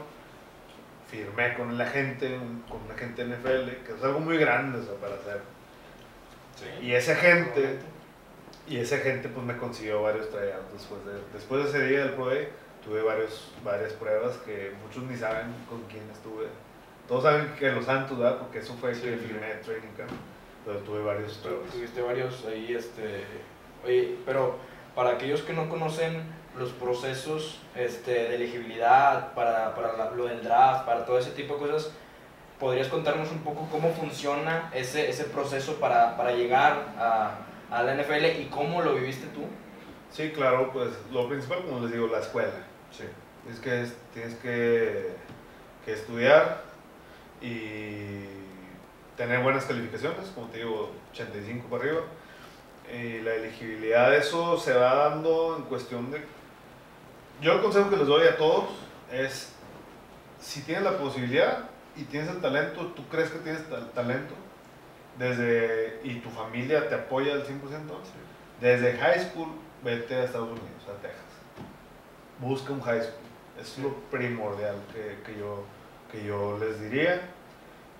firmé 1.09 1.53
con 1.55 1.71
el 1.71 1.79
agente, 1.81 2.37
un- 2.37 2.61
con 2.69 2.81
un 2.83 2.91
agente 2.91 3.23
NFL, 3.23 3.83
que 3.85 3.93
es 3.95 4.03
algo 4.03 4.19
muy 4.19 4.37
grande 4.37 4.79
o 4.79 4.83
sea, 4.83 4.95
para 4.95 5.15
hacer. 5.15 5.41
Sí. 6.55 6.85
Y 6.85 6.93
ese 6.93 7.11
agente, 7.13 7.79
y 8.67 8.77
ese 8.77 8.95
agente 8.95 9.29
pues 9.29 9.45
me 9.45 9.57
consiguió 9.57 10.01
varios 10.01 10.29
tryouts 10.29 10.71
después 10.73 11.05
de, 11.05 11.13
después 11.33 11.63
de 11.63 11.69
ese 11.69 11.87
día 11.87 11.99
del 11.99 12.11
Pro 12.13 12.27
Day, 12.27 12.47
tuve 12.83 13.01
varios, 13.01 13.51
varias 13.63 13.93
pruebas 13.93 14.37
que 14.37 14.73
muchos 14.83 15.03
ni 15.03 15.15
saben 15.17 15.47
con 15.69 15.81
quién 15.83 16.03
estuve. 16.11 16.47
Todos 17.07 17.23
saben 17.23 17.53
que 17.59 17.71
los 17.71 17.85
Santos, 17.85 18.17
¿verdad? 18.17 18.39
Porque 18.39 18.59
eso 18.59 18.73
fue 18.75 18.95
Sí, 18.95 19.01
que 19.01 19.17
sí. 19.17 19.25
firmé 19.27 19.53
training 19.63 19.93
camp, 19.95 20.09
pero 20.65 20.79
tuve 20.79 21.03
varios 21.03 21.33
pruebas. 21.37 21.69
Tuviste 21.71 22.01
varios 22.01 22.43
ahí, 22.45 22.73
este... 22.73 23.23
Oye, 23.85 24.15
pero 24.25 24.57
para 24.95 25.11
aquellos 25.11 25.41
que 25.43 25.53
no 25.53 25.69
conocen 25.69 26.23
los 26.57 26.71
procesos 26.71 27.59
este, 27.75 28.11
de 28.11 28.35
elegibilidad 28.35 29.33
para, 29.33 29.75
para 29.75 29.93
la- 29.97 30.11
lo 30.11 30.25
del 30.25 30.43
draft, 30.43 30.85
para 30.85 31.05
todo 31.05 31.19
ese 31.19 31.31
tipo 31.31 31.55
de 31.55 31.59
cosas, 31.71 31.91
¿podrías 32.59 32.87
contarnos 32.87 33.29
un 33.31 33.39
poco 33.39 33.67
cómo 33.71 33.91
funciona 33.93 34.69
ese, 34.73 35.09
ese 35.09 35.25
proceso 35.25 35.75
para, 35.75 36.15
para 36.15 36.31
llegar 36.31 36.85
a, 36.97 37.31
a 37.69 37.83
la 37.83 37.93
NFL 37.95 38.25
y 38.41 38.47
cómo 38.49 38.81
lo 38.81 38.93
viviste 38.95 39.27
tú? 39.27 39.41
Sí, 40.11 40.31
claro, 40.31 40.71
pues 40.71 40.89
lo 41.11 41.27
principal, 41.27 41.59
como 41.65 41.81
les 41.81 41.91
digo, 41.91 42.07
la 42.07 42.19
escuela. 42.19 42.53
Sí. 42.91 43.03
Es 43.51 43.59
que 43.59 43.81
es- 43.81 43.95
tienes 44.13 44.35
que, 44.35 45.09
que 45.83 45.91
estudiar 45.93 46.61
y 47.41 48.25
tener 49.17 49.39
buenas 49.41 49.65
calificaciones, 49.65 50.29
como 50.33 50.47
te 50.47 50.59
digo, 50.59 50.91
85 51.11 51.67
para 51.67 51.83
arriba. 51.83 52.01
Y 52.93 53.21
la 53.21 53.33
elegibilidad 53.35 54.11
de 54.11 54.17
eso 54.19 54.57
se 54.57 54.73
va 54.73 54.95
dando 55.09 55.55
en 55.57 55.63
cuestión 55.63 56.11
de... 56.11 56.23
Yo 57.41 57.53
el 57.53 57.61
consejo 57.61 57.89
que 57.89 57.97
les 57.97 58.07
doy 58.07 58.27
a 58.27 58.37
todos 58.37 58.65
es, 59.11 59.53
si 60.39 60.61
tienes 60.61 60.83
la 60.83 60.97
posibilidad 60.97 61.69
y 61.95 62.03
tienes 62.03 62.29
el 62.29 62.41
talento, 62.41 62.87
tú 62.95 63.07
crees 63.09 63.29
que 63.29 63.39
tienes 63.39 63.69
tal- 63.69 63.91
talento, 63.91 64.33
desde, 65.17 65.99
y 66.03 66.15
tu 66.15 66.29
familia 66.29 66.89
te 66.89 66.95
apoya 66.95 67.33
al 67.33 67.45
100%, 67.45 67.59
desde 68.61 68.97
high 68.97 69.19
school 69.29 69.49
vete 69.83 70.15
a 70.15 70.23
Estados 70.23 70.49
Unidos, 70.49 70.83
a 70.89 71.01
Texas. 71.01 71.21
Busca 72.39 72.73
un 72.73 72.81
high 72.81 73.01
school. 73.01 73.13
Es 73.59 73.77
lo 73.77 73.93
primordial 74.11 74.75
que, 74.93 75.21
que 75.25 75.39
yo, 75.39 75.63
que 76.11 76.25
yo 76.25 76.57
les 76.59 76.81
diría. 76.81 77.21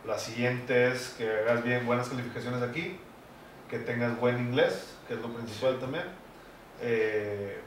La 0.05 0.17
siguiente 0.19 0.89
es 0.91 1.15
que 1.17 1.29
hagas 1.29 1.63
bien 1.63 1.85
buenas 1.85 2.09
calificaciones 2.09 2.61
aquí, 2.61 2.99
que 3.69 3.79
tengas 3.79 4.19
buen 4.19 4.37
inglés, 4.39 4.95
que 5.07 5.13
es 5.13 5.21
lo 5.21 5.29
principal 5.29 5.79
también. 5.79 6.03
Eh, 6.81 7.61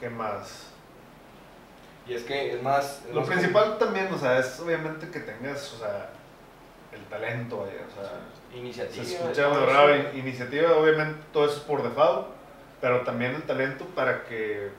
¿Qué 0.00 0.08
más? 0.08 0.66
Y 2.06 2.14
es 2.14 2.22
que 2.22 2.54
es 2.54 2.62
más... 2.62 3.02
es 3.08 3.14
Lo 3.14 3.20
más 3.20 3.28
principal 3.30 3.78
también, 3.78 4.08
o 4.12 4.18
sea, 4.18 4.38
es 4.38 4.58
obviamente 4.60 5.08
que 5.10 5.20
tengas, 5.20 5.74
o 5.74 5.78
sea, 5.78 6.10
el 6.92 7.02
talento, 7.04 7.58
vaya, 7.58 7.72
o 7.86 7.94
sea, 8.00 8.10
Iniciativa. 8.58 9.04
se 9.04 9.14
escucha 9.16 9.48
eso. 9.48 9.66
raro, 9.66 9.94
in- 9.94 10.18
iniciativa, 10.18 10.74
obviamente 10.76 11.20
todo 11.32 11.44
eso 11.44 11.56
es 11.56 11.60
por 11.62 11.82
default, 11.82 12.28
pero 12.80 13.02
también 13.02 13.34
el 13.34 13.42
talento 13.42 13.84
para 13.94 14.24
que 14.24 14.70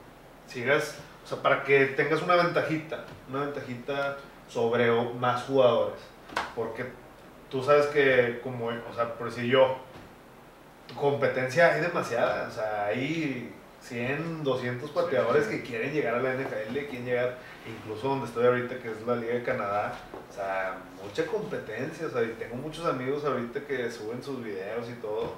sigas, 0.48 0.96
o 1.24 1.28
sea, 1.28 1.38
para 1.40 1.62
que 1.62 1.86
tengas 1.86 2.20
una 2.22 2.34
ventajita, 2.34 3.04
una 3.28 3.42
ventajita 3.44 4.16
sobre 4.48 4.90
más 5.20 5.44
jugadores, 5.44 6.00
porque 6.56 6.86
tú 7.48 7.62
sabes 7.62 7.86
que 7.86 8.40
como, 8.42 8.66
o 8.66 8.94
sea, 8.94 9.14
por 9.14 9.30
si 9.30 9.46
yo, 9.46 9.76
tu 10.88 10.94
competencia 10.96 11.74
hay 11.74 11.80
demasiada, 11.82 12.48
o 12.48 12.50
sea, 12.50 12.86
hay 12.86 13.54
100, 13.90 14.44
200 14.44 14.88
pateadores 14.90 15.46
que 15.48 15.62
quieren 15.62 15.92
llegar 15.92 16.14
a 16.14 16.22
la 16.22 16.34
NFL, 16.34 16.78
quieren 16.88 17.04
llegar 17.04 17.38
incluso 17.66 18.08
donde 18.08 18.26
estoy 18.26 18.46
ahorita, 18.46 18.78
que 18.78 18.92
es 18.92 19.02
la 19.04 19.16
Liga 19.16 19.34
de 19.34 19.42
Canadá, 19.42 19.98
o 20.30 20.32
sea, 20.32 20.78
mucha 21.04 21.26
competencia, 21.26 22.06
o 22.06 22.10
sea, 22.10 22.22
y 22.22 22.28
tengo 22.38 22.54
muchos 22.54 22.86
amigos 22.86 23.24
ahorita 23.24 23.60
que 23.66 23.90
suben 23.90 24.22
sus 24.22 24.44
videos 24.44 24.88
y 24.88 24.94
todo, 24.94 25.34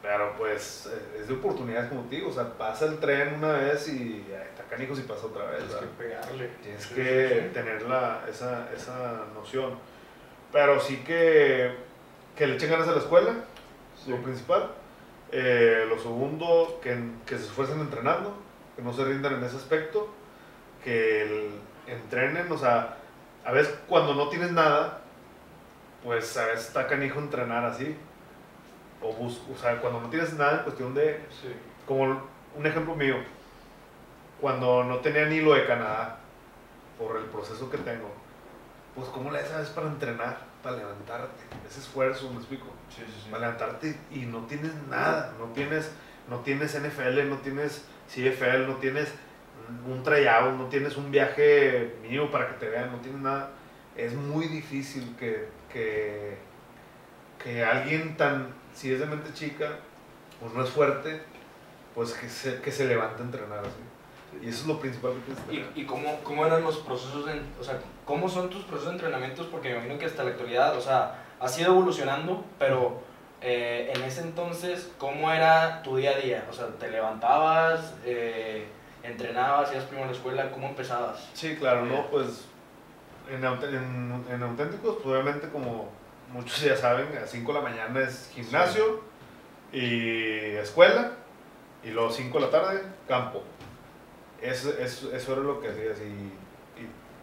pero 0.00 0.34
pues 0.38 0.88
es 1.20 1.28
de 1.28 1.34
oportunidades 1.34 1.90
como 1.90 2.04
te 2.04 2.16
digo, 2.16 2.30
o 2.30 2.32
sea, 2.32 2.56
pasa 2.56 2.86
el 2.86 2.98
tren 2.98 3.34
una 3.34 3.52
vez 3.52 3.86
y 3.88 4.24
está 4.32 4.64
canijo 4.64 4.96
si 4.96 5.02
pasa 5.02 5.26
otra 5.26 5.44
vez, 5.50 5.64
Tienes 5.64 5.76
que 5.76 6.02
pegarle. 6.02 6.48
Tienes 6.62 6.82
Sí, 6.84 6.94
que 6.94 7.50
tener 7.52 7.82
la, 7.82 8.24
esa, 8.30 8.70
esa 8.74 9.24
noción, 9.34 9.74
pero 10.50 10.80
sí 10.80 11.02
que, 11.06 11.72
que 12.34 12.46
le 12.46 12.54
echen 12.54 12.70
ganas 12.70 12.88
a 12.88 12.92
la 12.92 12.98
escuela, 12.98 13.34
lo 14.06 14.16
principal. 14.22 14.70
Eh, 15.30 15.84
lo 15.88 15.98
segundo, 15.98 16.80
que, 16.82 16.98
que 17.26 17.36
se 17.36 17.44
esfuercen 17.44 17.80
entrenando, 17.80 18.34
que 18.76 18.82
no 18.82 18.92
se 18.92 19.04
rindan 19.04 19.34
en 19.34 19.44
ese 19.44 19.56
aspecto, 19.56 20.08
que 20.82 21.22
el- 21.22 21.50
entrenen, 21.86 22.50
o 22.52 22.56
sea, 22.58 22.96
a 23.44 23.52
veces 23.52 23.74
cuando 23.88 24.14
no 24.14 24.28
tienes 24.28 24.52
nada, 24.52 25.00
pues 26.04 26.36
a 26.36 26.46
veces 26.46 26.66
está 26.68 26.86
canijo 26.86 27.18
entrenar 27.18 27.64
así. 27.64 27.96
O, 29.02 29.12
bus- 29.12 29.42
o 29.54 29.56
sea, 29.58 29.80
cuando 29.80 30.00
no 30.00 30.08
tienes 30.10 30.32
nada 30.34 30.58
en 30.58 30.62
cuestión 30.64 30.94
de, 30.94 31.24
Sí. 31.40 31.48
como 31.86 32.02
un 32.56 32.66
ejemplo 32.66 32.94
mío, 32.94 33.16
cuando 34.40 34.84
no 34.84 34.98
tenía 34.98 35.26
ni 35.26 35.40
lo 35.40 35.54
de 35.54 35.66
Canadá, 35.66 36.18
por 36.98 37.16
el 37.16 37.24
proceso 37.24 37.70
que 37.70 37.78
tengo, 37.78 38.10
pues 38.94 39.08
¿cómo 39.08 39.30
le 39.30 39.44
sabes 39.46 39.68
para 39.70 39.86
entrenar, 39.88 40.38
para 40.62 40.76
levantarte? 40.76 41.42
Ese 41.68 41.80
esfuerzo, 41.80 42.28
me 42.30 42.36
explico 42.38 42.66
Sí, 42.88 43.02
sí, 43.06 43.12
sí. 43.24 43.30
para 43.30 43.42
levantarte 43.42 43.98
y 44.10 44.20
no 44.20 44.40
tienes 44.46 44.72
nada, 44.88 45.34
no 45.38 45.46
tienes, 45.46 45.90
no 46.28 46.40
tienes 46.40 46.74
NFL, 46.74 47.28
no 47.28 47.36
tienes 47.38 47.84
CFL, 48.08 48.66
no 48.66 48.76
tienes 48.76 49.12
un 49.86 50.02
tryout, 50.02 50.54
no 50.56 50.66
tienes 50.66 50.96
un 50.96 51.10
viaje 51.10 51.96
mío 52.02 52.30
para 52.30 52.48
que 52.48 52.54
te 52.54 52.68
vean, 52.68 52.90
no 52.90 52.98
tienes 52.98 53.20
nada. 53.20 53.50
Es 53.96 54.14
muy 54.14 54.46
difícil 54.46 55.14
que, 55.18 55.48
que, 55.72 56.38
que 57.42 57.64
alguien 57.64 58.16
tan, 58.16 58.48
si 58.74 58.92
es 58.92 59.00
de 59.00 59.06
mente 59.06 59.32
chica 59.32 59.78
o 60.40 60.48
no 60.56 60.64
es 60.64 60.70
fuerte, 60.70 61.20
pues 61.94 62.12
que 62.14 62.28
se, 62.28 62.60
que 62.60 62.70
se 62.70 62.86
levante 62.86 63.22
a 63.22 63.26
entrenar 63.26 63.58
así. 63.60 64.40
Y 64.40 64.48
eso 64.48 64.60
es 64.62 64.66
lo 64.66 64.78
principal 64.78 65.12
que 65.14 65.20
tienes 65.20 65.44
que 65.44 65.52
¿Y, 65.52 65.58
tener. 65.58 65.78
y 65.78 65.84
cómo, 65.86 66.20
cómo 66.22 66.46
eran 66.46 66.62
los 66.62 66.78
procesos, 66.78 67.26
de, 67.26 67.40
o 67.60 67.64
sea, 67.64 67.80
cómo 68.04 68.28
son 68.28 68.48
tus 68.50 68.62
procesos 68.62 68.92
de 68.92 68.98
entrenamientos? 68.98 69.46
Porque 69.46 69.68
me 69.70 69.74
imagino 69.76 69.98
que 69.98 70.06
hasta 70.06 70.22
la 70.22 70.30
actualidad, 70.30 70.76
o 70.76 70.80
sea, 70.80 71.24
has 71.40 71.58
ido 71.58 71.72
evolucionando, 71.72 72.44
pero 72.58 73.00
eh, 73.40 73.92
en 73.94 74.02
ese 74.02 74.22
entonces, 74.22 74.90
¿cómo 74.98 75.30
era 75.30 75.82
tu 75.82 75.96
día 75.96 76.10
a 76.10 76.18
día? 76.18 76.46
O 76.50 76.52
sea, 76.52 76.66
¿te 76.78 76.90
levantabas, 76.90 77.94
eh, 78.04 78.66
entrenabas, 79.02 79.72
ibas 79.72 79.84
primero 79.84 80.08
a 80.08 80.10
la 80.10 80.16
escuela? 80.16 80.50
¿Cómo 80.50 80.68
empezabas? 80.68 81.28
Sí, 81.34 81.56
claro, 81.56 81.84
¿no? 81.84 82.06
Pues 82.08 82.46
en, 83.30 83.44
en, 83.44 84.24
en 84.30 84.42
auténticos, 84.42 84.96
pues 84.96 85.06
obviamente 85.06 85.48
como 85.48 85.88
muchos 86.32 86.60
ya 86.60 86.76
saben, 86.76 87.06
a 87.16 87.26
5 87.26 87.52
de 87.52 87.58
la 87.58 87.64
mañana 87.64 88.00
es 88.00 88.30
gimnasio 88.34 89.02
y 89.72 90.56
escuela, 90.56 91.12
y 91.84 91.90
luego 91.90 92.10
5 92.10 92.38
de 92.38 92.44
la 92.44 92.50
tarde, 92.50 92.82
campo. 93.06 93.42
Eso, 94.40 94.70
eso, 94.78 95.12
eso 95.12 95.32
era 95.32 95.42
lo 95.42 95.60
que 95.60 95.68
hacías, 95.68 95.98
y 95.98 96.32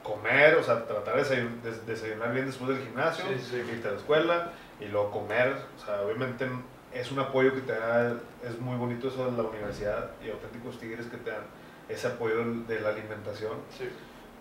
comer, 0.05 0.55
o 0.55 0.63
sea, 0.63 0.85
tratar 0.85 1.15
de 1.15 1.23
desayun- 1.23 1.61
de- 1.61 1.91
desayunar 1.93 2.31
bien 2.33 2.45
después 2.45 2.69
del 2.77 2.85
gimnasio, 2.87 3.25
Sí, 3.25 3.39
sí. 3.49 3.55
irte 3.71 3.87
a 3.87 3.91
la 3.91 3.97
escuela, 3.97 4.51
y 4.79 4.85
luego 4.85 5.09
comer, 5.11 5.55
o 5.77 5.83
sea, 5.85 6.01
obviamente 6.01 6.47
es 6.93 7.11
un 7.11 7.19
apoyo 7.19 7.53
que 7.53 7.61
te 7.61 7.73
da, 7.73 8.13
es 8.43 8.59
muy 8.59 8.77
bonito 8.77 9.07
eso 9.07 9.29
de 9.29 9.35
la 9.35 9.43
universidad 9.49 10.11
y 10.25 10.29
auténticos 10.29 10.79
tigres 10.79 11.07
que 11.07 11.17
te 11.17 11.31
dan 11.31 11.41
ese 11.89 12.07
apoyo 12.07 12.37
de 12.67 12.79
la 12.79 12.89
alimentación. 12.89 13.53
Sí. 13.77 13.89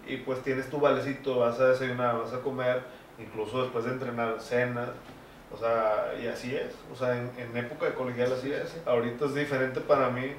y 0.07 0.19
pues 0.19 0.43
tienes 0.43 0.69
tu 0.69 0.79
valecito, 0.79 1.39
vas 1.39 1.59
a 1.61 1.69
desayunar, 1.71 2.19
vas 2.19 2.35
a 2.35 2.41
comer, 2.41 2.83
incluso 3.19 3.63
después 3.63 3.87
de 3.87 3.93
entrenar, 3.93 4.37
cenas, 4.39 4.91
o 5.51 5.57
sea, 5.57 6.13
y 6.23 6.27
así 6.27 6.55
es, 6.55 6.75
o 6.93 6.95
sea, 6.95 7.17
en, 7.17 7.31
en 7.39 7.57
época 7.57 7.87
de 7.87 7.95
colegial 7.95 8.31
así 8.35 8.53
es, 8.53 8.77
ahorita 8.85 9.25
es 9.25 9.35
diferente 9.35 9.81
para 9.81 10.11
mí, 10.11 10.35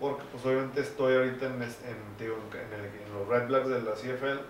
porque 0.00 0.24
pues 0.30 0.44
obviamente 0.44 0.80
estoy 0.80 1.14
ahorita 1.16 1.46
en, 1.46 1.62
en, 1.62 2.16
digo, 2.18 2.36
en, 2.52 2.72
el- 2.80 2.86
en 2.86 3.14
los 3.14 3.28
Red 3.28 3.46
Blacks 3.48 3.68
de 3.68 3.80
la 3.82 3.92
CFL 3.92 4.40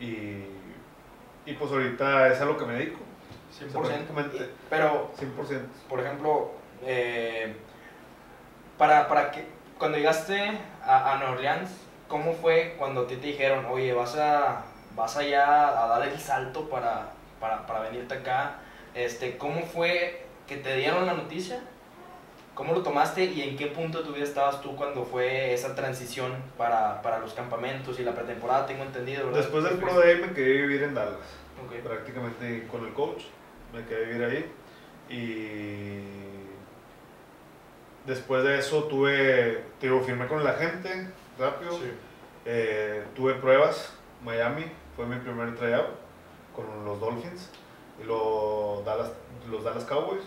y, 0.00 0.44
y 1.44 1.52
pues 1.58 1.70
ahorita 1.72 2.28
es 2.28 2.40
a 2.40 2.44
lo 2.44 2.56
que 2.56 2.64
me 2.64 2.74
dedico, 2.74 2.98
100%. 3.60 3.72
prácticamente. 3.72 4.36
Y- 4.38 4.50
Pero, 4.70 5.10
100%. 5.18 5.60
por 5.88 6.00
ejemplo, 6.00 6.50
eh, 6.84 7.56
para, 8.78 9.08
para 9.08 9.30
que, 9.30 9.46
cuando 9.78 9.98
llegaste 9.98 10.58
a, 10.84 11.12
a 11.12 11.16
Nueva 11.18 11.32
Orleans, 11.34 11.70
¿cómo 12.08 12.32
fue 12.34 12.74
cuando 12.78 13.02
a 13.02 13.06
ti 13.06 13.16
te 13.16 13.28
dijeron, 13.28 13.66
oye, 13.66 13.92
vas 13.92 14.16
a, 14.16 14.64
vas 14.94 15.16
allá 15.16 15.82
a 15.84 15.86
dar 15.88 16.08
el 16.08 16.18
salto 16.18 16.68
para, 16.68 17.10
para, 17.40 17.66
para 17.66 17.80
venirte 17.80 18.14
acá? 18.14 18.56
Este, 18.94 19.36
¿Cómo 19.36 19.62
fue 19.62 20.24
que 20.46 20.56
te 20.56 20.76
dieron 20.76 21.06
la 21.06 21.14
noticia? 21.14 21.60
¿Cómo 22.56 22.72
lo 22.72 22.82
tomaste 22.82 23.22
y 23.26 23.42
en 23.42 23.54
qué 23.54 23.66
punto 23.66 23.98
de 23.98 24.04
tu 24.04 24.12
vida 24.14 24.24
estabas 24.24 24.62
tú 24.62 24.74
cuando 24.76 25.04
fue 25.04 25.52
esa 25.52 25.74
transición 25.74 26.32
para, 26.56 27.02
para 27.02 27.18
los 27.18 27.34
campamentos 27.34 28.00
y 28.00 28.02
la 28.02 28.14
pretemporada? 28.14 28.64
Tengo 28.64 28.82
entendido, 28.82 29.26
¿verdad? 29.26 29.40
Después 29.40 29.62
del 29.62 29.74
Pro 29.76 30.00
Day 30.00 30.18
me 30.22 30.32
quedé 30.32 30.58
a 30.58 30.62
vivir 30.62 30.82
en 30.84 30.94
Dallas. 30.94 31.18
Ok. 31.62 31.82
prácticamente 31.84 32.66
con 32.66 32.86
el 32.86 32.94
coach, 32.94 33.24
me 33.74 33.84
quedé 33.84 34.04
a 34.04 34.08
vivir 34.08 34.24
ahí 34.24 34.52
y 35.14 36.00
después 38.06 38.42
de 38.42 38.58
eso 38.58 38.84
tuve, 38.84 39.64
te 39.78 39.88
digo, 39.88 40.00
firmé 40.00 40.26
con 40.26 40.42
la 40.42 40.54
gente 40.54 41.08
rápido, 41.38 41.72
Sí. 41.72 41.92
Eh, 42.46 43.04
tuve 43.14 43.34
pruebas, 43.34 43.92
Miami 44.24 44.64
fue 44.94 45.04
mi 45.04 45.16
primer 45.16 45.56
tryout 45.56 45.88
con 46.54 46.64
los 46.86 47.00
Dolphins 47.00 47.50
y 48.02 48.06
los 48.06 48.82
Dallas, 48.82 49.12
los 49.50 49.62
Dallas 49.62 49.84
Cowboys, 49.84 50.22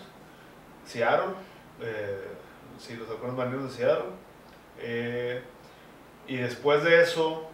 Seattle, 0.86 1.34
eh, 1.82 2.28
sí, 2.78 2.96
los 2.96 3.10
halcones 3.10 3.36
marinos 3.36 3.64
de 3.64 3.70
Seattle 3.78 4.06
eh, 4.80 5.42
y 6.28 6.38
después 6.38 6.84
de 6.84 7.02
eso 7.02 7.50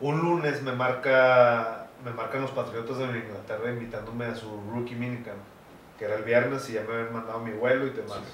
un 0.00 0.20
lunes 0.20 0.62
me 0.62 0.72
marca 0.72 1.88
me 2.04 2.12
marcan 2.12 2.42
los 2.42 2.52
Patriotas 2.52 2.98
de 2.98 3.04
Inglaterra 3.06 3.70
invitándome 3.70 4.26
a 4.26 4.34
su 4.36 4.48
rookie 4.72 4.94
minicamp, 4.94 5.38
que 5.98 6.04
era 6.04 6.14
el 6.14 6.22
viernes 6.22 6.68
y 6.70 6.74
ya 6.74 6.82
me 6.82 6.94
habían 6.94 7.12
mandado 7.12 7.40
mi 7.40 7.50
vuelo 7.50 7.86
y 7.86 7.90
demás. 7.90 8.18
Sí. 8.18 8.32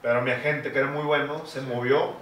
Pero 0.00 0.22
mi 0.22 0.30
agente, 0.30 0.70
que 0.70 0.78
era 0.78 0.86
muy 0.88 1.02
bueno, 1.02 1.44
se 1.46 1.60
Sí. 1.60 1.66
movió. 1.66 2.12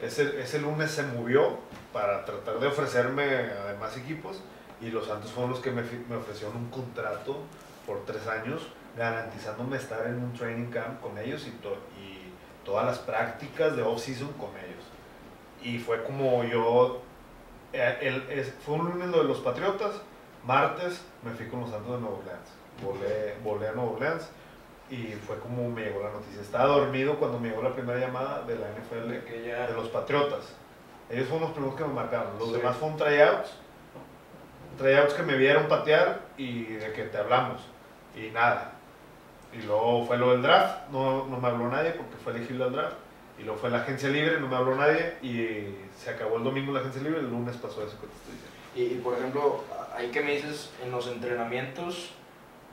Ese, 0.00 0.40
ese 0.40 0.60
lunes 0.60 0.92
se 0.92 1.02
movió 1.02 1.58
para 1.92 2.24
tratar 2.24 2.60
de 2.60 2.68
ofrecerme 2.68 3.24
a 3.24 3.72
demás 3.72 3.96
equipos 3.96 4.40
y 4.80 4.90
los 4.90 5.06
Santos 5.08 5.32
fueron 5.32 5.50
los 5.50 5.60
que 5.60 5.72
me, 5.72 5.82
me 6.08 6.16
ofrecieron 6.16 6.56
un 6.56 6.70
contrato 6.70 7.38
por 7.84 8.04
tres 8.04 8.26
años 8.28 8.68
garantizándome 8.96 9.76
estar 9.76 10.06
en 10.06 10.16
un 10.22 10.32
training 10.32 10.70
camp 10.70 11.00
con 11.00 11.16
ellos 11.18 11.46
y, 11.46 11.50
to- 11.62 11.78
y 12.00 12.32
todas 12.64 12.86
las 12.86 12.98
prácticas 12.98 13.76
de 13.76 13.82
off-season 13.82 14.32
con 14.34 14.50
ellos. 14.50 14.84
Y 15.62 15.78
fue 15.78 16.02
como 16.04 16.44
yo 16.44 17.00
eh, 17.72 17.98
el- 18.28 18.44
fue 18.64 18.74
un 18.76 18.86
lunes 18.90 19.08
lo 19.08 19.18
de 19.18 19.24
los 19.24 19.38
Patriotas, 19.40 19.92
martes 20.46 21.02
me 21.22 21.32
fui 21.32 21.46
con 21.48 21.60
los 21.60 21.70
Santos 21.70 21.92
de 21.94 22.00
Nueva 22.00 22.16
Orleans. 22.18 22.48
Volé, 22.82 23.34
volé 23.42 23.68
a 23.68 23.72
Nueva 23.72 23.92
Orleans 23.92 24.28
y 24.90 25.06
fue 25.26 25.38
como 25.38 25.68
me 25.70 25.82
llegó 25.82 26.02
la 26.02 26.10
noticia. 26.10 26.40
Estaba 26.40 26.66
dormido 26.66 27.18
cuando 27.18 27.40
me 27.40 27.48
llegó 27.48 27.62
la 27.62 27.74
primera 27.74 27.98
llamada 27.98 28.42
de 28.42 28.56
la 28.56 28.66
NFL 28.68 29.08
De 29.10 29.24
que 29.24 29.46
ya- 29.46 29.66
de 29.66 29.72
los 29.74 29.88
Patriotas. 29.88 30.54
Ellos 31.10 31.26
fueron 31.28 31.42
los 31.48 31.52
primeros 31.52 31.76
que 31.76 31.84
me 31.84 31.92
marcaron. 31.94 32.38
Los 32.38 32.48
Sí. 32.50 32.56
demás 32.58 32.76
fueron 32.76 32.96
tryouts. 32.98 33.50
Tryouts 34.78 35.14
que 35.14 35.22
me 35.22 35.36
vieron 35.36 35.66
patear 35.68 36.20
y 36.36 36.64
de 36.64 36.92
que 36.92 37.04
te 37.04 37.18
hablamos. 37.18 37.60
Y 38.16 38.30
nada. 38.30 38.72
Y 39.58 39.62
luego 39.66 40.04
fue 40.06 40.16
lo 40.18 40.32
del 40.32 40.42
draft. 40.42 40.88
No, 40.90 41.26
no 41.26 41.38
me 41.38 41.48
habló 41.48 41.68
nadie 41.68 41.90
porque 41.92 42.16
fue 42.22 42.32
elegible 42.34 42.64
al 42.64 42.72
draft. 42.72 42.96
Y 43.38 43.42
luego 43.42 43.58
fue 43.58 43.70
la 43.70 43.78
agencia 43.78 44.08
libre, 44.08 44.38
no 44.40 44.48
me 44.48 44.56
habló 44.56 44.76
nadie. 44.76 45.14
Y 45.22 45.74
se 45.98 46.10
acabó 46.10 46.36
el 46.38 46.44
domingo 46.44 46.72
la 46.72 46.80
agencia 46.80 47.02
libre. 47.02 47.20
El 47.20 47.30
lunes 47.30 47.56
pasó 47.56 47.82
eso 47.86 47.98
que 48.00 48.06
te 48.06 48.14
estoy 48.14 48.34
diciendo. 48.34 48.54
Y, 48.76 48.98
y, 48.98 49.00
por 49.02 49.14
ejemplo, 49.14 49.62
ahí 49.96 50.08
que 50.08 50.20
me 50.20 50.32
dices 50.36 50.70
en 50.84 50.90
los 50.90 51.06
entrenamientos, 51.08 52.10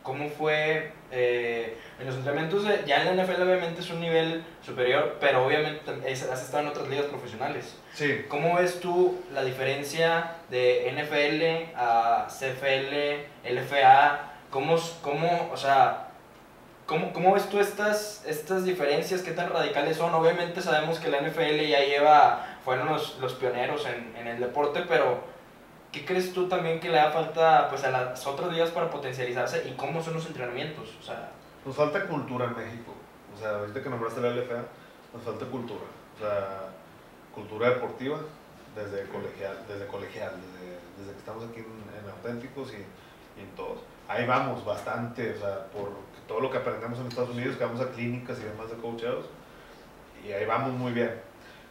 ¿cómo 0.03 0.29
fue? 0.29 0.91
eh, 1.13 1.77
en 1.99 2.05
los 2.07 2.15
entrenamientos, 2.15 2.63
de- 2.63 2.84
ya 2.88 3.01
en 3.01 3.17
la 3.17 3.23
NFL 3.25 3.41
obviamente 3.43 3.82
es 3.82 3.89
un 3.89 3.99
nivel 3.99 4.41
superior, 4.65 5.17
pero 5.19 5.45
obviamente 5.45 5.82
es- 6.05 6.23
has 6.23 6.41
estado 6.41 6.63
en 6.63 6.69
otras 6.69 6.88
ligas 6.88 7.07
profesionales. 7.07 7.75
Sí, 7.93 8.23
¿Cómo 8.29 8.55
ves 8.55 8.79
tú 8.79 9.19
la 9.34 9.43
diferencia 9.43 10.38
de 10.49 10.88
NFL 10.89 11.73
a 11.75 12.27
CFL, 12.29 13.25
LFA? 13.43 14.32
¿Cómo, 14.49 14.77
cómo 15.01 15.49
o 15.53 15.57
sea, 15.57 16.01
¿cómo, 16.91 17.13
cómo 17.13 17.33
ves 17.33 17.49
tú 17.49 17.57
estas, 17.57 18.25
estas 18.25 18.65
diferencias? 18.65 19.21
¿Qué 19.21 19.31
tan 19.31 19.49
radicales 19.49 19.95
son? 19.95 20.13
Obviamente 20.13 20.61
sabemos 20.61 20.99
que 20.99 21.09
la 21.09 21.21
NFL 21.21 21.65
ya 21.65 21.79
lleva, 21.79 22.45
fueron 22.65 22.87
los, 22.87 23.17
los 23.19 23.33
pioneros 23.35 23.85
en, 23.85 24.13
en 24.17 24.27
el 24.27 24.41
deporte, 24.41 24.83
pero 24.89 25.21
¿qué 25.93 26.03
crees 26.03 26.33
tú 26.33 26.49
también 26.49 26.81
que 26.81 26.89
le 26.89 26.97
da 26.97 27.09
falta 27.11 27.69
pues, 27.69 27.85
a 27.85 27.91
las 27.91 28.27
otras 28.27 28.51
ligas 28.51 28.71
para 28.71 28.89
potencializarse 28.89 29.69
y 29.69 29.71
cómo 29.77 30.03
son 30.03 30.15
los 30.15 30.25
entrenamientos? 30.27 30.89
O 30.99 31.03
sea, 31.03 31.31
nos 31.65 31.73
falta 31.73 32.05
cultura 32.07 32.45
en 32.47 32.57
México. 32.57 32.93
O 33.33 33.39
sea, 33.39 33.59
ahorita 33.59 33.81
que 33.81 33.89
nombraste 33.89 34.19
la 34.19 34.31
LFA, 34.31 34.65
nos 35.13 35.23
falta 35.23 35.45
cultura. 35.45 35.85
O 36.17 36.19
sea, 36.19 36.73
cultura 37.33 37.69
deportiva 37.69 38.19
desde 38.75 39.07
colegial, 39.07 39.57
desde, 39.65 39.87
colegial, 39.87 40.31
desde, 40.35 40.75
desde 40.99 41.13
que 41.13 41.19
estamos 41.19 41.45
aquí 41.45 41.59
en, 41.59 42.03
en 42.03 42.09
Auténticos 42.09 42.73
y, 42.73 43.39
y 43.39 43.43
en 43.43 43.55
todos. 43.55 43.79
Ahí 44.09 44.27
vamos 44.27 44.65
bastante, 44.65 45.31
o 45.31 45.39
sea, 45.39 45.67
por 45.67 46.11
todo 46.32 46.39
lo 46.39 46.49
que 46.49 46.59
aprendemos 46.59 46.97
en 46.97 47.07
Estados 47.07 47.32
Unidos, 47.32 47.57
que 47.57 47.65
vamos 47.65 47.82
a 47.82 47.89
clínicas 47.91 48.39
y 48.39 48.43
demás 48.43 48.69
de 48.69 48.77
coacheados, 48.77 49.25
y 50.25 50.32
ahí 50.32 50.45
vamos 50.45 50.71
muy 50.71 50.93
bien. 50.93 51.11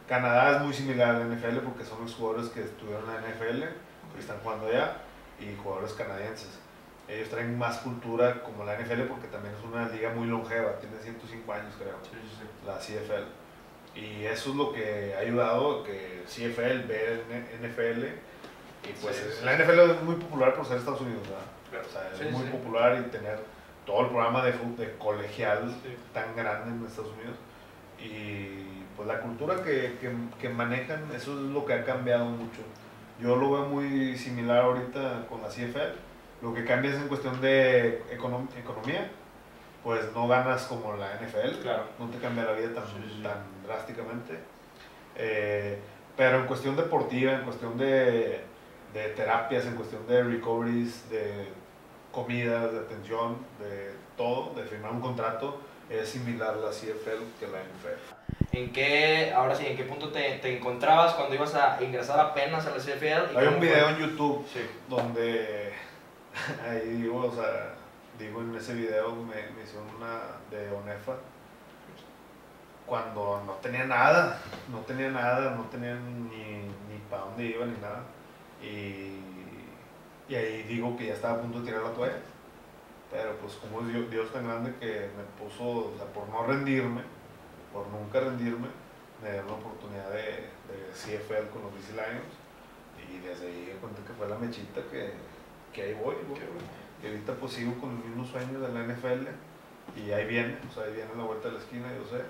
Canadá 0.07 0.57
es 0.57 0.61
muy 0.61 0.71
similar 0.71 1.15
a 1.15 1.19
la 1.19 1.25
NFL 1.25 1.57
porque 1.65 1.83
son 1.83 1.99
los 2.03 2.13
jugadores 2.13 2.49
que 2.49 2.61
estuvieron 2.61 3.03
en 3.09 3.15
la 3.15 3.21
NFL, 3.29 3.59
que 4.13 4.19
están 4.19 4.37
jugando 4.43 4.67
allá, 4.67 4.97
y 5.39 5.55
jugadores 5.63 5.93
canadienses. 5.93 6.59
Ellos 7.07 7.29
traen 7.29 7.57
más 7.57 7.79
cultura 7.79 8.43
como 8.43 8.63
la 8.63 8.75
NFL 8.79 9.01
porque 9.09 9.27
también 9.29 9.55
es 9.55 9.63
una 9.65 9.89
liga 9.89 10.11
muy 10.11 10.27
longeva, 10.27 10.73
tiene 10.79 10.95
105 11.01 11.51
años 11.53 11.73
creo 11.79 11.97
la 12.67 12.77
CFL. 12.77 13.25
Y 13.99 14.25
eso 14.25 14.51
es 14.51 14.55
lo 14.55 14.71
que 14.71 15.15
ha 15.17 15.21
ayudado 15.21 15.81
a 15.81 15.83
que 15.83 16.23
CFL 16.27 16.85
NFL. 16.85 18.03
Y 18.87 18.93
pues 19.01 19.15
Sí, 19.15 19.23
sí, 19.39 19.43
la 19.45 19.55
NFL 19.57 19.79
es 19.91 20.03
muy 20.03 20.15
popular 20.17 20.53
por 20.53 20.67
ser 20.67 20.77
Estados 20.77 21.01
Unidos, 21.01 21.23
¿verdad? 21.27 21.87
O 21.87 21.91
sea, 21.91 22.11
es 22.13 22.19
Sí, 22.19 22.25
muy 22.25 22.43
sí. 22.45 22.51
popular 22.51 23.03
y 23.03 23.09
tener 23.09 23.39
todo 23.85 24.01
el 24.01 24.07
programa 24.07 24.43
de, 24.45 24.51
de 24.77 24.95
colegial 24.97 25.69
Sí. 25.83 25.95
tan 26.13 26.35
grande 26.35 26.69
en 26.71 26.85
Estados 26.85 27.11
Unidos. 27.13 27.35
Y 27.99 28.83
pues 28.95 29.07
la 29.07 29.19
cultura 29.21 29.63
que, 29.63 29.97
que, 29.99 30.11
que 30.39 30.49
manejan, 30.49 31.03
eso 31.15 31.33
es 31.33 31.39
lo 31.51 31.65
que 31.65 31.73
ha 31.73 31.83
cambiado 31.85 32.25
mucho. 32.25 32.61
Yo 33.19 33.35
lo 33.35 33.51
veo 33.51 33.65
muy 33.65 34.17
similar 34.17 34.59
ahorita 34.63 35.25
con 35.29 35.41
la 35.41 35.47
CFL. 35.47 35.95
Lo 36.41 36.53
que 36.53 36.65
cambia 36.65 36.91
es 36.91 36.97
en 36.97 37.07
cuestión 37.07 37.39
de 37.41 38.03
econom- 38.11 38.47
economía. 38.57 39.09
Pues 39.83 40.11
no 40.13 40.27
ganas 40.27 40.63
como 40.65 40.95
la 40.95 41.15
NFL 41.19 41.61
Claro. 41.63 41.83
no 41.97 42.07
te 42.09 42.17
cambia 42.19 42.43
la 42.45 42.53
vida 42.53 42.73
tan, 42.73 42.85
Sí, 42.85 42.93
sí. 43.17 43.23
tan 43.23 43.37
drásticamente. 43.65 44.37
Eh, 45.15 45.79
pero 46.15 46.39
en 46.39 46.45
cuestión 46.47 46.75
deportiva, 46.75 47.33
en 47.33 47.41
cuestión 47.43 47.77
de, 47.77 48.41
de 48.93 49.07
terapias, 49.15 49.65
en 49.65 49.75
cuestión 49.75 50.05
de 50.07 50.23
recoveries, 50.23 51.09
de 51.09 51.47
comidas, 52.11 52.71
de 52.73 52.79
atención, 52.79 53.37
de 53.59 53.93
todo, 54.17 54.53
de 54.53 54.63
firmar 54.63 54.91
un 54.91 55.01
contrato, 55.01 55.59
es 55.89 56.09
similar 56.09 56.55
la 56.57 56.69
CFL 56.69 57.23
que 57.39 57.47
la 57.47 57.59
NFL. 57.59 58.55
¿En 58.57 58.71
qué, 58.71 59.33
ahora 59.35 59.55
sí, 59.55 59.65
en 59.65 59.77
qué 59.77 59.83
punto 59.83 60.09
te, 60.09 60.37
te 60.39 60.57
encontrabas 60.57 61.13
cuando 61.13 61.35
ibas 61.35 61.53
a 61.55 61.81
ingresar 61.81 62.19
apenas 62.19 62.65
a 62.65 62.71
la 62.71 62.77
CFL? 62.77 63.37
Hay 63.37 63.47
un 63.47 63.57
fue? 63.57 63.67
video 63.67 63.89
en 63.89 63.97
YouTube 63.97 64.45
Sí. 64.51 64.59
donde 64.89 65.73
ahí 66.69 66.89
digo, 66.89 67.25
o 67.25 67.35
sea, 67.35 67.75
digo 68.17 68.41
en 68.41 68.55
ese 68.55 68.73
video 68.73 69.15
me, 69.15 69.35
me 69.55 69.63
hicieron 69.63 69.87
una 69.97 70.19
de 70.49 70.69
Onefa 70.71 71.13
cuando 72.85 73.41
no 73.45 73.53
tenía 73.53 73.85
nada, 73.85 74.37
no 74.69 74.79
tenía 74.79 75.09
nada, 75.09 75.51
no 75.55 75.63
tenía 75.65 75.95
ni, 75.95 76.63
ni 76.89 76.99
para 77.09 77.23
dónde 77.23 77.45
iba 77.45 77.65
ni 77.65 77.77
nada. 77.79 78.03
Y, 78.61 79.30
y 80.31 80.35
ahí 80.35 80.63
digo 80.63 80.95
que 80.97 81.07
ya 81.07 81.13
estaba 81.13 81.35
a 81.39 81.41
punto 81.41 81.59
de 81.59 81.65
tirar 81.65 81.83
la 81.83 81.91
toalla. 81.93 82.19
Pero 83.11 83.35
pues 83.37 83.55
como 83.55 83.81
es 83.81 83.87
Dios, 83.93 84.09
Dios 84.09 84.31
tan 84.31 84.47
grande 84.47 84.73
que 84.79 85.09
me 85.17 85.23
puso, 85.37 85.91
o 85.91 85.93
sea, 85.97 86.05
por 86.13 86.29
no 86.29 86.43
rendirme, 86.47 87.01
por 87.73 87.85
nunca 87.87 88.21
rendirme, 88.21 88.67
me 89.21 89.33
dio 89.33 89.43
la 89.43 89.51
oportunidad 89.53 90.09
de, 90.11 90.47
de 90.71 90.77
CFL 90.95 91.49
con 91.51 91.63
los 91.63 91.75
DC 91.75 91.91
Lions. 91.91 92.31
Y 93.11 93.17
desde 93.19 93.47
ahí 93.47 93.73
me 93.73 93.79
cuenta 93.81 93.99
que 94.07 94.13
fue 94.13 94.29
la 94.29 94.37
mechita 94.37 94.79
que, 94.89 95.11
que 95.73 95.81
ahí 95.81 95.93
voy, 95.95 96.15
voy. 96.29 96.39
Y 97.03 97.07
ahorita 97.07 97.33
pues 97.35 97.51
sigo 97.51 97.73
con 97.81 97.89
el 97.91 97.97
mismo 97.97 98.23
sueño 98.25 98.61
de 98.61 98.71
la 98.71 98.83
NFL. 98.87 99.27
Y 99.99 100.11
ahí 100.11 100.25
viene, 100.27 100.57
o 100.69 100.73
sea, 100.73 100.83
ahí 100.83 100.93
viene 100.93 101.11
la 101.17 101.23
vuelta 101.23 101.49
de 101.49 101.55
la 101.55 101.59
esquina, 101.59 101.87
yo 101.93 102.05
sé. 102.05 102.23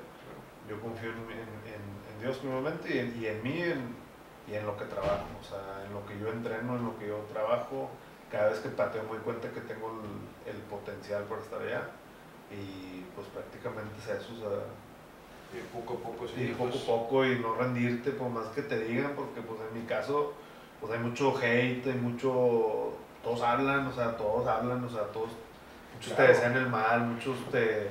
Yo 0.68 0.82
confío 0.82 1.10
en, 1.12 1.18
en- 1.20 2.02
Dios 2.22 2.38
primeramente 2.38 2.96
y 2.96 3.00
en, 3.00 3.22
y 3.22 3.26
en 3.28 3.44
mí 3.44 3.62
en- 3.62 4.01
y 4.48 4.56
en 4.56 4.66
lo 4.66 4.78
que 4.78 4.86
trabajo. 4.86 5.28
O 5.40 5.44
sea, 5.44 5.84
en 5.86 5.94
lo 5.94 6.06
que 6.06 6.18
yo 6.20 6.30
entreno, 6.30 6.76
en 6.78 6.86
lo 6.86 6.98
que 6.98 7.08
yo 7.08 7.18
trabajo. 7.32 7.90
Cada 8.32 8.50
vez 8.50 8.60
que 8.60 8.70
pateo 8.70 9.04
me 9.04 9.10
doy 9.10 9.20
cuenta 9.20 9.50
que 9.52 9.62
tengo 9.62 9.92
el, 9.92 10.52
el 10.54 10.58
potencial 10.64 11.24
para 11.26 11.42
estar 11.42 11.62
allá. 11.62 11.90
Y 12.50 13.04
pues 13.16 13.28
prácticamente 13.28 13.94
es 14.00 14.22
eso, 14.22 14.34
o 14.34 14.38
sea, 14.38 14.60
Y 15.54 15.62
poco 15.74 15.94
a 15.96 15.98
poco, 15.98 16.28
sí. 16.28 16.54
poco 16.58 16.70
pues, 16.72 16.84
a 16.84 16.86
poco 16.88 17.26
y 17.26 17.40
no 17.40 17.56
rendirte 17.56 18.12
por 18.12 18.30
más 18.30 18.48
que 18.48 18.62
te 18.64 18.80
digan, 18.80 19.14
porque 19.16 19.42
pues 19.42 19.60
en 19.62 19.82
mi 19.82 19.86
caso 19.88 20.34
pues 20.80 20.92
hay 20.94 21.00
mucho 21.00 21.34
hate, 21.38 21.86
hay 21.88 21.94
mucho, 21.94 22.94
todos 23.24 23.42
hablan, 23.42 23.86
o 23.88 23.94
sea, 23.94 24.18
todos 24.18 24.48
hablan, 24.48 24.84
o 24.84 24.90
sea, 24.90 25.04
todos, 25.14 25.30
muchos 25.94 26.14
Claro. 26.14 26.24
te 26.24 26.34
desean 26.34 26.58
el 26.58 26.68
mal, 26.68 27.02
muchos 27.06 27.38
te 27.52 27.90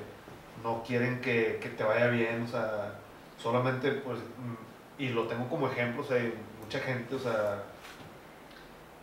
no 0.62 0.82
quieren 0.82 1.20
que, 1.20 1.59
que 1.62 1.68
te 1.70 1.84
vaya 1.84 2.09
bien, 2.09 2.42
o 2.42 2.48
sea, 2.48 2.94
solamente 3.38 3.92
pues, 3.92 4.18
y 5.01 5.09
lo 5.11 5.24
tengo 5.26 5.48
como 5.48 5.66
ejemplo, 5.68 6.03
o 6.03 6.05
sea, 6.07 6.18
mucha 6.62 6.78
gente, 6.80 7.14
o 7.14 7.18
sea, 7.18 7.62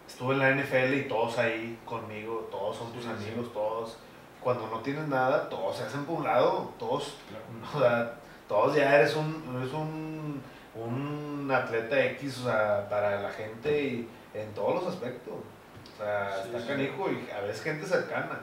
estuve 0.08 0.34
en 0.36 0.40
la 0.40 0.52
NFL 0.52 0.94
y 0.94 1.08
todos 1.08 1.38
ahí 1.38 1.78
conmigo, 1.86 2.48
todos 2.52 2.78
son 2.78 2.92
tus 2.94 3.04
Sí, 3.04 3.10
sí. 3.20 3.30
amigos, 3.30 3.52
todos, 3.54 3.98
cuando 4.42 4.68
no 4.68 4.80
tienes 4.80 5.08
nada, 5.08 5.50
todos 5.50 5.78
se 5.78 5.84
hacen 5.84 6.06
por 6.06 6.18
un 6.20 6.24
lado, 6.26 6.72
todos 6.80 7.16
claro. 7.30 7.46
o 7.76 7.80
sea, 7.80 8.14
todos 8.48 8.76
ya 8.76 8.96
eres 8.96 9.16
un, 9.16 9.58
eres 9.60 9.74
un, 9.74 10.42
un 10.76 11.52
atleta 11.52 12.00
X, 12.06 12.40
o 12.40 12.44
sea, 12.46 12.88
para 12.90 13.22
la 13.22 13.30
gente 13.32 13.82
y 13.84 14.10
en 14.34 14.54
todos 14.54 14.76
los 14.84 14.94
aspectos. 14.94 15.34
O 15.34 15.98
sea, 16.04 16.44
Sí, 16.44 16.56
está 16.56 16.68
canijo 16.68 17.10
y 17.12 17.30
a 17.32 17.42
veces 17.42 17.64
gente 17.64 17.86
cercana. 17.86 18.40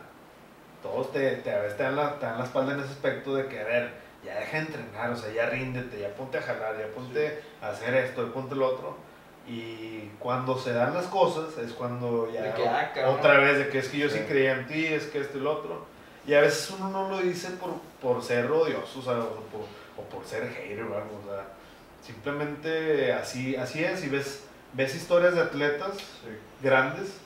Todos 0.82 1.12
te, 1.12 1.36
te- 1.36 1.54
a 1.54 1.60
veces 1.60 1.76
te 1.78 1.84
dan, 1.84 1.96
la, 1.96 2.18
te 2.18 2.26
dan 2.26 2.38
la 2.38 2.44
espalda 2.44 2.74
en 2.74 2.80
ese 2.80 2.90
aspecto 2.90 3.34
de 3.36 3.46
que, 3.46 3.60
a 3.60 3.64
ver, 3.64 3.92
ya 4.24 4.34
deja 4.38 4.56
de 4.58 4.62
entrenar, 4.64 5.10
o 5.10 5.16
sea, 5.16 5.32
ya 5.32 5.46
ríndete, 5.50 6.00
ya 6.00 6.08
ponte 6.14 6.38
a 6.38 6.42
jalar, 6.42 6.76
ya 6.78 6.86
ponte 6.94 7.42
a 7.60 7.68
hacer 7.68 7.94
esto, 7.94 8.26
ya 8.26 8.32
ponte 8.32 8.54
lo 8.54 8.66
otro. 8.66 8.96
Y 9.46 10.08
cuando 10.18 10.58
se 10.58 10.72
dan 10.72 10.94
las 10.94 11.06
cosas 11.06 11.58
es 11.58 11.72
cuando 11.72 12.30
ya 12.32 12.54
que, 12.54 12.66
ah, 12.66 13.10
otra 13.10 13.38
vez 13.38 13.58
de 13.58 13.68
que 13.68 13.78
es 13.80 13.88
que 13.88 13.98
yo 13.98 14.08
sí, 14.08 14.18
Sí. 14.18 14.24
creía 14.26 14.52
en 14.52 14.66
ti, 14.66 14.86
es 14.86 15.04
que 15.06 15.20
esto 15.20 15.36
y 15.38 15.42
lo 15.42 15.52
otro. 15.52 15.84
Y 16.26 16.32
a 16.32 16.40
veces 16.40 16.70
uno 16.70 16.88
no 16.88 17.10
lo 17.10 17.18
dice 17.18 17.50
por, 17.50 17.72
por 18.00 18.22
ser 18.22 18.50
odioso, 18.50 19.00
o, 19.00 19.02
sea, 19.02 19.18
o, 19.18 19.42
por, 19.52 19.60
o 19.98 20.08
por 20.08 20.24
ser 20.26 20.48
hater 20.48 20.82
o 20.84 20.96
algo, 20.96 21.20
o 21.22 21.28
sea, 21.28 21.44
simplemente 22.02 23.12
así, 23.12 23.56
así 23.56 23.84
es. 23.84 24.04
Y 24.04 24.08
ves, 24.08 24.44
ves 24.72 24.94
historias 24.94 25.34
de 25.34 25.42
atletas 25.42 25.98
grandes, 26.62 27.18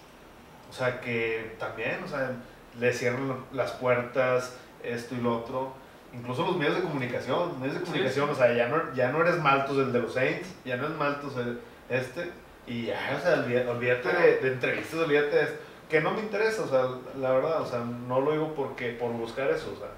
o 0.71 0.73
sea, 0.73 1.01
que 1.01 1.55
también, 1.61 2.03
o 2.05 2.09
sea, 2.09 2.33
le 2.79 2.93
cierran 2.93 3.45
las 3.53 3.71
puertas, 3.73 4.55
esto 4.83 5.15
y 5.15 5.19
lo 5.21 5.39
otro. 5.39 5.73
Incluso 6.13 6.45
los 6.47 6.57
medios 6.57 6.77
de 6.77 6.83
comunicación, 6.83 7.61
medios 7.61 7.75
de 7.75 7.81
Sí, 7.81 7.87
comunicación, 7.87 8.27
sí. 8.27 8.33
o 8.33 8.35
sea, 8.35 8.53
ya 8.55 8.69
no, 8.69 8.95
ya 8.95 9.11
no 9.13 9.21
eres 9.21 9.39
Maltos 9.39 9.77
el 9.79 9.93
de 9.93 10.01
los 10.01 10.15
Saints, 10.15 10.49
ya 10.65 10.77
no 10.77 10.87
es 10.87 10.95
Maltos 10.95 11.37
el, 11.37 11.61
este, 11.91 12.31
y 12.67 12.87
ya, 12.87 13.17
o 13.19 13.21
sea, 13.23 13.35
olvídate, 13.71 14.09
de, 14.09 14.37
de 14.39 14.49
entrevistas, 14.55 15.01
olvídate 15.01 15.37
de 15.37 15.43
esto, 15.43 15.57
que 15.89 16.01
no 16.01 16.11
me 16.13 16.21
interesa, 16.21 16.63
o 16.63 16.69
sea, 16.69 16.87
la 17.21 17.31
verdad, 17.33 17.61
o 17.63 17.67
sea, 17.67 17.81
no 17.81 18.21
lo 18.21 18.33
digo 18.33 18.55
porque, 18.55 18.93
por 18.93 19.11
buscar 19.13 19.51
eso, 19.51 19.73
o 19.75 19.79
sea, 19.79 19.89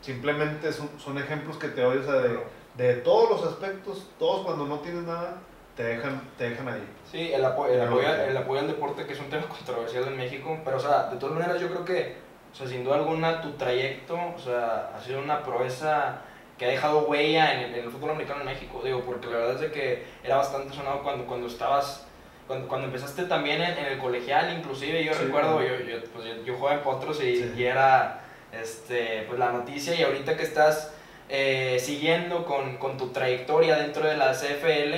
simplemente 0.00 0.72
son, 0.72 0.88
son 0.98 1.18
ejemplos 1.18 1.56
que 1.58 1.68
te 1.68 1.80
doy, 1.82 1.98
o 1.98 2.02
sea, 2.04 2.14
de, 2.14 2.38
de 2.76 2.94
todos 2.96 3.30
los 3.30 3.44
aspectos, 3.52 4.08
todos 4.18 4.44
cuando 4.46 4.66
no 4.66 4.78
tienes 4.80 5.02
nada, 5.04 5.34
te 5.76 5.82
dejan, 5.84 6.20
te 6.36 6.50
dejan 6.50 6.68
ahí. 6.68 6.84
Sí, 7.10 7.32
el, 7.32 7.44
apo- 7.44 7.66
el, 7.68 7.80
apoyo, 7.80 8.08
el 8.08 8.36
apoyo 8.36 8.60
al 8.60 8.66
deporte, 8.68 9.06
que 9.06 9.12
es 9.12 9.20
un 9.20 9.28
tema 9.30 9.46
controversial 9.48 10.04
en 10.08 10.16
México, 10.16 10.58
pero, 10.64 10.76
o 10.76 10.80
sea, 10.80 11.04
de 11.10 11.16
todas 11.18 11.34
maneras, 11.36 11.60
yo 11.60 11.68
creo 11.68 11.84
que, 11.84 12.16
o 12.52 12.54
sea, 12.56 12.66
sin 12.66 12.84
duda 12.84 12.96
alguna, 12.96 13.40
tu 13.40 13.52
trayecto, 13.52 14.14
o 14.34 14.38
sea, 14.38 14.92
ha 14.96 15.00
sido 15.00 15.20
una 15.20 15.42
proeza 15.42 16.20
que 16.56 16.64
ha 16.64 16.68
dejado 16.68 17.00
huella 17.06 17.52
en, 17.54 17.60
el- 17.60 17.74
en 17.78 17.84
el 17.84 17.90
fútbol 17.90 18.10
americano 18.10 18.40
en 18.40 18.46
México, 18.46 18.80
digo, 18.84 19.00
porque 19.02 19.26
la 19.28 19.36
verdad 19.38 19.54
es 19.54 19.60
de 19.60 19.70
que 19.72 20.04
era 20.24 20.36
bastante 20.38 20.74
sonado 20.74 21.02
cuando, 21.02 21.24
cuando 21.26 21.46
estabas, 21.46 22.06
cuando, 22.48 22.66
cuando 22.66 22.86
empezaste 22.86 23.24
también 23.24 23.62
en, 23.62 23.78
en 23.78 23.86
el 23.86 23.98
colegial, 23.98 24.52
inclusive, 24.58 25.04
yo 25.04 25.12
Sí, 25.14 25.24
recuerdo, 25.24 25.62
yo, 25.62 25.78
yo, 25.84 25.98
pues, 26.12 26.24
yo, 26.26 26.42
yo 26.44 26.54
jugaba 26.56 26.76
en 26.78 26.82
Potros 26.82 27.22
y, 27.22 27.36
Sí. 27.36 27.52
y 27.56 27.64
era, 27.64 28.20
este, 28.52 29.24
pues, 29.28 29.38
la 29.38 29.52
noticia, 29.52 29.94
y 29.94 30.02
ahorita 30.02 30.36
que 30.36 30.42
estás 30.42 30.94
eh, 31.28 31.76
siguiendo 31.78 32.44
con, 32.46 32.78
con 32.78 32.96
tu 32.96 33.08
trayectoria 33.10 33.76
dentro 33.76 34.06
de 34.08 34.16
la 34.16 34.32
CFL, 34.32 34.94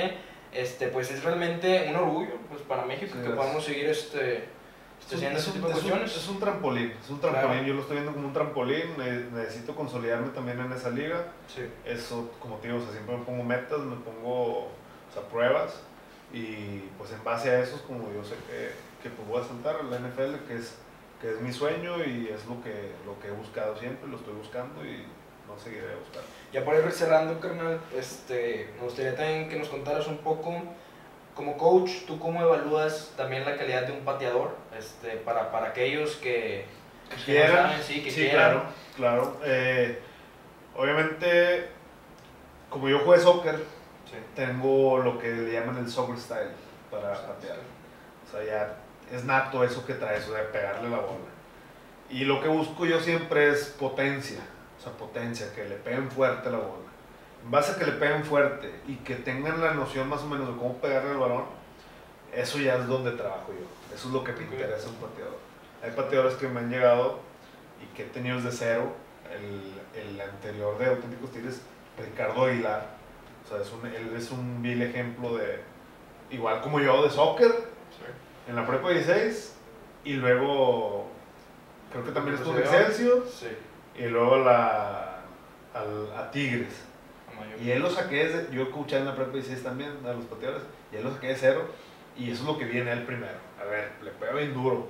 este, 0.53 0.87
pues 0.87 1.11
es 1.11 1.23
realmente 1.23 1.85
un 1.89 1.95
orgullo 1.97 2.31
pues, 2.49 2.61
para 2.63 2.83
México 2.85 3.13
Sí, 3.15 3.21
que 3.21 3.29
es. 3.29 3.35
podamos 3.35 3.63
seguir 3.63 3.85
este, 3.89 4.45
este, 5.01 5.15
haciendo 5.15 5.39
es, 5.39 5.47
un, 5.47 5.53
tipo 5.53 5.67
de 5.67 5.73
es 5.73 5.77
un- 5.79 5.83
cuestiones. 5.89 6.15
es 6.17 6.27
un 6.29 6.39
trampolín, 6.39 6.93
es 7.03 7.09
un 7.09 7.19
trampolín, 7.19 7.49
Claro. 7.51 7.67
yo 7.67 7.73
lo 7.73 7.81
estoy 7.81 7.95
viendo 7.97 8.13
como 8.13 8.27
un 8.27 8.33
trampolín, 8.33 8.97
ne- 8.97 9.25
necesito 9.41 9.75
consolidarme 9.75 10.29
también 10.29 10.59
en 10.59 10.71
esa 10.71 10.89
liga, 10.89 11.25
Sí. 11.53 11.63
eso, 11.85 12.31
como 12.39 12.55
te 12.57 12.67
digo, 12.69 12.79
o 12.79 12.83
sea, 12.83 12.91
siempre 12.93 13.17
me 13.17 13.23
pongo 13.25 13.43
metas, 13.43 13.79
me 13.79 13.95
pongo 13.97 14.67
o 14.67 15.13
sea, 15.13 15.23
pruebas, 15.23 15.81
y 16.33 16.79
pues 16.97 17.11
en 17.11 17.23
base 17.23 17.49
a 17.49 17.59
eso 17.59 17.75
es 17.75 17.81
como 17.81 18.11
yo 18.13 18.23
sé 18.23 18.35
que, 18.47 18.71
que 19.03 19.09
pues 19.13 19.27
voy 19.27 19.41
a 19.41 19.45
saltar 19.45 19.75
a 19.77 19.83
la 19.83 19.97
NFL, 19.99 20.45
que 20.47 20.55
es, 20.55 20.75
que 21.19 21.31
es 21.31 21.41
mi 21.41 21.51
sueño 21.51 21.97
y 22.03 22.29
es 22.29 22.45
lo 22.45 22.63
que, 22.63 22.93
lo 23.05 23.19
que 23.19 23.27
he 23.27 23.31
buscado 23.31 23.75
siempre, 23.77 24.07
lo 24.09 24.15
estoy 24.17 24.33
buscando 24.33 24.85
y 24.85 25.05
no 25.47 25.59
seguiré 25.59 25.93
buscando. 25.99 26.27
Ya 26.53 26.63
por 26.63 26.75
ir 26.75 26.89
cerrando, 26.93 27.39
carnal, 27.41 27.79
este, 27.93 28.69
me 28.77 28.85
gustaría 28.85 29.15
también 29.15 29.49
que 29.49 29.59
nos 29.59 29.67
contaras 29.67 30.07
un 30.07 30.19
poco, 30.19 30.51
como 31.35 31.57
coach, 31.57 32.05
¿tú 32.07 32.19
cómo 32.19 32.41
evalúas 32.41 33.11
también 33.17 33.45
la 33.45 33.55
calidad 33.57 33.83
de 33.83 33.93
un 33.93 34.01
pateador? 34.01 34.55
Este, 34.77 35.11
para, 35.17 35.51
para 35.51 35.67
aquellos 35.67 36.15
que, 36.17 36.65
que 37.09 37.15
no 37.17 37.23
quieran. 37.25 37.69
saben, 37.69 37.83
sí, 37.83 38.03
que 38.03 38.11
Sí, 38.11 38.21
quieran. 38.21 38.51
claro, 38.51 38.63
claro. 38.95 39.37
Eh, 39.43 39.99
obviamente, 40.75 41.67
como 42.69 42.89
yo 42.89 42.99
jugué 42.99 43.19
soccer, 43.19 43.55
Sí. 44.05 44.17
tengo 44.35 44.97
lo 44.97 45.17
que 45.19 45.29
le 45.31 45.53
llaman 45.53 45.77
el 45.77 45.89
soccer 45.89 46.17
style 46.19 46.51
para 46.89 47.13
patear. 47.13 47.57
O 48.27 48.31
sea, 48.31 48.43
ya 48.43 48.75
es 49.15 49.23
nato 49.23 49.63
eso 49.63 49.85
que 49.85 49.93
traes, 49.93 50.27
o 50.27 50.33
sea, 50.33 50.51
pegarle 50.51 50.89
la 50.89 50.97
bola. 50.97 51.31
Y 52.09 52.25
lo 52.25 52.41
que 52.41 52.49
busco 52.49 52.85
yo 52.85 52.99
siempre 52.99 53.49
es 53.51 53.67
potencia, 53.79 54.39
o 54.77 54.83
sea, 54.83 54.91
potencia, 54.93 55.47
que 55.55 55.63
le 55.63 55.75
peguen 55.75 56.11
fuerte 56.11 56.49
la 56.49 56.57
bola. 56.57 56.80
En 57.43 57.51
base 57.51 57.71
a 57.71 57.75
que 57.77 57.85
le 57.85 57.93
peguen 57.93 58.23
fuerte 58.23 58.71
y 58.87 58.95
que 58.97 59.15
tengan 59.15 59.59
la 59.61 59.73
noción 59.73 60.07
más 60.09 60.21
o 60.21 60.27
menos 60.27 60.47
de 60.47 60.53
cómo 60.55 60.77
pegarle 60.77 61.11
el 61.11 61.17
balón, 61.17 61.45
eso 62.33 62.59
ya 62.59 62.75
es 62.77 62.87
donde 62.87 63.11
trabajo 63.11 63.47
yo. 63.49 63.95
Eso 63.95 64.07
es 64.07 64.13
lo 64.13 64.23
que 64.23 64.31
me 64.33 64.43
interesa 64.43 64.87
un 64.89 64.95
pateador. 64.95 65.37
Hay 65.83 65.91
pateadores 65.91 66.35
que 66.35 66.47
me 66.47 66.59
han 66.59 66.69
llegado 66.69 67.19
y 67.81 67.95
que 67.95 68.03
he 68.03 68.07
tenido 68.07 68.37
desde 68.39 68.51
cero. 68.51 68.93
El, 69.31 69.73
el 69.99 70.19
anterior 70.21 70.77
de 70.77 70.87
Auténticos 70.87 71.31
Tigres, 71.31 71.61
Ricardo 71.97 72.45
Aguilar. 72.45 72.85
O 73.45 73.47
sea, 73.49 73.61
es 73.61 73.71
un, 73.71 73.85
él 73.87 74.13
es 74.15 74.29
un 74.31 74.61
vil 74.61 74.81
ejemplo 74.81 75.37
de, 75.37 75.61
igual 76.29 76.61
como 76.61 76.79
yo, 76.79 77.01
de 77.03 77.09
soccer 77.09 77.49
Sí. 77.51 78.03
en 78.49 78.55
la 78.55 78.65
prepa 78.67 78.89
16 78.91 79.55
y 80.05 80.13
luego 80.13 81.07
creo 81.91 82.05
que 82.05 82.11
también 82.11 82.35
estuvo 82.37 82.55
en 82.55 82.61
Posterior. 82.61 82.89
Excelsior 82.89 83.27
Sí. 83.29 83.47
y 84.03 84.07
luego 84.07 84.37
la, 84.39 85.21
al- 85.73 86.13
a 86.17 86.29
Tigres. 86.31 86.73
Y 87.61 87.71
él 87.71 87.81
lo 87.81 87.89
saqué, 87.89 88.27
desde, 88.27 88.55
yo 88.55 88.63
escuché 88.63 88.97
en 88.97 89.05
la 89.05 89.15
prepa 89.15 89.33
16 89.33 89.63
también 89.63 89.91
a 90.05 90.13
los 90.13 90.25
pateadores 90.25 90.63
y 90.91 90.97
él 90.97 91.03
lo 91.03 91.13
saqué 91.13 91.27
de 91.27 91.35
cero 91.35 91.65
y 92.17 92.31
eso 92.31 92.41
es 92.41 92.47
lo 92.47 92.57
que 92.57 92.65
viene 92.65 92.91
él 92.91 93.03
primero. 93.03 93.37
A 93.59 93.65
ver, 93.65 93.91
le 94.03 94.11
pega 94.11 94.33
bien 94.33 94.53
duro 94.53 94.87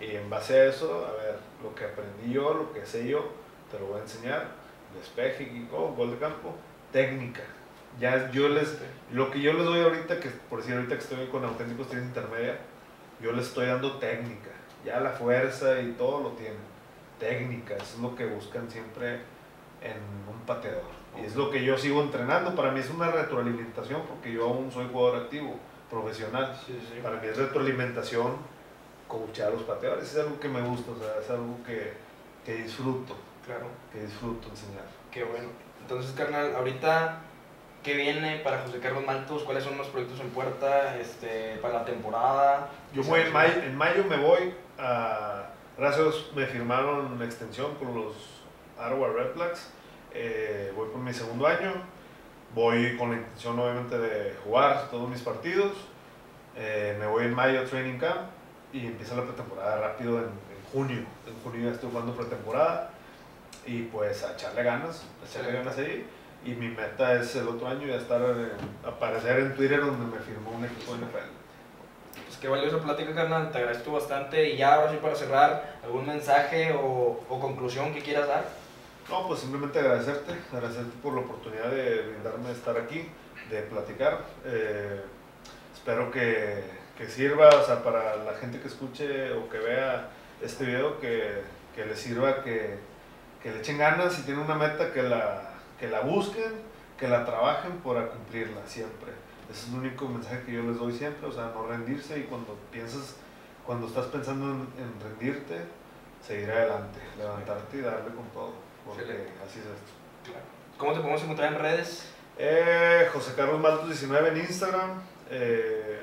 y 0.00 0.16
en 0.16 0.28
base 0.28 0.58
a 0.58 0.64
eso, 0.66 1.06
a 1.06 1.12
ver, 1.22 1.36
lo 1.62 1.74
que 1.74 1.84
aprendí 1.84 2.32
yo, 2.32 2.54
lo 2.54 2.72
que 2.72 2.84
sé 2.84 3.06
yo, 3.06 3.32
te 3.70 3.78
lo 3.78 3.86
voy 3.86 3.98
a 3.98 4.02
enseñar. 4.02 4.46
Despeje, 4.94 5.44
y 5.44 5.68
oh, 5.72 5.94
gol 5.94 6.10
de 6.10 6.18
campo, 6.18 6.54
técnica. 6.92 7.42
Ya 7.98 8.30
yo 8.30 8.48
les, 8.48 8.78
lo 9.12 9.30
que 9.30 9.40
yo 9.40 9.52
les 9.52 9.64
doy 9.64 9.80
ahorita, 9.80 10.18
que 10.20 10.28
por 10.48 10.60
decir 10.60 10.74
ahorita 10.74 10.94
que 10.94 11.02
estoy 11.02 11.26
con 11.26 11.44
auténticos 11.44 11.88
tienes 11.88 12.06
intermedia, 12.06 12.58
yo 13.20 13.32
les 13.32 13.46
estoy 13.46 13.66
dando 13.66 13.98
técnica. 13.98 14.50
Ya 14.84 15.00
la 15.00 15.10
fuerza 15.10 15.80
y 15.80 15.92
todo 15.92 16.22
lo 16.22 16.30
tienen. 16.30 16.70
Técnica, 17.18 17.76
eso 17.76 17.96
es 17.96 17.98
lo 17.98 18.14
que 18.14 18.26
buscan 18.26 18.70
siempre 18.70 19.20
en 19.80 19.96
un 20.32 20.40
pateador. 20.46 20.82
Y 21.20 21.24
es 21.26 21.34
lo 21.36 21.50
que 21.50 21.64
yo 21.64 21.76
sigo 21.76 22.02
entrenando. 22.02 22.54
Para 22.54 22.70
mí 22.70 22.80
es 22.80 22.90
una 22.90 23.10
retroalimentación 23.10 24.02
porque 24.08 24.32
yo 24.32 24.44
aún 24.44 24.70
soy 24.70 24.86
jugador 24.92 25.22
activo, 25.22 25.56
profesional. 25.90 26.58
Sí, 26.66 26.78
sí. 26.88 27.00
Para 27.02 27.16
mí 27.16 27.26
es 27.26 27.36
retroalimentación 27.36 28.36
coachar 29.08 29.48
a 29.48 29.50
los 29.50 29.62
pateadores. 29.62 30.04
Es 30.12 30.18
algo 30.18 30.38
que 30.38 30.48
me 30.48 30.62
gusta, 30.62 30.92
o 30.92 30.96
sea, 30.96 31.20
es 31.20 31.28
algo 31.30 31.56
que, 31.66 31.94
que 32.44 32.62
disfruto, 32.62 33.16
Claro, 33.44 33.66
que 33.92 34.00
disfruto 34.02 34.48
enseñar. 34.48 34.84
qué 35.10 35.24
bueno. 35.24 35.48
Entonces, 35.80 36.12
carnal, 36.12 36.54
ahorita, 36.54 37.18
¿qué 37.82 37.94
viene 37.94 38.38
para 38.44 38.60
José 38.60 38.78
Carlos 38.78 39.04
Maltos? 39.04 39.42
¿Cuáles 39.42 39.64
son 39.64 39.76
los 39.76 39.88
proyectos 39.88 40.20
en 40.20 40.30
puerta 40.30 40.96
este, 40.98 41.56
para 41.60 41.74
la 41.80 41.84
temporada? 41.84 42.70
Yo 42.94 43.02
voy 43.02 43.20
en 43.20 43.32
mayo, 43.32 43.54
en 43.62 43.76
mayo 43.76 44.04
me 44.04 44.16
voy 44.16 44.54
a... 44.78 45.46
Gracias, 45.76 46.26
me 46.36 46.46
firmaron 46.46 47.12
una 47.12 47.24
extensión 47.24 47.74
con 47.76 47.94
los 47.94 48.14
Ottawa 48.80 49.08
Red 49.08 49.34
Blacks. 49.34 49.68
Eh, 50.14 50.72
voy 50.74 50.88
por 50.88 51.00
mi 51.00 51.12
segundo 51.12 51.46
año. 51.46 51.72
Voy 52.54 52.96
con 52.96 53.10
la 53.10 53.16
intención 53.18 53.58
obviamente 53.58 53.96
de 53.98 54.34
jugar 54.44 54.88
todos 54.90 55.08
mis 55.08 55.20
partidos. 55.20 55.72
Eh, 56.56 56.96
me 56.98 57.06
voy 57.06 57.24
en 57.26 57.34
mayo 57.34 57.60
a 57.60 57.64
Training 57.64 57.98
Camp 57.98 58.22
y 58.72 58.86
empieza 58.86 59.14
la 59.14 59.22
pretemporada 59.24 59.80
rápido 59.80 60.18
en, 60.18 60.24
en 60.24 60.72
junio. 60.72 60.98
En 61.26 61.40
junio 61.44 61.68
ya 61.68 61.74
estoy 61.74 61.90
jugando 61.90 62.14
pretemporada 62.14 62.90
y 63.66 63.82
pues 63.84 64.24
a 64.24 64.32
echarle 64.32 64.62
ganas, 64.64 65.04
a 65.22 65.28
echarle 65.30 65.52
ganas 65.58 65.78
ahí. 65.78 66.06
Y 66.44 66.52
mi 66.52 66.68
meta 66.68 67.14
es 67.20 67.36
el 67.36 67.46
otro 67.46 67.68
año 67.68 67.86
ya 67.86 67.96
estar, 67.96 68.20
en- 68.22 68.50
aparecer 68.88 69.38
en 69.40 69.54
Twitter 69.54 69.80
donde 69.80 70.06
me 70.16 70.20
firmó 70.22 70.50
un 70.52 70.64
equipo 70.64 70.94
de 70.94 71.00
NFL. 71.04 71.28
Pues 72.26 72.38
qué 72.40 72.48
valiosa 72.48 72.78
plática, 72.78 73.14
carnal. 73.14 73.52
Te 73.52 73.58
agradezco 73.58 73.92
bastante. 73.92 74.48
Y 74.50 74.56
ya, 74.56 74.74
ahora 74.74 74.90
sí, 74.90 74.98
para 75.00 75.14
cerrar, 75.14 75.78
¿algún 75.84 76.06
mensaje 76.06 76.72
o, 76.72 77.20
o 77.28 77.40
conclusión 77.40 77.92
que 77.92 78.00
quieras 78.00 78.26
dar? 78.26 78.44
No, 79.08 79.26
pues 79.26 79.40
simplemente 79.40 79.78
agradecerte, 79.80 80.32
agradecerte 80.52 80.96
por 81.02 81.14
la 81.14 81.20
oportunidad 81.20 81.70
de 81.70 82.02
brindarme 82.10 82.52
estar 82.52 82.76
aquí, 82.76 83.08
de 83.50 83.62
platicar. 83.62 84.24
Eh, 84.44 85.00
espero 85.72 86.10
que, 86.10 86.62
que 86.96 87.08
sirva, 87.08 87.48
o 87.48 87.64
sea, 87.64 87.82
para 87.82 88.16
la 88.16 88.34
gente 88.34 88.60
que 88.60 88.68
escuche 88.68 89.32
o 89.32 89.48
que 89.48 89.58
vea 89.58 90.10
este 90.42 90.64
video, 90.64 91.00
que, 91.00 91.42
que 91.74 91.86
les 91.86 91.98
sirva, 91.98 92.42
que, 92.42 92.78
que 93.42 93.50
le 93.50 93.58
echen 93.58 93.78
ganas, 93.78 94.12
si 94.12 94.22
tienen 94.22 94.44
una 94.44 94.54
meta, 94.54 94.92
que 94.92 95.02
la, 95.02 95.54
que 95.78 95.88
la 95.88 96.00
busquen, 96.00 96.52
que 96.98 97.08
la 97.08 97.24
trabajen 97.24 97.78
para 97.78 98.08
cumplirla 98.08 98.60
siempre. 98.66 99.12
Ese 99.50 99.66
es 99.66 99.72
el 99.72 99.80
único 99.80 100.06
mensaje 100.06 100.42
que 100.44 100.52
yo 100.52 100.62
les 100.62 100.78
doy 100.78 100.92
siempre, 100.92 101.26
o 101.26 101.32
sea, 101.32 101.50
no 101.54 101.66
rendirse 101.66 102.18
y 102.18 102.24
cuando 102.24 102.56
piensas, 102.70 103.16
cuando 103.66 103.88
estás 103.88 104.06
pensando 104.06 104.46
en, 104.46 104.68
en 104.78 105.00
rendirte, 105.02 105.56
seguir 106.24 106.50
adelante, 106.50 107.00
levantarte 107.18 107.78
y 107.78 107.80
darle 107.80 108.14
con 108.14 108.28
todo, 108.28 108.52
porque 108.96 109.28
así 109.46 109.58
es 109.60 109.66
esto. 109.66 109.92
Claro. 110.24 110.44
¿Cómo 110.78 110.92
te 110.92 111.00
podemos 111.00 111.22
encontrar 111.22 111.52
en 111.52 111.58
redes? 111.58 112.06
Eh, 112.38 113.08
José 113.12 113.32
Carlos 113.36 113.60
Maltos 113.60 113.88
19 113.88 114.28
en 114.30 114.36
Instagram, 114.38 115.02
eh, 115.30 116.02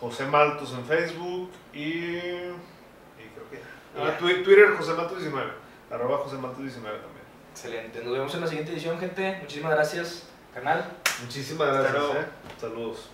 José 0.00 0.24
Maltos 0.26 0.72
en 0.72 0.84
Facebook 0.84 1.50
y, 1.72 1.84
y 1.84 2.54
creo 3.34 3.50
que. 3.50 3.60
Ah, 3.96 4.16
Twitter 4.18 4.74
José 4.76 4.94
Maltos 4.94 5.18
19, 5.20 5.50
arroba 5.90 6.18
José 6.18 6.36
Maltos 6.36 6.62
19 6.62 6.98
también. 6.98 7.22
Excelente. 7.52 8.02
Nos 8.02 8.12
vemos 8.14 8.34
en 8.34 8.40
la 8.40 8.46
siguiente 8.46 8.72
edición, 8.72 8.98
gente. 8.98 9.38
Muchísimas 9.40 9.72
gracias, 9.72 10.28
canal. 10.54 10.84
Muchísimas 11.22 11.68
gracias. 11.68 12.16
eh. 12.16 12.26
Saludos. 12.60 13.10